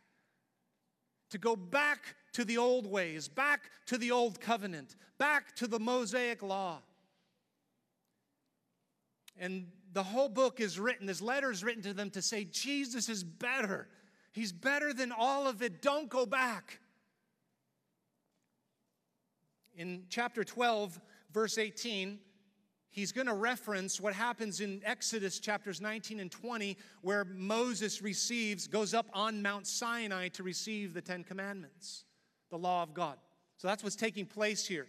to 1.31 1.39
go 1.39 1.57
back 1.57 2.15
to 2.33 2.45
the 2.45 2.59
old 2.59 2.87
ways, 2.87 3.29
back 3.29 3.71
to 3.87 3.99
the 3.99 4.11
old 4.11 4.41
covenant, 4.41 4.97
back 5.19 5.55
to 5.57 5.67
the 5.67 5.79
Mosaic 5.79 6.43
law. 6.43 6.81
And 9.39 9.69
the 9.93 10.03
whole 10.03 10.29
book 10.29 10.61
is 10.61 10.79
written, 10.79 11.07
this 11.07 11.23
letter 11.23 11.51
is 11.51 11.63
written 11.63 11.83
to 11.83 11.95
them 11.95 12.11
to 12.11 12.23
say, 12.23 12.45
Jesus 12.45 13.09
is 13.09 13.25
better. 13.25 13.89
He's 14.33 14.53
better 14.53 14.93
than 14.93 15.13
all 15.13 15.47
of 15.47 15.63
it. 15.63 15.81
Don't 15.81 16.09
go 16.09 16.27
back. 16.27 16.81
In 19.75 20.05
chapter 20.09 20.45
12, 20.45 21.01
verse 21.33 21.57
18, 21.57 22.19
he's 22.91 23.13
going 23.13 23.27
to 23.27 23.35
reference 23.35 24.01
what 24.01 24.15
happens 24.15 24.61
in 24.61 24.81
Exodus 24.85 25.39
chapters 25.39 25.81
19 25.81 26.21
and 26.21 26.31
20, 26.31 26.77
where 27.03 27.25
Moses 27.25 28.03
receives, 28.03 28.67
goes 28.67 28.95
up 28.95 29.07
on 29.13 29.43
Mount 29.43 29.67
Sinai 29.67 30.29
to 30.29 30.43
receive 30.43 30.95
the 30.95 31.03
Ten 31.03 31.25
Commandments, 31.25 32.05
the 32.51 32.59
law 32.59 32.83
of 32.83 32.95
God. 32.95 33.17
So 33.57 33.69
that's 33.69 33.83
what's 33.83 33.97
taking 33.97 34.27
place 34.27 34.67
here. 34.67 34.87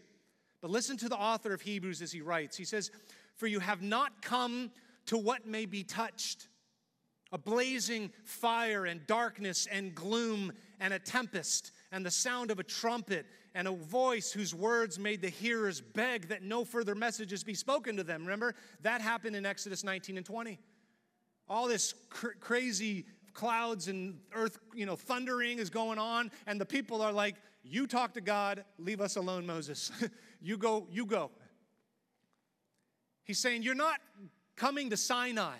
But 0.62 0.72
listen 0.72 0.98
to 0.98 1.10
the 1.10 1.18
author 1.18 1.54
of 1.54 1.62
Hebrews 1.62 2.02
as 2.02 2.12
he 2.12 2.22
writes. 2.22 2.58
He 2.58 2.66
says, 2.66 2.92
For 3.36 3.48
you 3.48 3.60
have 3.60 3.82
not 3.82 4.22
come 4.22 4.72
to 5.08 5.18
what 5.18 5.48
may 5.48 5.66
be 5.66 5.84
touched 5.84 6.48
a 7.32 7.38
blazing 7.38 8.12
fire 8.24 8.86
and 8.86 9.06
darkness 9.06 9.68
and 9.72 9.94
gloom 9.94 10.52
and 10.80 10.94
a 10.94 11.00
tempest 11.00 11.72
and 11.92 12.06
the 12.06 12.12
sound 12.12 12.52
of 12.52 12.60
a 12.60 12.64
trumpet 12.64 13.26
and 13.60 13.68
a 13.68 13.72
voice 13.72 14.32
whose 14.32 14.56
words 14.56 14.98
made 14.98 15.22
the 15.22 15.28
hearers 15.28 15.82
beg 15.82 16.30
that 16.30 16.42
no 16.42 16.64
further 16.64 16.96
messages 16.96 17.44
be 17.44 17.54
spoken 17.54 17.98
to 17.98 18.06
them. 18.06 18.22
Remember, 18.22 18.56
that 18.84 19.02
happened 19.02 19.36
in 19.36 19.46
Exodus 19.46 19.84
19 19.84 20.16
and 20.16 20.26
20. 20.26 20.58
All 21.50 21.68
this 21.68 21.94
cr- 22.10 22.38
crazy 22.40 23.06
clouds 23.34 23.90
and 23.90 24.18
earth, 24.34 24.60
you 24.74 24.86
know, 24.86 24.96
thundering 24.96 25.60
is 25.60 25.70
going 25.70 26.00
on, 26.00 26.32
and 26.48 26.60
the 26.60 26.66
people 26.66 27.02
are 27.02 27.12
like, 27.12 27.36
You 27.62 27.86
talk 27.86 28.14
to 28.14 28.22
God, 28.22 28.64
leave 28.78 29.02
us 29.02 29.18
alone, 29.18 29.46
Moses. 29.46 29.92
You 30.42 30.58
go, 30.58 30.88
you 30.90 31.06
go. 31.06 31.32
He's 33.26 33.40
saying, 33.40 33.64
You're 33.64 33.76
not 33.76 34.00
coming 34.56 34.90
to 34.92 34.96
Sinai, 34.96 35.58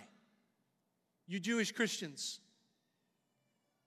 you 1.28 1.38
Jewish 1.38 1.74
Christians. 1.74 2.40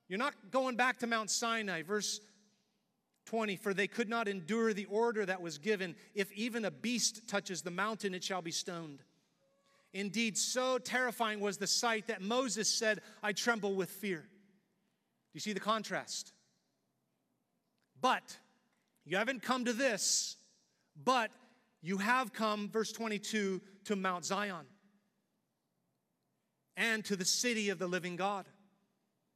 You're 0.06 0.18
not 0.18 0.34
going 0.50 0.76
back 0.76 0.98
to 0.98 1.06
Mount 1.06 1.30
Sinai. 1.30 1.80
Verse 1.80 2.20
20 3.33 3.57
For 3.57 3.72
they 3.72 3.87
could 3.87 4.11
not 4.11 4.28
endure 4.28 4.74
the 4.74 4.85
order 4.85 5.24
that 5.24 5.41
was 5.41 5.57
given. 5.57 5.97
If 6.14 6.30
even 6.33 6.66
a 6.66 6.70
beast 6.70 7.26
touches 7.26 7.62
the 7.62 7.70
mountain, 7.70 8.12
it 8.12 8.22
shall 8.22 8.43
be 8.43 8.51
stoned. 8.51 9.01
Indeed, 9.95 10.37
so 10.37 10.76
terrifying 10.76 11.41
was 11.41 11.57
the 11.57 11.66
sight 11.66 12.09
that 12.09 12.20
Moses 12.20 12.68
said, 12.68 13.01
I 13.22 13.33
tremble 13.33 13.74
with 13.74 13.89
fear. 13.89 14.20
Do 14.20 15.35
you 15.35 15.41
see 15.41 15.55
the 15.55 15.61
contrast? 15.61 16.33
But 18.03 18.37
you 19.07 19.16
haven't 19.16 19.43
come 19.43 19.64
to 19.64 19.72
this 19.72 20.37
but 21.05 21.30
you 21.80 21.99
have 21.99 22.33
come, 22.33 22.68
verse 22.68 22.93
22, 22.93 23.61
to 23.85 23.97
Mount 23.97 24.24
Zion 24.24 24.66
and 26.76 27.05
to 27.05 27.16
the 27.16 27.24
city 27.24 27.70
of 27.70 27.78
the 27.78 27.87
living 27.87 28.16
God, 28.16 28.47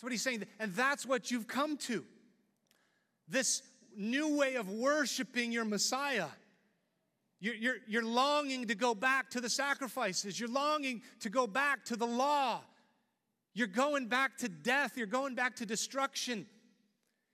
That's 0.00 0.04
what 0.04 0.12
he's 0.12 0.22
saying. 0.22 0.44
And 0.58 0.72
that's 0.72 1.04
what 1.04 1.30
you've 1.30 1.46
come 1.46 1.76
to. 1.76 2.02
This 3.28 3.62
new 3.94 4.34
way 4.34 4.54
of 4.54 4.70
worshiping 4.70 5.52
your 5.52 5.66
Messiah. 5.66 6.28
You're, 7.38 7.54
you're, 7.54 7.76
you're 7.86 8.04
longing 8.06 8.68
to 8.68 8.74
go 8.74 8.94
back 8.94 9.28
to 9.32 9.42
the 9.42 9.50
sacrifices, 9.50 10.40
you're 10.40 10.48
longing 10.48 11.02
to 11.20 11.28
go 11.28 11.46
back 11.46 11.84
to 11.86 11.96
the 11.96 12.06
law. 12.06 12.62
You're 13.52 13.66
going 13.66 14.06
back 14.06 14.38
to 14.38 14.48
death, 14.48 14.96
you're 14.96 15.06
going 15.06 15.34
back 15.34 15.56
to 15.56 15.66
destruction. 15.66 16.46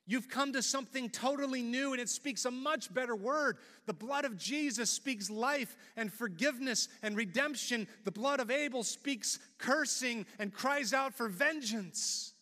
You've 0.05 0.29
come 0.29 0.53
to 0.55 0.62
something 0.62 1.09
totally 1.09 1.62
new, 1.62 1.93
and 1.93 2.01
it 2.01 2.09
speaks 2.09 2.47
a 2.47 2.51
much 2.51 2.93
better 2.93 3.14
word. 3.14 3.59
The 3.87 3.95
blood 3.95 4.25
of 4.25 4.37
Jesus 4.37 4.91
speaks 4.91 5.31
life 5.31 5.77
and 5.97 6.12
forgiveness 6.12 6.89
and 7.05 7.17
redemption. 7.17 7.87
The 8.03 8.12
blood 8.12 8.41
of 8.41 8.51
Abel 8.51 8.83
speaks 8.83 9.39
cursing 9.59 10.27
and 10.41 10.53
cries 10.53 10.93
out 10.93 11.14
for 11.14 11.29
vengeance. 11.29 12.33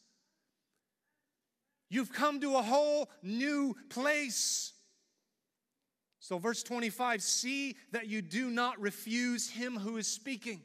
You've 1.89 2.13
come 2.13 2.41
to 2.41 2.57
a 2.57 2.63
whole 2.63 3.11
new 3.23 3.77
place. 3.89 4.73
So, 6.19 6.39
verse 6.39 6.63
25 6.63 7.23
see 7.23 7.77
that 7.93 8.07
you 8.07 8.23
do 8.23 8.51
not 8.51 8.81
refuse 8.81 9.51
him 9.51 9.77
who 9.77 9.97
is 9.99 10.07
speaking. 10.07 10.63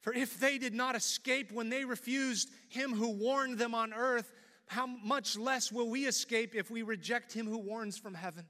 For 0.00 0.12
if 0.12 0.38
they 0.40 0.58
did 0.58 0.74
not 0.74 0.96
escape 0.96 1.52
when 1.52 1.68
they 1.68 1.84
refused 1.84 2.50
him 2.68 2.92
who 2.92 3.10
warned 3.10 3.58
them 3.58 3.74
on 3.74 3.92
earth, 3.92 4.32
how 4.66 4.86
much 4.86 5.36
less 5.36 5.70
will 5.70 5.88
we 5.88 6.06
escape 6.06 6.54
if 6.54 6.70
we 6.70 6.82
reject 6.82 7.32
him 7.32 7.46
who 7.46 7.58
warns 7.58 7.98
from 7.98 8.14
heaven? 8.14 8.44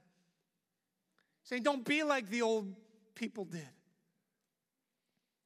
Saying, 1.43 1.63
don't 1.63 1.85
be 1.85 2.03
like 2.03 2.29
the 2.29 2.41
old 2.41 2.73
people 3.13 3.45
did. 3.45 3.67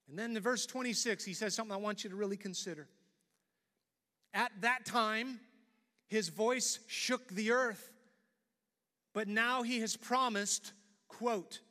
And 0.08 0.18
then 0.18 0.36
in 0.36 0.41
verse 0.41 0.66
26, 0.66 1.26
he 1.26 1.34
says 1.34 1.54
something 1.54 1.74
I 1.74 1.78
want 1.78 2.04
you 2.04 2.10
to 2.10 2.16
really 2.16 2.38
consider. 2.38 2.88
At 4.34 4.51
that 4.61 4.86
time, 4.86 5.39
his 6.07 6.30
voice 6.30 6.80
shook 6.88 7.28
the 7.30 7.51
earth. 7.51 7.91
But 9.13 9.28
now 9.28 9.63
he 9.63 9.80
has 9.80 9.95
promised, 9.97 10.73
quote, 11.07 11.61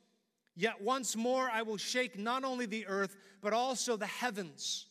Yet 0.55 0.81
once 0.81 1.15
more 1.15 1.49
I 1.49 1.61
will 1.61 1.77
shake 1.77 2.17
not 2.17 2.43
only 2.43 2.65
the 2.65 2.87
earth, 2.87 3.15
but 3.41 3.53
also 3.53 3.95
the 3.95 4.07
heavens. 4.07 4.87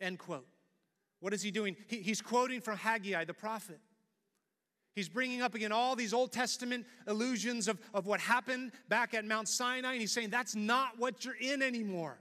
End 0.00 0.18
quote. 0.18 0.46
What 1.20 1.34
is 1.34 1.42
he 1.42 1.50
doing? 1.50 1.76
He, 1.86 1.98
he's 1.98 2.22
quoting 2.22 2.62
from 2.62 2.78
Haggai, 2.78 3.24
the 3.24 3.34
prophet. 3.34 3.78
He's 4.94 5.08
bringing 5.08 5.42
up 5.42 5.54
again 5.54 5.70
all 5.70 5.94
these 5.94 6.12
Old 6.12 6.32
Testament 6.32 6.86
illusions 7.06 7.68
of, 7.68 7.78
of 7.94 8.06
what 8.06 8.20
happened 8.20 8.72
back 8.88 9.14
at 9.14 9.24
Mount 9.24 9.48
Sinai, 9.48 9.92
and 9.92 10.00
he's 10.00 10.12
saying 10.12 10.30
that's 10.30 10.56
not 10.56 10.98
what 10.98 11.24
you're 11.24 11.36
in 11.40 11.62
anymore. 11.62 12.18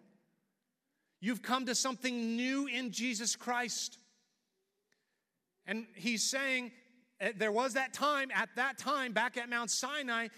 You've 1.21 1.41
come 1.41 1.65
to 1.65 1.75
something 1.75 2.35
new 2.35 2.67
in 2.67 2.91
Jesus 2.91 3.35
Christ. 3.35 3.97
And 5.69 5.85
he's 5.93 6.23
saying 6.23 6.71
eh, 7.21 7.31
there 7.37 7.51
was 7.51 7.75
that 7.75 7.93
time, 7.93 8.31
at 8.33 8.49
that 8.55 8.79
time, 8.79 9.13
back 9.13 9.37
at 9.37 9.47
Mount 9.49 9.69
Sinai, 9.69 10.29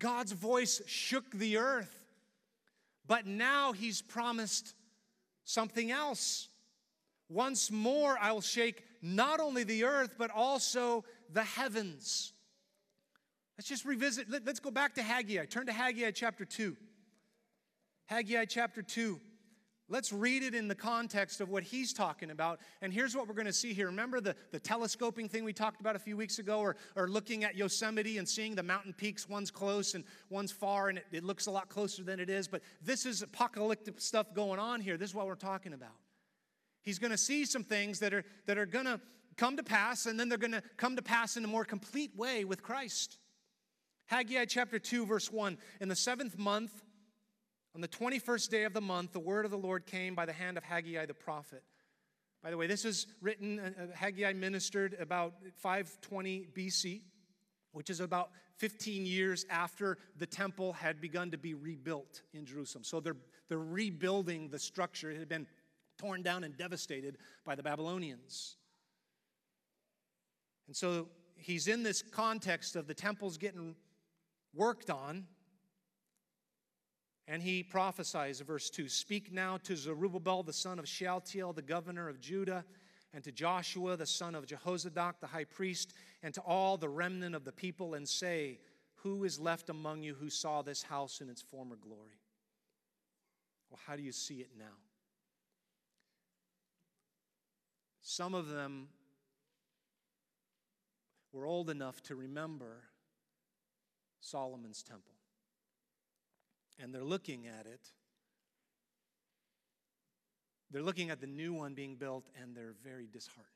God's 0.00 0.32
voice 0.32 0.82
shook 0.86 1.30
the 1.30 1.58
earth. 1.58 2.04
But 3.06 3.24
now 3.24 3.72
he's 3.72 4.02
promised 4.02 4.74
something 5.44 5.92
else. 5.92 6.48
Once 7.28 7.70
more, 7.70 8.18
I 8.20 8.32
will 8.32 8.40
shake 8.40 8.82
not 9.00 9.38
only 9.38 9.62
the 9.62 9.84
earth, 9.84 10.16
but 10.18 10.32
also 10.32 11.04
the 11.32 11.44
heavens. 11.44 12.32
Let's 13.56 13.68
just 13.68 13.84
revisit. 13.84 14.28
Let, 14.28 14.48
us 14.48 14.58
go 14.58 14.72
back 14.72 14.96
to 14.96 15.02
Haggai. 15.02 15.44
Turn 15.44 15.66
to 15.66 15.72
Haggai 15.72 16.10
chapter 16.10 16.44
2. 16.44 16.76
Haggai 18.06 18.46
chapter 18.46 18.82
2. 18.82 19.20
Let's 19.92 20.10
read 20.10 20.42
it 20.42 20.54
in 20.54 20.68
the 20.68 20.74
context 20.74 21.42
of 21.42 21.50
what 21.50 21.62
he's 21.62 21.92
talking 21.92 22.30
about. 22.30 22.60
And 22.80 22.94
here's 22.94 23.14
what 23.14 23.28
we're 23.28 23.34
going 23.34 23.44
to 23.44 23.52
see 23.52 23.74
here. 23.74 23.88
Remember 23.88 24.22
the, 24.22 24.34
the 24.50 24.58
telescoping 24.58 25.28
thing 25.28 25.44
we 25.44 25.52
talked 25.52 25.82
about 25.82 25.96
a 25.96 25.98
few 25.98 26.16
weeks 26.16 26.38
ago, 26.38 26.60
or, 26.60 26.76
or 26.96 27.08
looking 27.08 27.44
at 27.44 27.56
Yosemite 27.56 28.16
and 28.16 28.26
seeing 28.26 28.54
the 28.54 28.62
mountain 28.62 28.94
peaks, 28.94 29.28
one's 29.28 29.50
close 29.50 29.94
and 29.94 30.04
one's 30.30 30.50
far, 30.50 30.88
and 30.88 30.96
it, 30.96 31.04
it 31.12 31.24
looks 31.24 31.44
a 31.44 31.50
lot 31.50 31.68
closer 31.68 32.02
than 32.02 32.20
it 32.20 32.30
is. 32.30 32.48
But 32.48 32.62
this 32.80 33.04
is 33.04 33.20
apocalyptic 33.20 34.00
stuff 34.00 34.32
going 34.32 34.58
on 34.58 34.80
here. 34.80 34.96
This 34.96 35.10
is 35.10 35.14
what 35.14 35.26
we're 35.26 35.34
talking 35.34 35.74
about. 35.74 35.98
He's 36.80 36.98
going 36.98 37.10
to 37.10 37.18
see 37.18 37.44
some 37.44 37.62
things 37.62 37.98
that 37.98 38.14
are, 38.14 38.24
that 38.46 38.56
are 38.56 38.64
going 38.64 38.86
to 38.86 38.98
come 39.36 39.58
to 39.58 39.62
pass, 39.62 40.06
and 40.06 40.18
then 40.18 40.30
they're 40.30 40.38
going 40.38 40.52
to 40.52 40.62
come 40.78 40.96
to 40.96 41.02
pass 41.02 41.36
in 41.36 41.44
a 41.44 41.48
more 41.48 41.66
complete 41.66 42.16
way 42.16 42.46
with 42.46 42.62
Christ. 42.62 43.18
Haggai 44.06 44.46
chapter 44.46 44.78
2, 44.78 45.04
verse 45.04 45.30
1 45.30 45.58
In 45.82 45.90
the 45.90 45.96
seventh 45.96 46.38
month, 46.38 46.82
on 47.74 47.80
the 47.80 47.88
21st 47.88 48.50
day 48.50 48.64
of 48.64 48.74
the 48.74 48.80
month, 48.80 49.12
the 49.12 49.20
word 49.20 49.44
of 49.44 49.50
the 49.50 49.58
Lord 49.58 49.86
came 49.86 50.14
by 50.14 50.26
the 50.26 50.32
hand 50.32 50.58
of 50.58 50.64
Haggai 50.64 51.06
the 51.06 51.14
prophet. 51.14 51.62
By 52.42 52.50
the 52.50 52.56
way, 52.56 52.66
this 52.66 52.84
is 52.84 53.06
written, 53.20 53.58
uh, 53.58 53.70
uh 53.80 53.86
Haggai 53.94 54.32
ministered 54.32 54.96
about 55.00 55.34
520 55.56 56.48
BC, 56.54 57.02
which 57.72 57.88
is 57.88 58.00
about 58.00 58.30
15 58.58 59.06
years 59.06 59.46
after 59.48 59.96
the 60.18 60.26
temple 60.26 60.72
had 60.72 61.00
begun 61.00 61.30
to 61.30 61.38
be 61.38 61.54
rebuilt 61.54 62.22
in 62.34 62.44
Jerusalem. 62.44 62.84
So 62.84 63.00
they're, 63.00 63.16
they're 63.48 63.58
rebuilding 63.58 64.48
the 64.48 64.58
structure. 64.58 65.10
It 65.10 65.18
had 65.18 65.28
been 65.28 65.46
torn 65.98 66.22
down 66.22 66.44
and 66.44 66.56
devastated 66.56 67.16
by 67.44 67.54
the 67.54 67.62
Babylonians. 67.62 68.56
And 70.66 70.76
so 70.76 71.08
he's 71.36 71.68
in 71.68 71.82
this 71.82 72.02
context 72.02 72.76
of 72.76 72.86
the 72.86 72.94
temple's 72.94 73.38
getting 73.38 73.76
worked 74.54 74.90
on 74.90 75.26
and 77.28 77.42
he 77.42 77.62
prophesies, 77.62 78.40
verse 78.40 78.68
2 78.70 78.88
Speak 78.88 79.32
now 79.32 79.56
to 79.58 79.76
Zerubbabel, 79.76 80.42
the 80.42 80.52
son 80.52 80.78
of 80.78 80.88
Shealtiel, 80.88 81.52
the 81.52 81.62
governor 81.62 82.08
of 82.08 82.20
Judah, 82.20 82.64
and 83.14 83.22
to 83.24 83.30
Joshua, 83.32 83.96
the 83.96 84.06
son 84.06 84.34
of 84.34 84.46
Jehozadak, 84.46 85.20
the 85.20 85.26
high 85.26 85.44
priest, 85.44 85.94
and 86.22 86.34
to 86.34 86.40
all 86.40 86.76
the 86.76 86.88
remnant 86.88 87.34
of 87.34 87.44
the 87.44 87.52
people, 87.52 87.94
and 87.94 88.08
say, 88.08 88.58
Who 88.96 89.24
is 89.24 89.38
left 89.38 89.68
among 89.68 90.02
you 90.02 90.14
who 90.14 90.30
saw 90.30 90.62
this 90.62 90.82
house 90.82 91.20
in 91.20 91.28
its 91.28 91.42
former 91.42 91.76
glory? 91.76 92.20
Well, 93.70 93.80
how 93.86 93.96
do 93.96 94.02
you 94.02 94.12
see 94.12 94.36
it 94.36 94.50
now? 94.58 94.76
Some 98.00 98.34
of 98.34 98.48
them 98.48 98.88
were 101.32 101.46
old 101.46 101.70
enough 101.70 102.02
to 102.02 102.16
remember 102.16 102.82
Solomon's 104.20 104.82
temple 104.82 105.14
and 106.82 106.92
they're 106.92 107.04
looking 107.04 107.46
at 107.46 107.66
it. 107.66 107.80
They're 110.70 110.82
looking 110.82 111.10
at 111.10 111.20
the 111.20 111.26
new 111.26 111.52
one 111.52 111.74
being 111.74 111.96
built 111.96 112.24
and 112.40 112.56
they're 112.56 112.74
very 112.82 113.06
disheartened. 113.06 113.46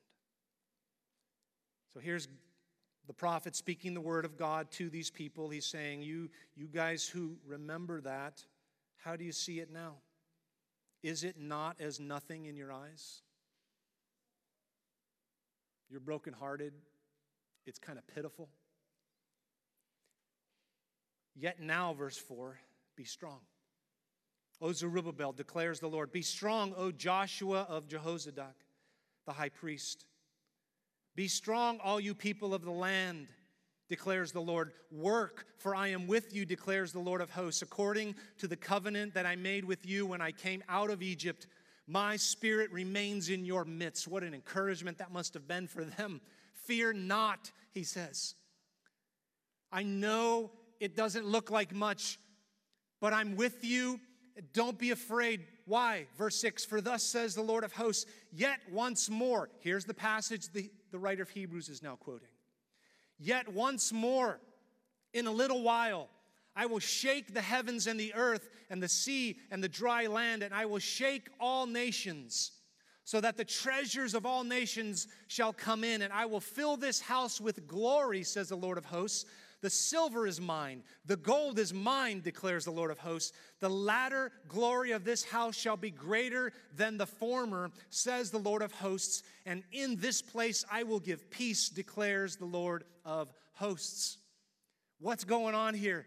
So 1.92 2.00
here's 2.00 2.28
the 3.06 3.14
prophet 3.14 3.56
speaking 3.56 3.94
the 3.94 4.00
word 4.00 4.24
of 4.24 4.36
God 4.36 4.70
to 4.72 4.90
these 4.90 5.10
people. 5.10 5.48
He's 5.48 5.66
saying, 5.66 6.02
You, 6.02 6.30
you 6.54 6.66
guys 6.66 7.08
who 7.08 7.36
remember 7.46 8.00
that, 8.02 8.44
how 8.98 9.16
do 9.16 9.24
you 9.24 9.32
see 9.32 9.60
it 9.60 9.72
now? 9.72 9.94
Is 11.02 11.24
it 11.24 11.38
not 11.38 11.76
as 11.80 11.98
nothing 11.98 12.46
in 12.46 12.56
your 12.56 12.72
eyes? 12.72 13.22
You're 15.88 16.00
brokenhearted. 16.00 16.72
It's 17.66 17.78
kind 17.78 17.98
of 17.98 18.06
pitiful. 18.08 18.48
Yet 21.34 21.60
now, 21.60 21.94
verse 21.94 22.16
4, 22.16 22.58
be 22.96 23.04
strong. 23.04 23.40
O 24.60 24.72
Zerubbabel, 24.72 25.32
declares 25.32 25.80
the 25.80 25.88
Lord, 25.88 26.12
be 26.12 26.22
strong, 26.22 26.72
O 26.76 26.90
Joshua 26.90 27.66
of 27.68 27.88
Jehozadak, 27.88 28.54
the 29.26 29.32
high 29.32 29.50
priest. 29.50 30.06
Be 31.14 31.28
strong, 31.28 31.78
all 31.82 32.00
you 32.00 32.14
people 32.14 32.54
of 32.54 32.64
the 32.64 32.70
land, 32.70 33.28
declares 33.88 34.32
the 34.32 34.40
Lord. 34.40 34.72
Work, 34.90 35.46
for 35.58 35.74
I 35.74 35.88
am 35.88 36.06
with 36.06 36.34
you, 36.34 36.44
declares 36.44 36.92
the 36.92 36.98
Lord 36.98 37.20
of 37.20 37.30
hosts, 37.30 37.62
according 37.62 38.14
to 38.38 38.48
the 38.48 38.56
covenant 38.56 39.14
that 39.14 39.26
I 39.26 39.36
made 39.36 39.64
with 39.64 39.86
you 39.86 40.06
when 40.06 40.20
I 40.20 40.32
came 40.32 40.64
out 40.68 40.90
of 40.90 41.02
Egypt. 41.02 41.46
My 41.86 42.16
spirit 42.16 42.72
remains 42.72 43.28
in 43.28 43.44
your 43.44 43.64
midst. 43.64 44.08
What 44.08 44.22
an 44.22 44.34
encouragement 44.34 44.98
that 44.98 45.12
must 45.12 45.34
have 45.34 45.46
been 45.46 45.68
for 45.68 45.84
them. 45.84 46.20
Fear 46.64 46.94
not, 46.94 47.52
he 47.72 47.84
says. 47.84 48.34
I 49.70 49.82
know 49.82 50.50
it 50.80 50.96
doesn't 50.96 51.26
look 51.26 51.50
like 51.50 51.74
much, 51.74 52.18
but 53.00 53.12
I'm 53.12 53.36
with 53.36 53.64
you. 53.64 54.00
Don't 54.52 54.78
be 54.78 54.90
afraid. 54.90 55.44
Why? 55.64 56.06
Verse 56.16 56.36
6 56.40 56.64
For 56.64 56.80
thus 56.80 57.02
says 57.02 57.34
the 57.34 57.42
Lord 57.42 57.64
of 57.64 57.72
hosts, 57.72 58.06
yet 58.32 58.60
once 58.70 59.08
more. 59.08 59.48
Here's 59.60 59.84
the 59.84 59.94
passage 59.94 60.52
the, 60.52 60.70
the 60.90 60.98
writer 60.98 61.22
of 61.22 61.30
Hebrews 61.30 61.68
is 61.68 61.82
now 61.82 61.96
quoting. 61.96 62.28
Yet 63.18 63.52
once 63.52 63.92
more, 63.92 64.40
in 65.12 65.26
a 65.26 65.32
little 65.32 65.62
while, 65.62 66.08
I 66.54 66.66
will 66.66 66.78
shake 66.78 67.34
the 67.34 67.42
heavens 67.42 67.86
and 67.86 67.98
the 67.98 68.14
earth 68.14 68.48
and 68.70 68.82
the 68.82 68.88
sea 68.88 69.38
and 69.50 69.62
the 69.62 69.68
dry 69.68 70.06
land, 70.06 70.42
and 70.42 70.54
I 70.54 70.66
will 70.66 70.78
shake 70.78 71.28
all 71.40 71.66
nations, 71.66 72.52
so 73.04 73.20
that 73.20 73.36
the 73.36 73.44
treasures 73.44 74.14
of 74.14 74.26
all 74.26 74.44
nations 74.44 75.06
shall 75.28 75.52
come 75.52 75.84
in, 75.84 76.02
and 76.02 76.12
I 76.12 76.26
will 76.26 76.40
fill 76.40 76.76
this 76.76 77.00
house 77.00 77.40
with 77.40 77.66
glory, 77.66 78.22
says 78.22 78.48
the 78.48 78.56
Lord 78.56 78.78
of 78.78 78.84
hosts. 78.86 79.26
The 79.66 79.70
silver 79.70 80.28
is 80.28 80.40
mine, 80.40 80.84
the 81.06 81.16
gold 81.16 81.58
is 81.58 81.74
mine, 81.74 82.20
declares 82.20 82.64
the 82.64 82.70
Lord 82.70 82.92
of 82.92 83.00
hosts. 83.00 83.32
The 83.58 83.68
latter 83.68 84.30
glory 84.46 84.92
of 84.92 85.02
this 85.02 85.24
house 85.24 85.56
shall 85.56 85.76
be 85.76 85.90
greater 85.90 86.52
than 86.76 86.98
the 86.98 87.06
former, 87.08 87.72
says 87.90 88.30
the 88.30 88.38
Lord 88.38 88.62
of 88.62 88.70
hosts. 88.70 89.24
And 89.44 89.64
in 89.72 89.96
this 89.96 90.22
place 90.22 90.64
I 90.70 90.84
will 90.84 91.00
give 91.00 91.32
peace, 91.32 91.68
declares 91.68 92.36
the 92.36 92.44
Lord 92.44 92.84
of 93.04 93.32
hosts. 93.54 94.18
What's 95.00 95.24
going 95.24 95.56
on 95.56 95.74
here? 95.74 96.06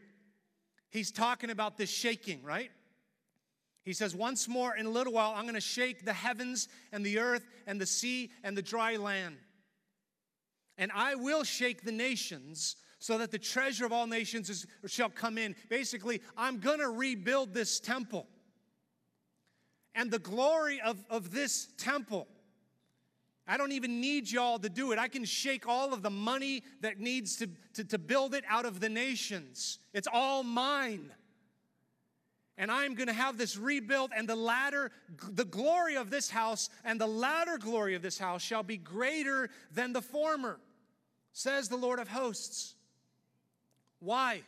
He's 0.89 1.11
talking 1.11 1.49
about 1.49 1.75
this 1.75 1.89
shaking, 1.89 2.41
right? 2.43 2.71
He 3.83 3.91
says, 3.91 4.15
Once 4.15 4.47
more 4.47 4.73
in 4.73 4.85
a 4.85 4.89
little 4.89 5.11
while, 5.11 5.33
I'm 5.35 5.43
going 5.43 5.55
to 5.55 5.59
shake 5.59 6.05
the 6.05 6.13
heavens 6.13 6.69
and 6.93 7.05
the 7.05 7.19
earth 7.19 7.45
and 7.67 7.81
the 7.81 7.85
sea 7.85 8.31
and 8.41 8.55
the 8.55 8.61
dry 8.61 8.95
land. 8.95 9.35
And 10.77 10.93
I 10.95 11.15
will 11.15 11.43
shake 11.43 11.83
the 11.83 11.91
nations 11.91 12.77
so 12.99 13.17
that 13.17 13.31
the 13.31 13.39
treasure 13.39 13.85
of 13.85 13.91
all 13.91 14.07
nations 14.07 14.49
is, 14.49 14.67
shall 14.87 15.09
come 15.09 15.37
in. 15.37 15.55
Basically, 15.69 16.21
I'm 16.37 16.59
going 16.59 16.79
to 16.79 16.89
rebuild 16.89 17.53
this 17.53 17.79
temple. 17.79 18.27
And 19.95 20.11
the 20.11 20.19
glory 20.19 20.79
of, 20.81 21.03
of 21.09 21.31
this 21.31 21.69
temple, 21.77 22.27
I 23.47 23.57
don't 23.57 23.71
even 23.71 23.99
need 23.99 24.29
y'all 24.29 24.59
to 24.59 24.69
do 24.69 24.91
it. 24.91 24.99
I 24.99 25.07
can 25.07 25.25
shake 25.25 25.67
all 25.67 25.93
of 25.93 26.03
the 26.03 26.09
money 26.09 26.63
that 26.81 26.99
needs 26.99 27.37
to, 27.37 27.49
to, 27.73 27.83
to 27.85 27.97
build 27.97 28.35
it 28.35 28.43
out 28.47 28.65
of 28.65 28.79
the 28.79 28.89
nations. 28.89 29.79
It's 29.93 30.07
all 30.11 30.43
mine 30.43 31.11
and 32.59 32.69
I'm 32.69 32.93
going 32.93 33.07
to 33.07 33.13
have 33.13 33.37
this 33.37 33.55
rebuilt, 33.55 34.11
and 34.13 34.27
the 34.27 34.35
latter, 34.35 34.91
the 35.31 35.45
glory 35.45 35.95
of 35.95 36.09
this 36.09 36.29
house 36.29 36.69
and 36.83 36.99
the 36.99 37.07
latter 37.07 37.57
glory 37.57 37.95
of 37.95 38.01
this 38.01 38.19
house 38.19 38.41
shall 38.41 38.63
be 38.63 38.75
greater 38.75 39.49
than 39.71 39.93
the 39.93 40.01
former, 40.01 40.59
says 41.31 41.69
the 41.69 41.77
Lord 41.77 41.99
of 41.99 42.09
hosts. 42.09 42.75
Why? 43.99 44.43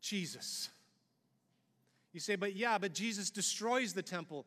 Jesus. 0.00 0.68
You 2.12 2.20
say, 2.20 2.36
but 2.36 2.56
yeah, 2.56 2.78
but 2.78 2.94
Jesus 2.94 3.30
destroys 3.30 3.92
the 3.92 4.02
temple 4.02 4.46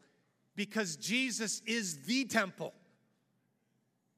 because 0.56 0.96
Jesus 0.98 1.62
is 1.66 2.00
the 2.06 2.26
temple. 2.26 2.74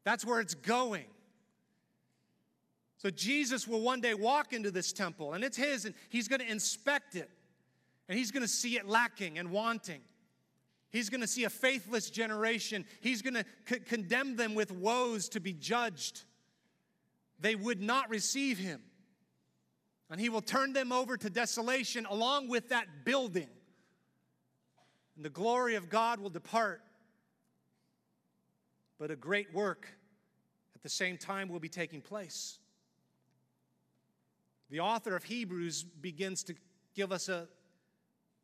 That's 0.03 0.25
where 0.25 0.39
it's 0.39 0.53
going. 0.53 1.05
So 2.97 3.09
Jesus 3.09 3.67
will 3.67 3.81
one 3.81 4.01
day 4.01 4.13
walk 4.13 4.53
into 4.53 4.71
this 4.71 4.91
temple, 4.91 5.33
and 5.33 5.43
it's 5.43 5.57
his, 5.57 5.85
and 5.85 5.93
he's 6.09 6.27
going 6.27 6.39
to 6.39 6.49
inspect 6.49 7.15
it, 7.15 7.29
and 8.09 8.17
he's 8.17 8.31
going 8.31 8.41
to 8.41 8.47
see 8.47 8.77
it 8.77 8.87
lacking 8.87 9.37
and 9.37 9.51
wanting. 9.51 10.01
He's 10.89 11.09
going 11.09 11.21
to 11.21 11.27
see 11.27 11.43
a 11.43 11.49
faithless 11.49 12.09
generation. 12.09 12.85
He's 13.01 13.21
going 13.21 13.33
to 13.33 13.45
c- 13.67 13.79
condemn 13.79 14.37
them 14.37 14.55
with 14.55 14.71
woes 14.71 15.29
to 15.29 15.39
be 15.39 15.53
judged. 15.53 16.23
They 17.39 17.55
would 17.55 17.81
not 17.81 18.09
receive 18.09 18.57
him. 18.57 18.81
And 20.09 20.19
he 20.19 20.29
will 20.29 20.41
turn 20.41 20.73
them 20.73 20.91
over 20.91 21.17
to 21.17 21.29
desolation 21.29 22.05
along 22.05 22.47
with 22.47 22.69
that 22.69 23.05
building. 23.05 23.49
And 25.15 25.25
the 25.25 25.29
glory 25.29 25.75
of 25.75 25.89
God 25.89 26.19
will 26.19 26.29
depart. 26.29 26.81
But 28.99 29.11
a 29.11 29.15
great 29.15 29.53
work 29.53 29.87
at 30.75 30.83
the 30.83 30.89
same 30.89 31.17
time 31.17 31.49
will 31.49 31.59
be 31.59 31.69
taking 31.69 32.01
place. 32.01 32.59
The 34.69 34.79
author 34.79 35.15
of 35.15 35.23
Hebrews 35.23 35.83
begins 35.83 36.43
to 36.43 36.55
give 36.95 37.11
us 37.11 37.29
a 37.29 37.47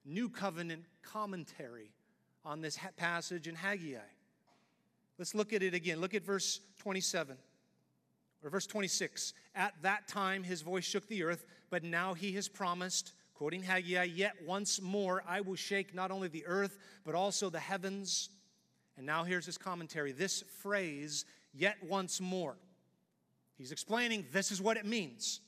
new 0.06 0.30
covenant 0.30 0.86
commentary 1.04 1.92
on 2.44 2.62
this 2.62 2.78
passage 2.98 3.48
in 3.48 3.56
Haggai. 3.56 4.00
Let's 5.18 5.36
look 5.36 5.54
at 5.54 5.62
it 5.62 5.74
again. 5.74 6.02
Look 6.02 6.14
at 6.14 6.24
verse 6.24 6.60
27 6.80 7.38
or 8.44 8.50
verse 8.50 8.68
26. 8.68 9.34
At 9.56 9.74
that 9.82 10.08
time 10.08 10.44
his 10.44 10.62
voice 10.62 10.86
shook 10.86 11.08
the 11.08 11.24
earth, 11.24 11.46
but 11.70 11.84
now 11.84 12.14
he 12.14 12.32
has 12.34 12.48
promised, 12.48 13.14
quoting 13.34 13.64
Haggai, 13.64 14.04
yet 14.04 14.34
once 14.46 14.82
more 14.82 15.24
I 15.28 15.42
will 15.42 15.56
shake 15.56 15.94
not 15.94 16.12
only 16.12 16.28
the 16.28 16.46
earth, 16.46 16.78
but 17.06 17.16
also 17.16 17.50
the 17.50 17.60
heavens. 17.60 18.30
And 18.98 19.06
now 19.06 19.24
here's 19.24 19.46
his 19.46 19.58
commentary. 19.58 20.12
This 20.12 20.44
phrase, 20.62 21.26
yet 21.54 21.78
once 21.84 22.22
more, 22.22 22.56
he's 23.58 23.72
explaining 23.72 24.26
this 24.32 24.52
is 24.52 24.62
what 24.62 24.78
it 24.78 24.86
means. 24.86 25.42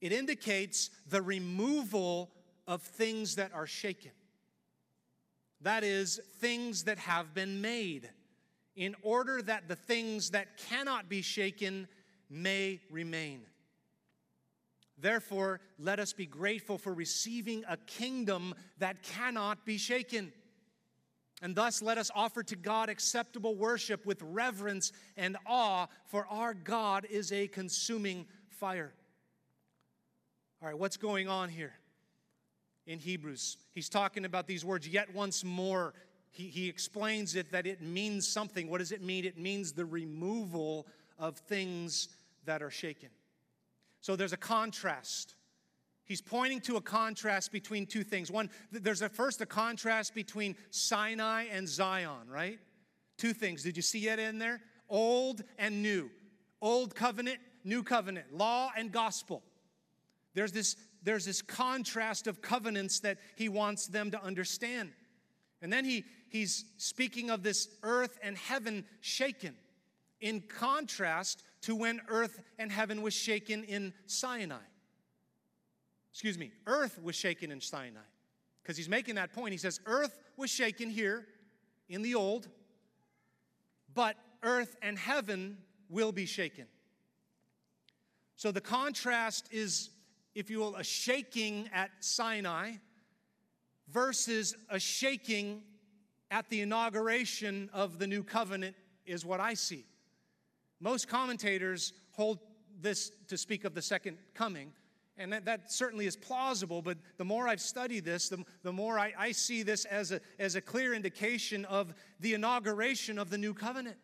It 0.00 0.12
indicates 0.12 0.90
the 1.08 1.22
removal 1.22 2.30
of 2.66 2.82
things 2.82 3.36
that 3.36 3.52
are 3.54 3.66
shaken. 3.66 4.10
That 5.62 5.84
is, 5.84 6.20
things 6.38 6.84
that 6.84 6.98
have 6.98 7.34
been 7.34 7.60
made, 7.60 8.10
in 8.74 8.94
order 9.02 9.40
that 9.42 9.68
the 9.68 9.76
things 9.76 10.30
that 10.30 10.58
cannot 10.58 11.08
be 11.08 11.22
shaken 11.22 11.88
may 12.28 12.80
remain. 12.90 13.42
Therefore, 14.98 15.60
let 15.78 16.00
us 16.00 16.12
be 16.12 16.26
grateful 16.26 16.78
for 16.78 16.94
receiving 16.94 17.64
a 17.68 17.76
kingdom 17.76 18.54
that 18.78 19.02
cannot 19.02 19.66
be 19.66 19.76
shaken. 19.76 20.32
And 21.42 21.54
thus, 21.54 21.82
let 21.82 21.98
us 21.98 22.10
offer 22.14 22.42
to 22.44 22.56
God 22.56 22.88
acceptable 22.88 23.54
worship 23.54 24.06
with 24.06 24.22
reverence 24.22 24.92
and 25.18 25.36
awe, 25.46 25.86
for 26.06 26.26
our 26.28 26.54
God 26.54 27.06
is 27.10 27.30
a 27.30 27.46
consuming 27.48 28.26
fire. 28.48 28.94
All 30.62 30.68
right, 30.68 30.78
what's 30.78 30.96
going 30.96 31.28
on 31.28 31.50
here 31.50 31.74
in 32.86 32.98
Hebrews? 32.98 33.58
He's 33.74 33.90
talking 33.90 34.24
about 34.24 34.46
these 34.46 34.64
words 34.64 34.88
yet 34.88 35.14
once 35.14 35.44
more. 35.44 35.92
He, 36.30 36.44
he 36.44 36.70
explains 36.70 37.36
it 37.36 37.52
that 37.52 37.66
it 37.66 37.82
means 37.82 38.26
something. 38.26 38.70
What 38.70 38.78
does 38.78 38.92
it 38.92 39.02
mean? 39.02 39.26
It 39.26 39.38
means 39.38 39.72
the 39.72 39.84
removal 39.84 40.86
of 41.18 41.38
things 41.38 42.08
that 42.44 42.62
are 42.62 42.70
shaken. 42.70 43.10
So 44.00 44.16
there's 44.16 44.32
a 44.32 44.38
contrast. 44.38 45.34
He's 46.04 46.22
pointing 46.22 46.60
to 46.62 46.76
a 46.76 46.80
contrast 46.80 47.50
between 47.50 47.86
two 47.86 48.04
things. 48.04 48.30
One, 48.30 48.50
there's 48.70 49.02
a 49.02 49.08
first 49.08 49.40
a 49.40 49.46
contrast 49.46 50.14
between 50.14 50.56
Sinai 50.70 51.46
and 51.50 51.68
Zion, 51.68 52.28
right? 52.28 52.60
Two 53.16 53.32
things. 53.32 53.62
Did 53.62 53.76
you 53.76 53.82
see 53.82 54.08
it 54.08 54.18
in 54.18 54.38
there? 54.38 54.60
Old 54.88 55.42
and 55.58 55.82
new. 55.82 56.10
Old 56.62 56.94
covenant, 56.94 57.38
new 57.64 57.82
covenant, 57.82 58.32
law 58.32 58.70
and 58.76 58.92
gospel. 58.92 59.42
There's 60.34 60.52
this, 60.52 60.76
there's 61.02 61.24
this 61.24 61.42
contrast 61.42 62.26
of 62.26 62.40
covenants 62.40 63.00
that 63.00 63.18
he 63.34 63.48
wants 63.48 63.88
them 63.88 64.10
to 64.12 64.22
understand. 64.22 64.92
And 65.60 65.72
then 65.72 65.84
he, 65.84 66.04
he's 66.28 66.66
speaking 66.76 67.30
of 67.30 67.42
this 67.42 67.68
earth 67.82 68.18
and 68.22 68.36
heaven 68.36 68.84
shaken 69.00 69.54
in 70.20 70.40
contrast 70.40 71.42
to 71.62 71.74
when 71.74 72.00
earth 72.08 72.40
and 72.58 72.70
heaven 72.70 73.02
was 73.02 73.14
shaken 73.14 73.64
in 73.64 73.92
Sinai. 74.06 74.56
Excuse 76.12 76.38
me, 76.38 76.52
earth 76.66 77.00
was 77.02 77.14
shaken 77.14 77.50
in 77.50 77.60
Sinai. 77.60 78.00
Because 78.62 78.76
he's 78.76 78.88
making 78.88 79.14
that 79.16 79.32
point. 79.32 79.52
He 79.52 79.58
says, 79.58 79.80
Earth 79.86 80.18
was 80.36 80.50
shaken 80.50 80.90
here 80.90 81.26
in 81.88 82.02
the 82.02 82.16
old, 82.16 82.48
but 83.94 84.16
earth 84.42 84.76
and 84.82 84.98
heaven 84.98 85.58
will 85.88 86.10
be 86.10 86.26
shaken. 86.26 86.66
So 88.34 88.50
the 88.50 88.60
contrast 88.60 89.48
is 89.52 89.90
if 90.36 90.50
you 90.50 90.58
will, 90.58 90.76
a 90.76 90.84
shaking 90.84 91.70
at 91.72 91.90
Sinai 92.00 92.72
versus 93.88 94.54
a 94.68 94.78
shaking 94.78 95.62
at 96.30 96.46
the 96.50 96.60
inauguration 96.60 97.70
of 97.72 97.98
the 97.98 98.06
new 98.06 98.22
covenant, 98.22 98.76
is 99.06 99.24
what 99.24 99.40
I 99.40 99.54
see. 99.54 99.86
Most 100.86 101.08
commentators 101.08 101.94
hold 102.12 102.38
this 102.80 103.10
to 103.26 103.36
speak 103.36 103.64
of 103.64 103.74
the 103.74 103.82
second 103.82 104.18
coming, 104.34 104.70
and 105.18 105.32
that, 105.32 105.44
that 105.46 105.72
certainly 105.72 106.06
is 106.06 106.14
plausible, 106.14 106.80
but 106.80 106.96
the 107.16 107.24
more 107.24 107.48
I've 107.48 107.60
studied 107.60 108.04
this, 108.04 108.28
the, 108.28 108.44
the 108.62 108.72
more 108.72 108.96
I, 108.96 109.12
I 109.18 109.32
see 109.32 109.64
this 109.64 109.84
as 109.86 110.12
a, 110.12 110.20
as 110.38 110.54
a 110.54 110.60
clear 110.60 110.94
indication 110.94 111.64
of 111.64 111.92
the 112.20 112.34
inauguration 112.34 113.18
of 113.18 113.30
the 113.30 113.36
new 113.36 113.52
covenant. 113.52 113.96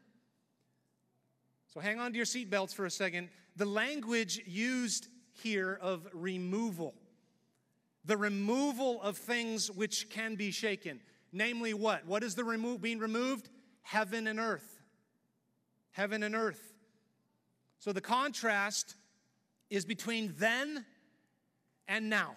So 1.73 1.79
hang 1.79 2.01
on 2.01 2.11
to 2.11 2.17
your 2.17 2.27
seatbelts 2.27 2.75
for 2.75 2.85
a 2.85 2.91
second. 2.91 3.29
The 3.55 3.65
language 3.65 4.43
used 4.45 5.07
here 5.35 5.79
of 5.81 6.09
removal. 6.13 6.95
The 8.07 8.17
removal 8.17 9.01
of 9.03 9.17
things 9.19 9.71
which 9.71 10.11
can 10.11 10.35
be 10.35 10.51
shaken. 10.51 10.99
Namely, 11.31 11.75
what? 11.75 12.05
What 12.07 12.25
is 12.25 12.35
the 12.35 12.43
remo- 12.43 12.77
being 12.77 12.99
removed? 12.99 13.51
Heaven 13.83 14.27
and 14.27 14.41
earth. 14.41 14.81
Heaven 15.93 16.25
and 16.25 16.35
earth. 16.35 16.71
So 17.83 17.93
the 17.93 18.01
contrast 18.01 18.95
is 19.69 19.85
between 19.85 20.35
then 20.39 20.85
and 21.89 22.09
now. 22.09 22.37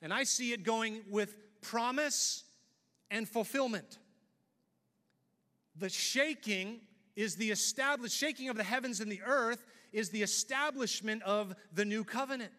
And 0.00 0.14
I 0.14 0.24
see 0.24 0.54
it 0.54 0.62
going 0.62 1.02
with 1.10 1.36
promise 1.60 2.44
and 3.10 3.28
fulfillment. 3.28 3.98
The 5.76 5.90
shaking 5.90 6.80
is 7.14 7.36
the 7.36 7.50
established 7.50 8.16
shaking 8.16 8.48
of 8.48 8.56
the 8.56 8.64
heavens 8.64 9.00
and 9.00 9.12
the 9.12 9.20
earth 9.26 9.66
is 9.92 10.08
the 10.08 10.22
establishment 10.22 11.22
of 11.24 11.54
the 11.74 11.84
new 11.84 12.02
covenant. 12.02 12.52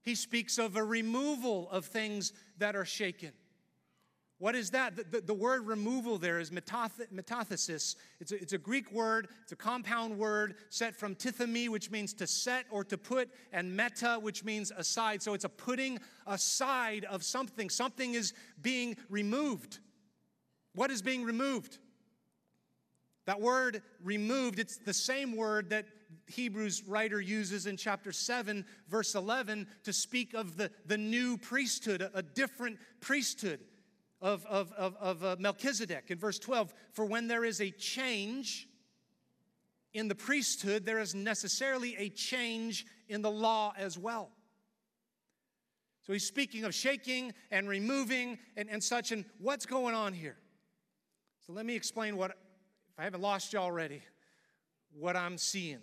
He 0.00 0.14
speaks 0.14 0.56
of 0.56 0.76
a 0.76 0.82
removal 0.82 1.68
of 1.70 1.84
things 1.84 2.32
that 2.56 2.74
are 2.74 2.86
shaken. 2.86 3.32
What 4.38 4.54
is 4.54 4.70
that? 4.70 4.96
The, 4.96 5.04
the, 5.04 5.20
the 5.22 5.34
word 5.34 5.66
removal 5.66 6.18
there 6.18 6.38
is 6.38 6.50
metath- 6.50 7.10
metathesis. 7.12 7.96
It's 8.20 8.32
a, 8.32 8.42
it's 8.42 8.52
a, 8.52 8.58
Greek 8.58 8.92
word, 8.92 9.28
it's 9.42 9.52
a 9.52 9.56
compound 9.56 10.18
word 10.18 10.56
set 10.68 10.94
from 10.94 11.14
tithemi, 11.14 11.70
which 11.70 11.90
means 11.90 12.12
to 12.14 12.26
set 12.26 12.66
or 12.70 12.84
to 12.84 12.98
put, 12.98 13.30
and 13.52 13.74
meta, 13.74 14.18
which 14.20 14.44
means 14.44 14.72
aside. 14.76 15.22
So 15.22 15.32
it's 15.32 15.44
a 15.44 15.48
putting 15.48 15.98
aside 16.26 17.06
of 17.06 17.24
something. 17.24 17.70
Something 17.70 18.12
is 18.12 18.34
being 18.60 18.96
removed. 19.08 19.78
What 20.74 20.90
is 20.90 21.00
being 21.00 21.24
removed? 21.24 21.78
That 23.24 23.40
word 23.40 23.82
removed, 24.04 24.58
it's 24.58 24.76
the 24.76 24.94
same 24.94 25.34
word 25.34 25.70
that 25.70 25.86
Hebrews 26.26 26.84
writer 26.86 27.20
uses 27.20 27.66
in 27.66 27.76
chapter 27.78 28.12
7, 28.12 28.66
verse 28.88 29.14
11, 29.14 29.66
to 29.84 29.92
speak 29.92 30.34
of 30.34 30.56
the, 30.56 30.70
the 30.84 30.98
new 30.98 31.38
priesthood, 31.38 32.02
a, 32.02 32.18
a 32.18 32.22
different 32.22 32.78
priesthood 33.00 33.60
of, 34.26 34.44
of, 34.46 34.72
of, 34.72 34.96
of 34.96 35.24
uh, 35.24 35.36
Melchizedek. 35.38 36.06
In 36.08 36.18
verse 36.18 36.40
12, 36.40 36.74
for 36.92 37.04
when 37.04 37.28
there 37.28 37.44
is 37.44 37.60
a 37.60 37.70
change 37.70 38.66
in 39.94 40.08
the 40.08 40.16
priesthood, 40.16 40.84
there 40.84 40.98
is 40.98 41.14
necessarily 41.14 41.94
a 41.96 42.08
change 42.08 42.86
in 43.08 43.22
the 43.22 43.30
law 43.30 43.72
as 43.78 43.96
well. 43.96 44.32
So 46.02 46.12
he's 46.12 46.26
speaking 46.26 46.64
of 46.64 46.74
shaking 46.74 47.34
and 47.52 47.68
removing 47.68 48.38
and, 48.56 48.68
and 48.68 48.82
such. 48.82 49.12
And 49.12 49.24
what's 49.38 49.64
going 49.64 49.94
on 49.94 50.12
here? 50.12 50.36
So 51.46 51.52
let 51.52 51.64
me 51.64 51.76
explain 51.76 52.16
what, 52.16 52.32
if 52.32 52.98
I 52.98 53.04
haven't 53.04 53.22
lost 53.22 53.52
you 53.52 53.60
already, 53.60 54.02
what 54.92 55.14
I'm 55.14 55.38
seeing 55.38 55.78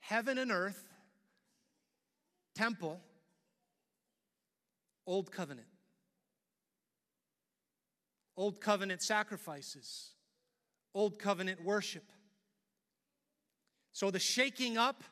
heaven 0.00 0.38
and 0.38 0.50
earth, 0.50 0.82
temple, 2.56 3.00
old 5.06 5.30
covenant. 5.30 5.68
Old 8.42 8.60
covenant 8.60 9.02
sacrifices, 9.02 10.14
old 10.96 11.16
covenant 11.16 11.62
worship. 11.62 12.02
So 13.92 14.10
the 14.10 14.18
shaking 14.18 14.76
up 14.76 15.04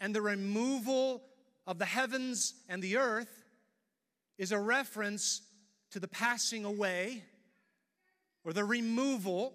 and 0.00 0.14
the 0.14 0.22
removal 0.22 1.20
of 1.66 1.78
the 1.78 1.84
heavens 1.84 2.54
and 2.70 2.82
the 2.82 2.96
earth 2.96 3.44
is 4.38 4.50
a 4.50 4.58
reference 4.58 5.42
to 5.90 6.00
the 6.00 6.08
passing 6.08 6.64
away 6.64 7.24
or 8.46 8.54
the 8.54 8.64
removal 8.64 9.52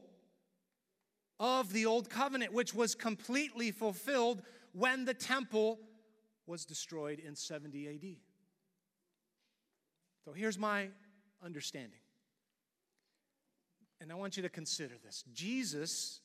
of 1.39 1.73
the 1.73 1.87
old 1.87 2.11
covenant, 2.11 2.53
which 2.53 2.75
was 2.75 2.93
completely 2.93 3.71
fulfilled 3.71 4.43
when 4.73 5.05
the 5.05 5.15
temple 5.15 5.79
was 6.45 6.63
destroyed 6.63 7.17
in 7.17 7.35
70 7.35 7.87
AD. 7.87 8.17
So 10.25 10.31
here's 10.31 10.59
my 10.59 10.89
understanding. 11.43 12.01
And 14.01 14.11
I 14.11 14.15
want 14.15 14.37
you 14.37 14.43
to 14.43 14.49
consider 14.49 14.95
this. 15.03 15.23
Jesus 15.33 16.21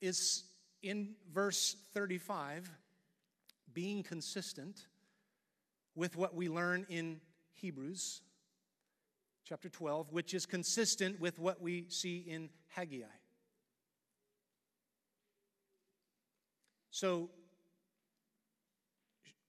is 0.00 0.44
in 0.82 1.14
verse 1.32 1.76
35 1.94 2.70
being 3.72 4.02
consistent 4.02 4.86
with 5.94 6.16
what 6.16 6.34
we 6.34 6.48
learn 6.48 6.86
in 6.88 7.20
Hebrews 7.54 8.20
chapter 9.44 9.68
12, 9.68 10.12
which 10.12 10.34
is 10.34 10.46
consistent 10.46 11.20
with 11.20 11.38
what 11.38 11.60
we 11.60 11.86
see 11.88 12.18
in 12.26 12.48
Haggai. 12.68 13.04
So 16.90 17.30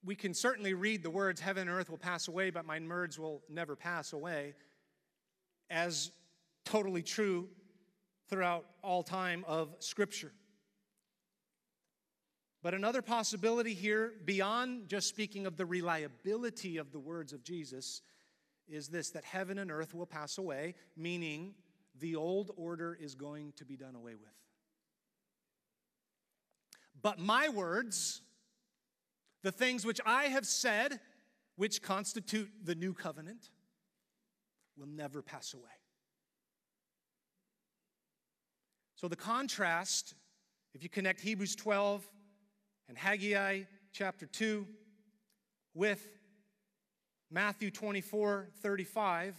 we 0.04 0.16
can 0.16 0.34
certainly 0.34 0.74
read 0.74 1.04
the 1.04 1.10
words, 1.10 1.40
Heaven 1.40 1.68
and 1.68 1.78
earth 1.78 1.90
will 1.90 1.98
pass 1.98 2.28
away, 2.28 2.50
but 2.50 2.66
my 2.66 2.80
words 2.80 3.18
will 3.18 3.42
never 3.50 3.76
pass 3.76 4.14
away, 4.14 4.56
as 5.70 6.12
totally 6.66 7.02
true 7.02 7.48
throughout 8.30 8.66
all 8.84 9.04
time 9.04 9.46
of 9.48 9.76
Scripture. 9.80 10.32
But 12.64 12.74
another 12.74 13.04
possibility 13.04 13.76
here, 13.76 14.14
beyond 14.26 14.88
just 14.88 15.08
speaking 15.08 15.46
of 15.46 15.56
the 15.56 15.66
reliability 15.68 16.78
of 16.78 16.92
the 16.92 17.00
words 17.00 17.32
of 17.32 17.44
Jesus, 17.44 18.02
is 18.68 18.88
this 18.88 19.12
that 19.12 19.24
heaven 19.24 19.60
and 19.60 19.72
earth 19.72 19.94
will 19.94 20.08
pass 20.08 20.40
away, 20.40 20.74
meaning 20.98 21.54
the 22.00 22.16
old 22.16 22.52
order 22.58 22.98
is 23.00 23.14
going 23.14 23.54
to 23.58 23.66
be 23.66 23.78
done 23.78 23.96
away 23.96 24.16
with. 24.16 24.34
But 27.02 27.20
my 27.20 27.50
words, 27.50 28.22
the 29.44 29.52
things 29.52 29.86
which 29.86 30.02
I 30.04 30.24
have 30.24 30.48
said, 30.48 31.00
which 31.58 31.84
constitute 31.84 32.50
the 32.64 32.74
new 32.74 32.94
covenant, 32.96 33.52
will 34.76 34.88
never 34.88 35.22
pass 35.22 35.54
away. 35.54 35.70
So 38.96 39.10
the 39.10 39.16
contrast, 39.16 40.16
if 40.74 40.82
you 40.82 40.90
connect 40.90 41.20
Hebrews 41.20 41.56
12 41.56 42.10
and 42.88 42.98
Haggai 42.98 43.64
chapter 43.92 44.26
2 44.26 44.66
with 45.74 46.08
Matthew 47.30 47.72
24 47.72 48.48
35, 48.62 49.36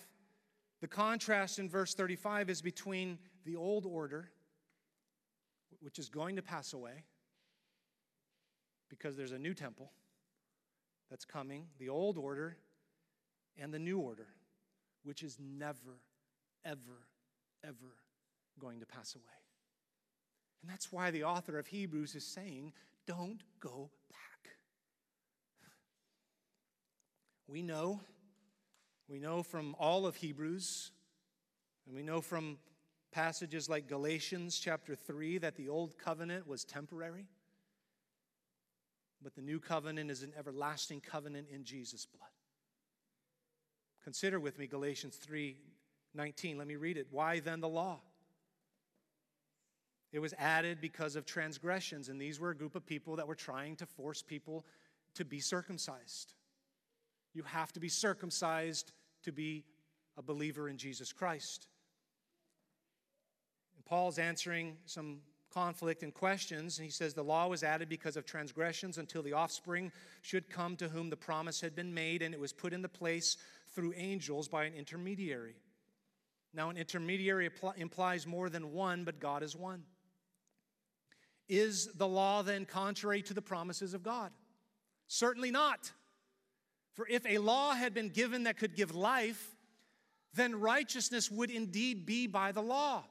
the 0.83 0.89
contrast 0.89 1.59
in 1.59 1.71
verse 1.71 1.95
35 1.95 2.51
is 2.51 2.61
between 2.61 3.19
the 3.47 3.57
old 3.57 3.87
order, 3.87 4.29
which 5.81 5.99
is 5.99 6.11
going 6.11 6.37
to 6.37 6.43
pass 6.43 6.75
away 6.75 7.05
because 8.91 9.17
there's 9.17 9.33
a 9.33 9.39
new 9.39 9.55
temple 9.55 9.91
that's 11.11 11.25
coming, 11.25 11.67
the 11.79 11.89
old 11.89 12.19
order, 12.19 12.59
and 13.59 13.73
the 13.73 13.79
new 13.79 13.99
order, 13.99 14.27
which 15.03 15.23
is 15.23 15.39
never, 15.41 16.03
ever, 16.65 17.09
ever 17.65 17.97
going 18.61 18.81
to 18.81 18.87
pass 18.87 19.15
away. 19.15 19.46
And 20.67 20.73
that's 20.73 20.93
why 20.93 21.13
the 21.13 21.23
author 21.23 21.61
of 21.61 21.69
Hebrews 21.69 22.17
is 22.17 22.25
saying, 22.25 22.73
don't 23.07 23.41
go 23.61 23.89
back. 24.11 24.51
We 27.47 27.63
know, 27.63 28.01
we 29.09 29.21
know 29.21 29.45
from 29.45 29.77
all 29.79 30.07
of 30.07 30.17
Hebrews, 30.17 30.91
and 31.87 31.95
we 31.95 32.03
know 32.03 32.21
from 32.21 32.59
passages 33.13 33.69
like 33.69 33.87
Galatians 33.87 34.59
chapter 34.59 34.97
3 34.97 35.39
that 35.39 35.55
the 35.55 35.69
old 35.69 35.97
covenant 35.99 36.49
was 36.49 36.65
temporary, 36.65 37.29
but 39.23 39.37
the 39.37 39.43
new 39.43 39.61
covenant 39.61 40.11
is 40.11 40.25
an 40.25 40.33
everlasting 40.37 41.01
covenant 41.01 41.47
in 41.49 41.63
Jesus' 41.63 42.07
blood. 42.07 42.27
Consider 44.03 44.41
with 44.41 44.59
me 44.59 44.67
Galatians 44.67 45.15
3 45.15 45.57
19. 46.13 46.59
Let 46.59 46.67
me 46.67 46.75
read 46.75 46.97
it. 46.97 47.07
Why 47.13 47.39
then 47.39 47.61
the 47.61 47.69
law? 47.69 48.01
It 50.17 50.21
was 50.21 50.33
added 50.39 50.81
because 50.81 51.15
of 51.15 51.27
transgressions, 51.27 52.09
and 52.09 52.19
these 52.19 52.41
were 52.41 52.49
a 52.49 52.57
group 52.57 52.75
of 52.75 52.87
people 52.87 53.17
that 53.17 53.29
were 53.29 53.35
trying 53.35 53.77
to 53.77 53.85
force 53.85 54.23
people 54.23 54.65
to 55.15 55.27
be 55.27 55.41
circumcised. 55.41 56.33
You 57.35 57.43
have 57.43 57.71
to 57.75 57.81
be 57.81 57.91
circumcised 57.91 58.93
to 59.25 59.31
be 59.31 59.67
a 60.17 60.23
believer 60.23 60.71
in 60.71 60.79
Jesus 60.79 61.13
Christ. 61.13 61.69
And 63.77 63.85
Paul's 63.85 64.19
answering 64.19 64.79
some 64.87 65.19
conflict 65.53 66.03
and 66.03 66.15
questions, 66.15 66.79
and 66.79 66.87
he 66.87 66.91
says 66.91 67.13
the 67.13 67.23
law 67.23 67.47
was 67.47 67.63
added 67.63 67.91
because 67.91 68.17
of 68.17 68.25
transgressions 68.25 68.97
until 68.97 69.23
the 69.23 69.35
offspring 69.35 69.93
should 70.23 70.49
come 70.49 70.77
to 70.77 70.89
whom 70.89 71.11
the 71.11 71.17
promise 71.17 71.61
had 71.61 71.77
been 71.77 71.93
made, 71.93 72.23
and 72.23 72.33
it 72.33 72.41
was 72.41 72.55
put 72.55 72.73
into 72.73 72.89
place 72.89 73.37
through 73.69 73.93
angels 73.95 74.49
by 74.49 74.65
an 74.65 74.73
intermediary. 74.73 75.57
Now, 76.55 76.71
an 76.71 76.79
intermediary 76.79 77.51
implies 77.77 78.27
more 78.27 78.49
than 78.49 78.73
one, 78.73 79.05
but 79.05 79.21
God 79.21 79.43
is 79.43 79.55
one. 79.55 79.83
Is 81.49 81.89
the 81.95 82.09
law 82.09 82.43
then 82.43 82.65
contrary 82.65 83.23
to 83.23 83.35
the 83.35 83.43
promises 83.43 83.95
of 83.95 84.03
God? 84.03 84.33
Certainly 85.07 85.51
not. 85.51 85.93
For 86.95 87.07
if 87.09 87.25
a 87.27 87.39
law 87.39 87.75
had 87.75 87.95
been 87.95 88.09
given 88.09 88.45
that 88.45 88.57
could 88.57 88.75
give 88.75 88.95
life, 88.95 89.55
then 90.35 90.61
righteousness 90.61 91.31
would 91.31 91.51
indeed 91.51 92.07
be 92.07 92.27
by 92.27 92.53
the 92.53 92.63
law. 92.63 93.05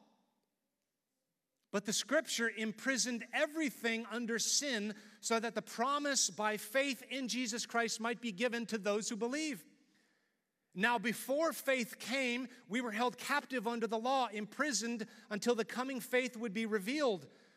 But 1.71 1.85
the 1.85 1.93
scripture 1.93 2.51
imprisoned 2.55 3.25
everything 3.33 4.05
under 4.11 4.39
sin 4.39 4.93
so 5.19 5.39
that 5.39 5.55
the 5.55 5.61
promise 5.61 6.29
by 6.29 6.57
faith 6.57 7.03
in 7.09 7.27
Jesus 7.27 7.65
Christ 7.65 7.99
might 7.99 8.21
be 8.21 8.31
given 8.31 8.65
to 8.67 8.77
those 8.77 9.09
who 9.09 9.15
believe. 9.15 9.63
Now, 10.73 10.97
before 10.97 11.53
faith 11.53 11.99
came, 11.99 12.47
we 12.67 12.81
were 12.81 12.91
held 12.91 13.17
captive 13.17 13.67
under 13.67 13.87
the 13.87 13.97
law, 13.97 14.27
imprisoned 14.31 15.05
until 15.29 15.55
the 15.55 15.65
coming 15.65 15.99
faith 15.99 16.35
would 16.35 16.53
be 16.53 16.65
revealed. 16.65 17.27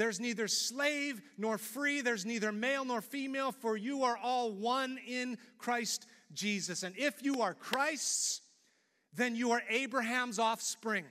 there's 0.00 0.18
neither 0.18 0.48
slave 0.48 1.20
nor 1.36 1.58
free, 1.58 2.00
there's 2.00 2.24
neither 2.24 2.52
male 2.52 2.86
nor 2.86 3.02
female, 3.02 3.52
for 3.52 3.76
you 3.76 4.04
are 4.04 4.16
all 4.16 4.50
one 4.50 4.98
in 5.06 5.36
Christ 5.58 6.06
Jesus. 6.32 6.84
And 6.84 6.96
if 6.96 7.22
you 7.22 7.42
are 7.42 7.52
Christ's, 7.52 8.40
then 9.12 9.36
you 9.36 9.50
are 9.50 9.62
Abraham's 9.68 10.38
offspring, 10.38 11.04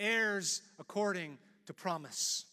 heirs 0.00 0.62
according 0.80 1.38
to 1.66 1.72
promise. 1.72 2.46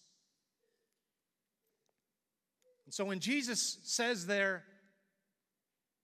And 2.86 2.93
so 2.93 3.03
when 3.03 3.19
Jesus 3.19 3.79
says 3.81 4.27
there, 4.27 4.63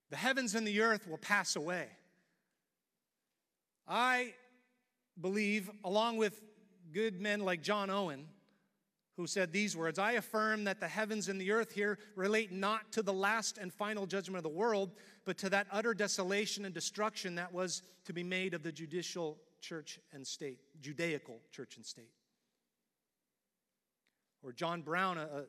the 0.09 0.17
heavens 0.17 0.55
and 0.55 0.65
the 0.65 0.81
earth 0.81 1.07
will 1.07 1.19
pass 1.19 1.55
away, 1.55 1.85
I 3.87 4.33
believe, 5.21 5.69
along 5.83 6.17
with 6.17 6.41
good 6.91 7.21
men 7.21 7.41
like 7.41 7.61
John 7.61 7.91
Owen, 7.91 8.25
who 9.19 9.27
said 9.27 9.51
these 9.51 9.75
words 9.75 9.99
I 9.99 10.13
affirm 10.13 10.63
that 10.63 10.79
the 10.79 10.87
heavens 10.87 11.27
and 11.27 11.41
the 11.41 11.51
earth 11.51 11.73
here 11.73 11.99
relate 12.15 12.53
not 12.53 12.93
to 12.93 13.01
the 13.01 13.11
last 13.11 13.57
and 13.57 13.73
final 13.73 14.05
judgment 14.05 14.37
of 14.37 14.43
the 14.43 14.57
world, 14.57 14.93
but 15.25 15.37
to 15.39 15.49
that 15.49 15.67
utter 15.73 15.93
desolation 15.93 16.63
and 16.63 16.73
destruction 16.73 17.35
that 17.35 17.53
was 17.53 17.81
to 18.05 18.13
be 18.13 18.23
made 18.23 18.53
of 18.53 18.63
the 18.63 18.71
judicial 18.71 19.37
church 19.59 19.99
and 20.13 20.25
state, 20.25 20.59
Judaical 20.81 21.41
church 21.51 21.75
and 21.75 21.85
state. 21.85 22.13
Or 24.41 24.53
John 24.53 24.83
Brown, 24.83 25.17
a, 25.17 25.23
a 25.23 25.43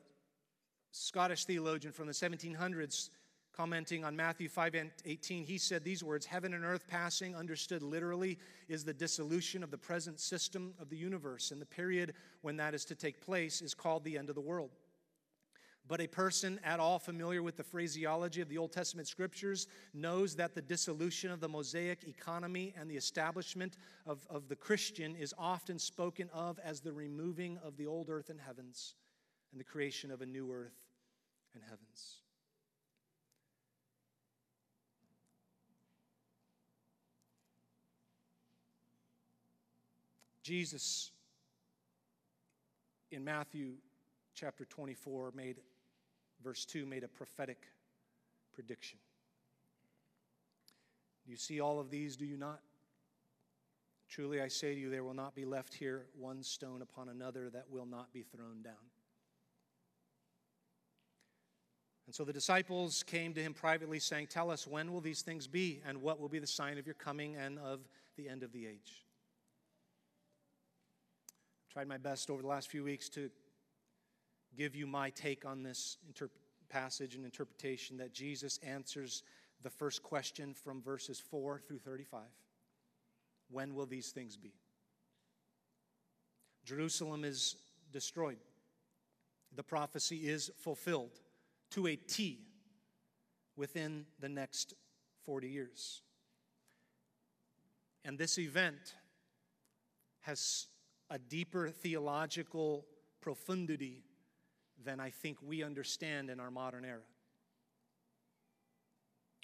Scottish 0.91 1.45
theologian 1.45 1.93
from 1.93 2.07
the 2.07 2.13
1700s, 2.13 3.09
Commenting 3.55 4.05
on 4.05 4.15
Matthew 4.15 4.47
5 4.47 4.75
and 4.75 4.91
18, 5.05 5.43
he 5.43 5.57
said 5.57 5.83
these 5.83 6.03
words 6.03 6.25
Heaven 6.25 6.53
and 6.53 6.63
earth 6.63 6.87
passing, 6.87 7.35
understood 7.35 7.83
literally, 7.83 8.39
is 8.69 8.85
the 8.85 8.93
dissolution 8.93 9.61
of 9.61 9.71
the 9.71 9.77
present 9.77 10.19
system 10.19 10.73
of 10.79 10.89
the 10.89 10.95
universe. 10.95 11.51
And 11.51 11.61
the 11.61 11.65
period 11.65 12.13
when 12.41 12.55
that 12.57 12.73
is 12.73 12.85
to 12.85 12.95
take 12.95 13.19
place 13.19 13.61
is 13.61 13.73
called 13.73 14.03
the 14.03 14.17
end 14.17 14.29
of 14.29 14.35
the 14.35 14.41
world. 14.41 14.71
But 15.87 15.99
a 15.99 16.07
person 16.07 16.59
at 16.63 16.79
all 16.79 16.99
familiar 16.99 17.43
with 17.43 17.57
the 17.57 17.63
phraseology 17.63 18.39
of 18.39 18.47
the 18.47 18.57
Old 18.57 18.71
Testament 18.71 19.09
scriptures 19.09 19.67
knows 19.93 20.35
that 20.37 20.55
the 20.55 20.61
dissolution 20.61 21.31
of 21.31 21.41
the 21.41 21.49
Mosaic 21.49 22.05
economy 22.05 22.73
and 22.79 22.89
the 22.89 22.95
establishment 22.95 23.75
of, 24.05 24.25
of 24.29 24.47
the 24.47 24.55
Christian 24.55 25.17
is 25.17 25.33
often 25.37 25.77
spoken 25.77 26.29
of 26.33 26.59
as 26.59 26.79
the 26.79 26.93
removing 26.93 27.57
of 27.61 27.75
the 27.75 27.87
old 27.87 28.09
earth 28.09 28.29
and 28.29 28.39
heavens 28.39 28.95
and 29.51 29.59
the 29.59 29.65
creation 29.65 30.11
of 30.11 30.21
a 30.21 30.25
new 30.25 30.49
earth 30.53 30.79
and 31.53 31.63
heavens. 31.63 32.20
Jesus 40.51 41.11
in 43.09 43.23
Matthew 43.23 43.75
chapter 44.35 44.65
24 44.65 45.31
made 45.33 45.61
verse 46.43 46.65
2 46.65 46.85
made 46.85 47.05
a 47.05 47.07
prophetic 47.07 47.67
prediction. 48.53 48.99
Do 51.25 51.31
You 51.31 51.37
see 51.37 51.61
all 51.61 51.79
of 51.79 51.89
these, 51.89 52.17
do 52.17 52.25
you 52.25 52.35
not? 52.35 52.59
Truly 54.09 54.41
I 54.41 54.49
say 54.49 54.75
to 54.75 54.81
you, 54.81 54.89
there 54.89 55.05
will 55.05 55.13
not 55.13 55.35
be 55.35 55.45
left 55.45 55.73
here 55.73 56.07
one 56.19 56.43
stone 56.43 56.81
upon 56.81 57.07
another 57.07 57.49
that 57.51 57.69
will 57.69 57.85
not 57.85 58.11
be 58.11 58.23
thrown 58.23 58.61
down. 58.61 58.73
And 62.07 62.13
so 62.13 62.25
the 62.25 62.33
disciples 62.33 63.03
came 63.03 63.33
to 63.35 63.41
him 63.41 63.53
privately, 63.53 63.99
saying, 63.99 64.27
Tell 64.27 64.51
us, 64.51 64.67
when 64.67 64.91
will 64.91 64.99
these 64.99 65.21
things 65.21 65.47
be, 65.47 65.81
and 65.87 66.01
what 66.01 66.19
will 66.19 66.27
be 66.27 66.39
the 66.39 66.45
sign 66.45 66.77
of 66.77 66.85
your 66.85 66.95
coming 66.95 67.37
and 67.37 67.57
of 67.57 67.87
the 68.17 68.27
end 68.27 68.43
of 68.43 68.51
the 68.51 68.67
age? 68.67 69.05
Tried 71.71 71.87
my 71.87 71.97
best 71.97 72.29
over 72.29 72.41
the 72.41 72.49
last 72.49 72.67
few 72.67 72.83
weeks 72.83 73.07
to 73.09 73.29
give 74.57 74.75
you 74.75 74.85
my 74.85 75.09
take 75.09 75.45
on 75.45 75.63
this 75.63 75.95
passage 76.67 77.15
and 77.15 77.23
interpretation 77.23 77.95
that 77.95 78.13
Jesus 78.13 78.59
answers 78.61 79.23
the 79.63 79.69
first 79.69 80.03
question 80.03 80.53
from 80.53 80.81
verses 80.81 81.17
4 81.17 81.61
through 81.65 81.79
35. 81.79 82.19
When 83.49 83.73
will 83.73 83.85
these 83.85 84.09
things 84.09 84.35
be? 84.35 84.51
Jerusalem 86.65 87.23
is 87.23 87.55
destroyed. 87.93 88.39
The 89.55 89.63
prophecy 89.63 90.27
is 90.27 90.51
fulfilled 90.57 91.21
to 91.69 91.87
a 91.87 91.95
T 91.95 92.39
within 93.55 94.05
the 94.19 94.27
next 94.27 94.73
40 95.25 95.47
years. 95.47 96.01
And 98.03 98.17
this 98.17 98.37
event 98.37 98.95
has 100.21 100.67
a 101.11 101.19
deeper 101.19 101.69
theological 101.69 102.85
profundity 103.19 104.01
than 104.83 104.99
I 105.01 105.09
think 105.09 105.37
we 105.41 105.61
understand 105.61 106.29
in 106.29 106.39
our 106.39 106.49
modern 106.49 106.85
era. 106.85 107.01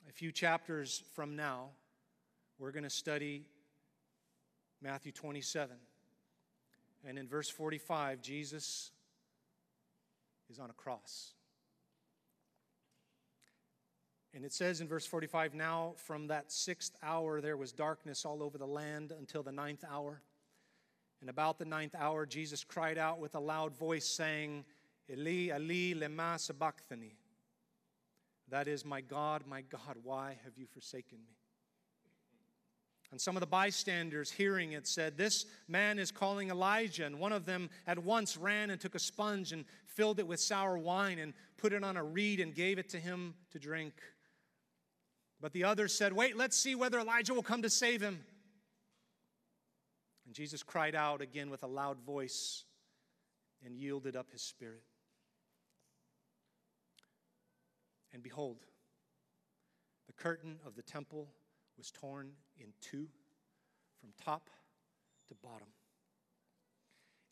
A 0.10 0.14
few 0.14 0.32
chapters 0.32 1.04
from 1.14 1.36
now, 1.36 1.72
we're 2.58 2.72
going 2.72 2.86
to 2.86 2.90
study 2.90 3.44
Matthew 4.82 5.12
27. 5.12 5.76
And 7.06 7.20
in 7.20 7.28
verse 7.28 7.50
45, 7.50 8.22
Jesus 8.22 8.92
is 10.50 10.60
on 10.60 10.70
a 10.70 10.74
cross. 10.74 11.34
And 14.34 14.46
it 14.46 14.54
says 14.54 14.80
in 14.80 14.88
verse 14.88 15.06
45 15.06 15.54
Now 15.54 15.96
from 15.98 16.28
that 16.28 16.50
sixth 16.50 16.96
hour 17.04 17.42
there 17.42 17.58
was 17.58 17.74
darkness 17.74 18.24
all 18.24 18.42
over 18.42 18.58
the 18.58 18.68
land 18.68 19.12
until 19.18 19.44
the 19.44 19.52
ninth 19.52 19.84
hour. 19.90 20.22
And 21.22 21.30
about 21.30 21.58
the 21.58 21.66
ninth 21.66 21.96
hour, 21.98 22.26
Jesus 22.26 22.64
cried 22.64 22.98
out 22.98 23.20
with 23.20 23.36
a 23.36 23.40
loud 23.40 23.76
voice, 23.76 24.08
saying, 24.08 24.66
Eli, 25.10 25.56
Eli, 25.56 25.94
lema 25.94 26.40
sabachthani. 26.40 27.16
That 28.50 28.68
is, 28.68 28.86
My 28.86 29.02
God, 29.02 29.44
my 29.48 29.62
God, 29.62 29.98
why 30.04 30.38
have 30.44 30.58
you 30.58 30.68
forsaken 30.68 31.18
me? 31.20 31.38
And 33.12 33.22
some 33.22 33.38
of 33.38 33.40
the 33.40 33.48
bystanders 33.48 34.32
hearing 34.32 34.74
it 34.74 34.86
said, 34.86 35.18
This 35.18 35.46
man 35.68 35.98
is 35.98 36.12
calling 36.12 36.50
Elijah. 36.50 37.06
And 37.06 37.20
one 37.20 37.32
of 37.32 37.46
them 37.46 37.70
at 37.86 37.98
once 37.98 38.36
ran 38.36 38.70
and 38.70 38.80
took 38.80 38.96
a 38.96 39.00
sponge 39.00 39.54
and 39.54 39.66
filled 39.86 40.20
it 40.20 40.28
with 40.28 40.40
sour 40.40 40.78
wine 40.78 41.20
and 41.20 41.34
put 41.58 41.72
it 41.72 41.84
on 41.84 41.96
a 41.96 42.04
reed 42.04 42.40
and 42.40 42.54
gave 42.54 42.78
it 42.78 42.90
to 42.90 43.00
him 43.00 43.34
to 43.52 43.60
drink. 43.60 43.94
But 45.40 45.54
the 45.54 45.64
others 45.64 45.94
said, 45.94 46.12
Wait, 46.12 46.36
let's 46.36 46.58
see 46.58 46.76
whether 46.76 47.00
Elijah 47.00 47.34
will 47.34 47.44
come 47.44 47.62
to 47.62 47.70
save 47.70 48.02
him. 48.02 48.24
And 50.28 50.36
Jesus 50.36 50.62
cried 50.62 50.94
out 50.94 51.22
again 51.22 51.50
with 51.50 51.64
a 51.64 51.68
loud 51.68 52.02
voice 52.06 52.66
and 53.66 53.74
yielded 53.74 54.18
up 54.18 54.30
his 54.30 54.42
spirit. 54.42 54.84
And 58.14 58.22
behold, 58.22 58.58
the 60.06 60.14
curtain 60.14 60.58
of 60.66 60.76
the 60.76 60.82
temple 60.82 61.30
was 61.78 61.92
torn 61.92 62.32
in 62.60 62.74
two 62.82 63.08
from 64.02 64.10
top 64.22 64.50
to 65.30 65.36
bottom. 65.36 65.70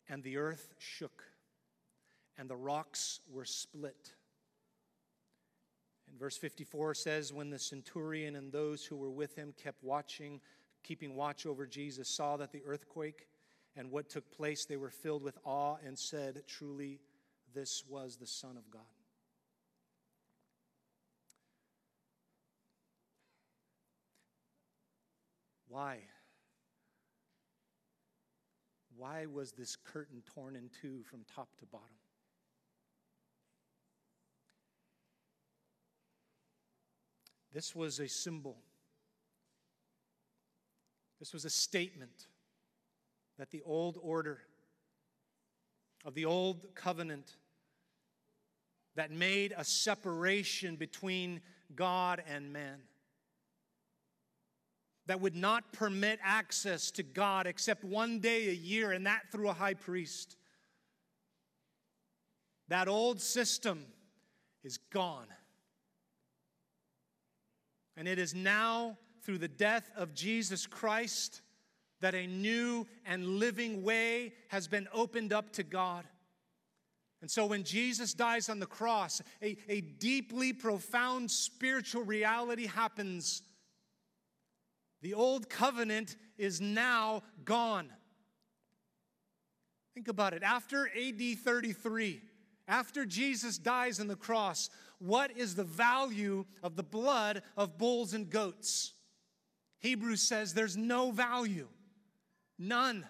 And 0.08 0.22
the 0.22 0.38
earth 0.38 0.74
shook, 0.78 1.22
and 2.38 2.48
the 2.48 2.56
rocks 2.56 3.20
were 3.30 3.44
split. 3.44 4.14
And 6.08 6.18
verse 6.18 6.38
54 6.38 6.94
says, 6.94 7.30
When 7.30 7.50
the 7.50 7.58
centurion 7.58 8.36
and 8.36 8.50
those 8.50 8.86
who 8.86 8.96
were 8.96 9.10
with 9.10 9.34
him 9.34 9.52
kept 9.62 9.82
watching, 9.84 10.40
keeping 10.86 11.16
watch 11.16 11.46
over 11.46 11.66
Jesus, 11.66 12.08
saw 12.08 12.36
that 12.36 12.52
the 12.52 12.62
earthquake 12.64 13.26
and 13.76 13.90
what 13.90 14.08
took 14.08 14.30
place, 14.30 14.64
they 14.64 14.76
were 14.76 14.90
filled 14.90 15.22
with 15.22 15.36
awe 15.44 15.76
and 15.84 15.98
said, 15.98 16.42
Truly, 16.46 17.00
this 17.54 17.84
was 17.88 18.16
the 18.16 18.26
Son 18.26 18.56
of 18.56 18.70
God. 18.70 18.82
Why? 25.68 25.98
Why 28.96 29.26
was 29.26 29.52
this 29.52 29.76
curtain 29.76 30.22
torn 30.34 30.56
in 30.56 30.70
two 30.80 31.02
from 31.02 31.20
top 31.34 31.48
to 31.58 31.66
bottom? 31.66 31.86
This 37.52 37.74
was 37.74 38.00
a 38.00 38.08
symbol. 38.08 38.56
This 41.18 41.32
was 41.32 41.44
a 41.44 41.50
statement 41.50 42.26
that 43.38 43.50
the 43.50 43.62
old 43.62 43.98
order 44.02 44.40
of 46.04 46.14
the 46.14 46.24
old 46.24 46.74
covenant 46.74 47.36
that 48.94 49.10
made 49.10 49.54
a 49.56 49.64
separation 49.64 50.76
between 50.76 51.40
God 51.74 52.22
and 52.28 52.52
man 52.52 52.80
that 55.06 55.20
would 55.20 55.36
not 55.36 55.72
permit 55.72 56.18
access 56.22 56.90
to 56.92 57.02
God 57.02 57.46
except 57.46 57.84
one 57.84 58.18
day 58.18 58.48
a 58.48 58.52
year, 58.52 58.92
and 58.92 59.06
that 59.06 59.30
through 59.30 59.48
a 59.48 59.52
high 59.52 59.74
priest. 59.74 60.36
That 62.68 62.88
old 62.88 63.20
system 63.20 63.86
is 64.64 64.78
gone. 64.78 65.28
And 67.96 68.08
it 68.08 68.18
is 68.18 68.34
now 68.34 68.98
through 69.26 69.38
the 69.38 69.48
death 69.48 69.90
of 69.96 70.14
Jesus 70.14 70.68
Christ 70.68 71.42
that 72.00 72.14
a 72.14 72.28
new 72.28 72.86
and 73.04 73.26
living 73.26 73.82
way 73.82 74.32
has 74.48 74.68
been 74.68 74.86
opened 74.92 75.32
up 75.32 75.52
to 75.54 75.64
God. 75.64 76.04
And 77.20 77.28
so 77.28 77.44
when 77.44 77.64
Jesus 77.64 78.14
dies 78.14 78.48
on 78.48 78.60
the 78.60 78.66
cross, 78.66 79.20
a, 79.42 79.56
a 79.68 79.80
deeply 79.80 80.52
profound 80.52 81.28
spiritual 81.28 82.04
reality 82.04 82.66
happens 82.66 83.42
the 85.02 85.14
old 85.14 85.48
covenant 85.48 86.16
is 86.38 86.60
now 86.60 87.22
gone. 87.44 87.90
Think 89.94 90.08
about 90.08 90.32
it. 90.34 90.42
After 90.42 90.88
AD 90.88 91.38
33, 91.44 92.22
after 92.66 93.04
Jesus 93.04 93.58
dies 93.58 94.00
on 94.00 94.08
the 94.08 94.16
cross, 94.16 94.68
what 94.98 95.36
is 95.36 95.54
the 95.54 95.64
value 95.64 96.44
of 96.62 96.74
the 96.74 96.82
blood 96.82 97.42
of 97.56 97.78
bulls 97.78 98.14
and 98.14 98.28
goats? 98.28 98.94
Hebrews 99.86 100.20
says 100.20 100.52
there's 100.52 100.76
no 100.76 101.12
value, 101.12 101.68
none. 102.58 103.06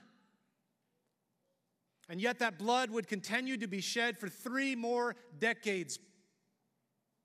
And 2.10 2.20
yet, 2.20 2.38
that 2.40 2.58
blood 2.58 2.90
would 2.90 3.08
continue 3.08 3.56
to 3.56 3.66
be 3.66 3.80
shed 3.80 4.18
for 4.18 4.28
three 4.28 4.76
more 4.76 5.16
decades 5.38 5.98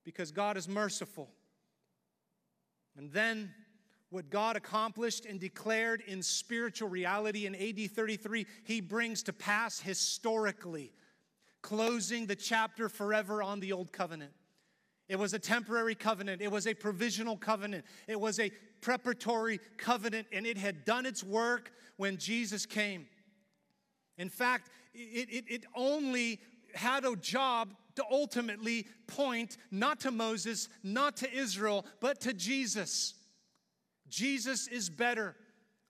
because 0.05 0.31
God 0.31 0.55
is 0.55 0.69
merciful. 0.69 1.29
And 2.95 3.11
then 3.11 3.53
what 4.09 4.29
God 4.29 4.55
accomplished 4.55 5.25
and 5.25 5.37
declared 5.37 6.01
in 6.07 6.23
spiritual 6.23 6.87
reality 6.87 7.45
in 7.45 7.53
AD 7.53 7.91
33, 7.91 8.47
he 8.63 8.79
brings 8.79 9.21
to 9.23 9.33
pass 9.33 9.81
historically, 9.81 10.93
closing 11.61 12.25
the 12.25 12.37
chapter 12.37 12.87
forever 12.87 13.43
on 13.43 13.59
the 13.59 13.73
old 13.73 13.91
covenant. 13.91 14.31
It 15.09 15.19
was 15.19 15.33
a 15.33 15.39
temporary 15.39 15.95
covenant, 15.95 16.41
it 16.41 16.49
was 16.49 16.65
a 16.67 16.73
provisional 16.73 17.35
covenant, 17.35 17.83
it 18.07 18.17
was 18.17 18.39
a 18.39 18.49
preparatory 18.81 19.59
covenant, 19.77 20.27
and 20.31 20.45
it 20.45 20.57
had 20.57 20.85
done 20.85 21.05
its 21.05 21.23
work 21.23 21.71
when 21.97 22.17
Jesus 22.17 22.65
came. 22.65 23.07
In 24.17 24.29
fact, 24.29 24.69
it, 24.93 25.29
it, 25.29 25.45
it 25.47 25.65
only 25.75 26.39
had 26.73 27.05
a 27.05 27.15
job 27.15 27.73
to 27.95 28.03
ultimately 28.09 28.87
point 29.07 29.57
not 29.69 29.99
to 30.01 30.11
Moses, 30.11 30.69
not 30.83 31.17
to 31.17 31.31
Israel, 31.31 31.85
but 31.99 32.21
to 32.21 32.33
Jesus. 32.33 33.13
Jesus 34.09 34.67
is 34.67 34.89
better, 34.89 35.35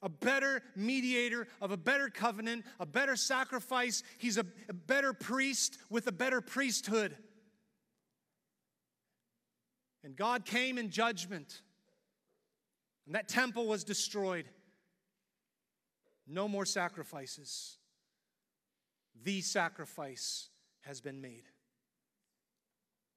a 0.02 0.10
better 0.10 0.62
mediator 0.76 1.48
of 1.62 1.72
a 1.72 1.78
better 1.78 2.10
covenant, 2.10 2.66
a 2.80 2.86
better 2.86 3.16
sacrifice. 3.16 4.04
He's 4.18 4.38
a, 4.38 4.46
a 4.70 4.74
better 4.74 5.14
priest 5.14 5.78
with 5.90 6.08
a 6.08 6.12
better 6.12 6.42
priesthood. 6.42 7.16
And 10.04 10.16
God 10.16 10.46
came 10.46 10.78
in 10.78 10.90
judgment, 10.90 11.62
and 13.06 13.16
that 13.16 13.28
temple 13.28 13.68
was 13.68 13.84
destroyed. 13.84 14.46
No 16.28 16.48
more 16.48 16.66
sacrifices. 16.66 17.78
The 19.24 19.42
sacrifice 19.42 20.50
has 20.82 21.02
been 21.02 21.22
made. 21.22 21.44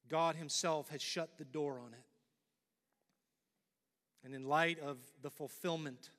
God 0.08 0.36
Himself 0.36 0.88
has 0.90 1.02
shut 1.02 1.38
the 1.38 1.44
door 1.44 1.78
on 1.78 1.92
it. 1.92 2.04
And 4.24 4.34
in 4.34 4.44
light 4.44 4.78
of 4.80 4.98
the 5.22 5.30
fulfillment 5.30 6.10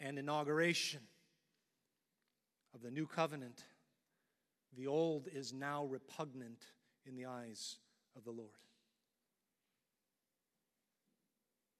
and 0.00 0.18
inauguration 0.18 1.00
of 2.74 2.82
the 2.82 2.90
new 2.90 3.06
covenant, 3.06 3.64
the 4.76 4.86
old 4.86 5.28
is 5.32 5.52
now 5.52 5.84
repugnant 5.84 6.64
in 7.06 7.16
the 7.16 7.26
eyes 7.26 7.76
of 8.16 8.24
the 8.24 8.30
Lord. 8.30 8.50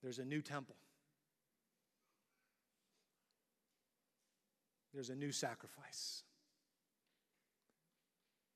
There's 0.03 0.19
a 0.19 0.25
new 0.25 0.43
temple. 0.43 0.77
There's 4.95 5.11
a 5.11 5.15
new 5.15 5.33
sacrifice. 5.33 6.23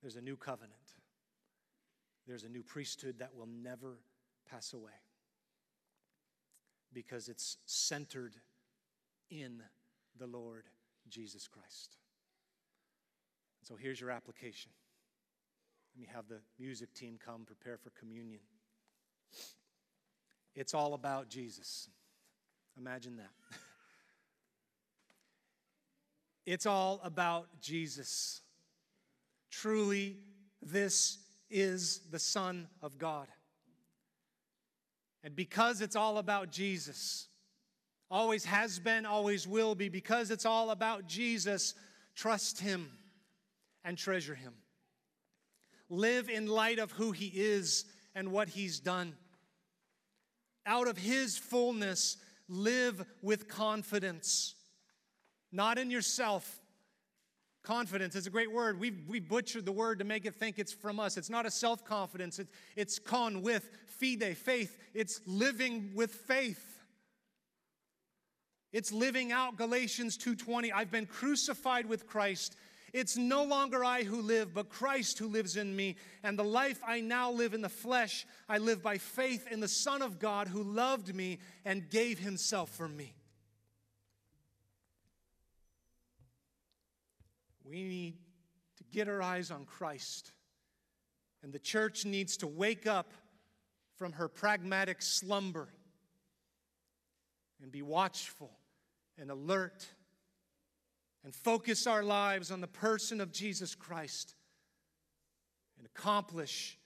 There's 0.01 0.16
a 0.16 0.20
new 0.20 0.36
covenant. 0.36 0.72
There's 2.26 2.45
a 2.45 2.49
new 2.49 2.62
priesthood 2.62 3.18
that 3.18 3.34
will 3.34 3.47
never 3.47 3.99
pass 4.51 4.72
away 4.72 4.93
because 6.93 7.28
it's 7.28 7.59
centered 7.66 8.34
in 9.30 9.62
the 10.18 10.26
Lord 10.26 10.64
Jesus 11.09 11.49
Christ. 11.49 11.97
So 13.62 13.76
here's 13.76 14.01
your 14.01 14.11
application. 14.11 14.70
Let 15.95 16.01
me 16.01 16.09
have 16.12 16.28
the 16.28 16.40
music 16.59 16.95
team 16.95 17.18
come 17.24 17.45
prepare 17.45 17.78
for 17.78 17.90
communion. 17.90 18.40
It's 20.55 20.75
all 20.75 20.95
about 20.95 21.29
Jesus. 21.29 21.89
Imagine 22.79 23.17
that. 23.17 23.31
it's 26.47 26.67
all 26.67 27.01
about 27.03 27.49
Jesus. 27.61 28.43
Truly, 29.51 30.17
this 30.61 31.19
is 31.51 32.01
the 32.11 32.19
Son 32.19 32.67
of 32.83 32.99
God. 32.99 33.29
And 35.25 35.37
because 35.37 35.81
it's 35.81 35.97
all 35.97 36.19
about 36.19 36.51
Jesus, 36.51 37.29
always 38.11 38.45
has 38.45 38.79
been, 38.79 39.07
always 39.07 39.47
will 39.47 39.75
be, 39.75 39.89
because 39.89 40.31
it's 40.31 40.47
all 40.47 40.71
about 40.71 41.07
Jesus, 41.07 41.75
trust 42.15 42.61
Him 42.61 42.91
and 43.85 43.97
treasure 43.97 44.35
Him. 44.35 44.55
Live 45.89 46.29
in 46.29 46.47
light 46.47 46.79
of 46.79 46.91
who 46.93 47.13
He 47.13 47.27
is 47.29 47.85
and 48.15 48.33
what 48.33 48.49
He's 48.49 48.81
done. 48.81 49.15
Out 50.67 50.89
of 50.89 50.97
His 50.97 51.37
fullness, 51.37 52.17
live 52.49 53.05
with 53.21 53.49
confidence, 53.49 54.55
not 55.51 55.79
in 55.79 55.91
yourself. 55.91 56.61
Confidence 57.63 58.17
is 58.17 58.27
a 58.27 58.31
great 58.31 58.51
word. 58.51 58.81
We've, 58.81 59.07
we 59.09 59.21
butchered 59.21 59.65
the 59.65 59.73
word 59.73 60.01
to 60.01 60.05
make 60.05 60.27
it 60.27 60.35
think 60.35 60.59
it's 60.59 60.73
from 60.73 60.99
us. 60.99 61.17
It's 61.17 61.31
not 61.31 61.47
a 61.47 61.51
self 61.51 61.85
confidence, 61.85 62.39
it's, 62.39 62.53
it's 62.77 62.99
con 62.99 63.43
with, 63.43 63.69
fide, 63.87 64.37
faith. 64.37 64.79
It's 64.95 65.21
living 65.27 65.93
with 65.95 66.11
faith. 66.11 66.73
It's 68.73 68.91
living 68.91 69.33
out 69.33 69.57
Galatians 69.57 70.17
2:20. 70.17 70.73
I've 70.73 70.91
been 70.91 71.07
crucified 71.07 71.87
with 71.87 72.07
Christ 72.07 72.57
it's 72.93 73.16
no 73.16 73.43
longer 73.43 73.82
I 73.82 74.03
who 74.03 74.20
live, 74.20 74.53
but 74.53 74.68
Christ 74.68 75.18
who 75.18 75.26
lives 75.26 75.57
in 75.57 75.74
me. 75.74 75.97
And 76.22 76.38
the 76.38 76.45
life 76.45 76.80
I 76.86 77.01
now 77.01 77.30
live 77.30 77.55
in 77.55 77.62
the 77.62 77.70
flesh, 77.70 78.26
I 78.49 78.59
live 78.59 78.82
by 78.82 78.99
faith 78.99 79.47
in 79.51 79.61
the 79.61 79.68
Son 79.68 80.03
of 80.03 80.18
God 80.18 80.49
who 80.49 80.62
loved 80.62 81.14
me 81.14 81.38
and 81.64 81.88
gave 81.88 82.18
himself 82.18 82.70
for 82.70 82.88
me. 82.88 83.14
We 87.64 87.82
need 87.82 88.18
to 88.76 88.84
get 88.93 89.09
our 89.09 89.22
eyes 89.22 89.51
on 89.51 89.64
Christ. 89.64 90.32
And 91.43 91.51
the 91.51 91.59
church 91.59 92.05
needs 92.05 92.36
to 92.38 92.47
wake 92.47 92.86
up 92.86 93.12
from 93.97 94.12
her 94.12 94.28
pragmatic 94.28 95.01
slumber 95.01 95.68
and 97.62 97.72
be 97.72 97.80
watchful 97.80 98.51
and 99.16 99.30
alert 99.30 99.86
and 101.25 101.35
focus 101.35 101.87
our 101.87 102.03
lives 102.03 102.51
on 102.51 102.61
the 102.61 102.66
person 102.66 103.20
of 103.20 103.33
Jesus 103.33 103.75
Christ 103.75 104.35
and 105.79 105.87
accomplish 105.87 106.79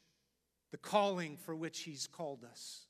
the 0.71 0.79
calling 0.79 1.37
for 1.37 1.55
which 1.55 1.81
He's 1.81 2.07
called 2.07 2.45
us. 2.45 2.86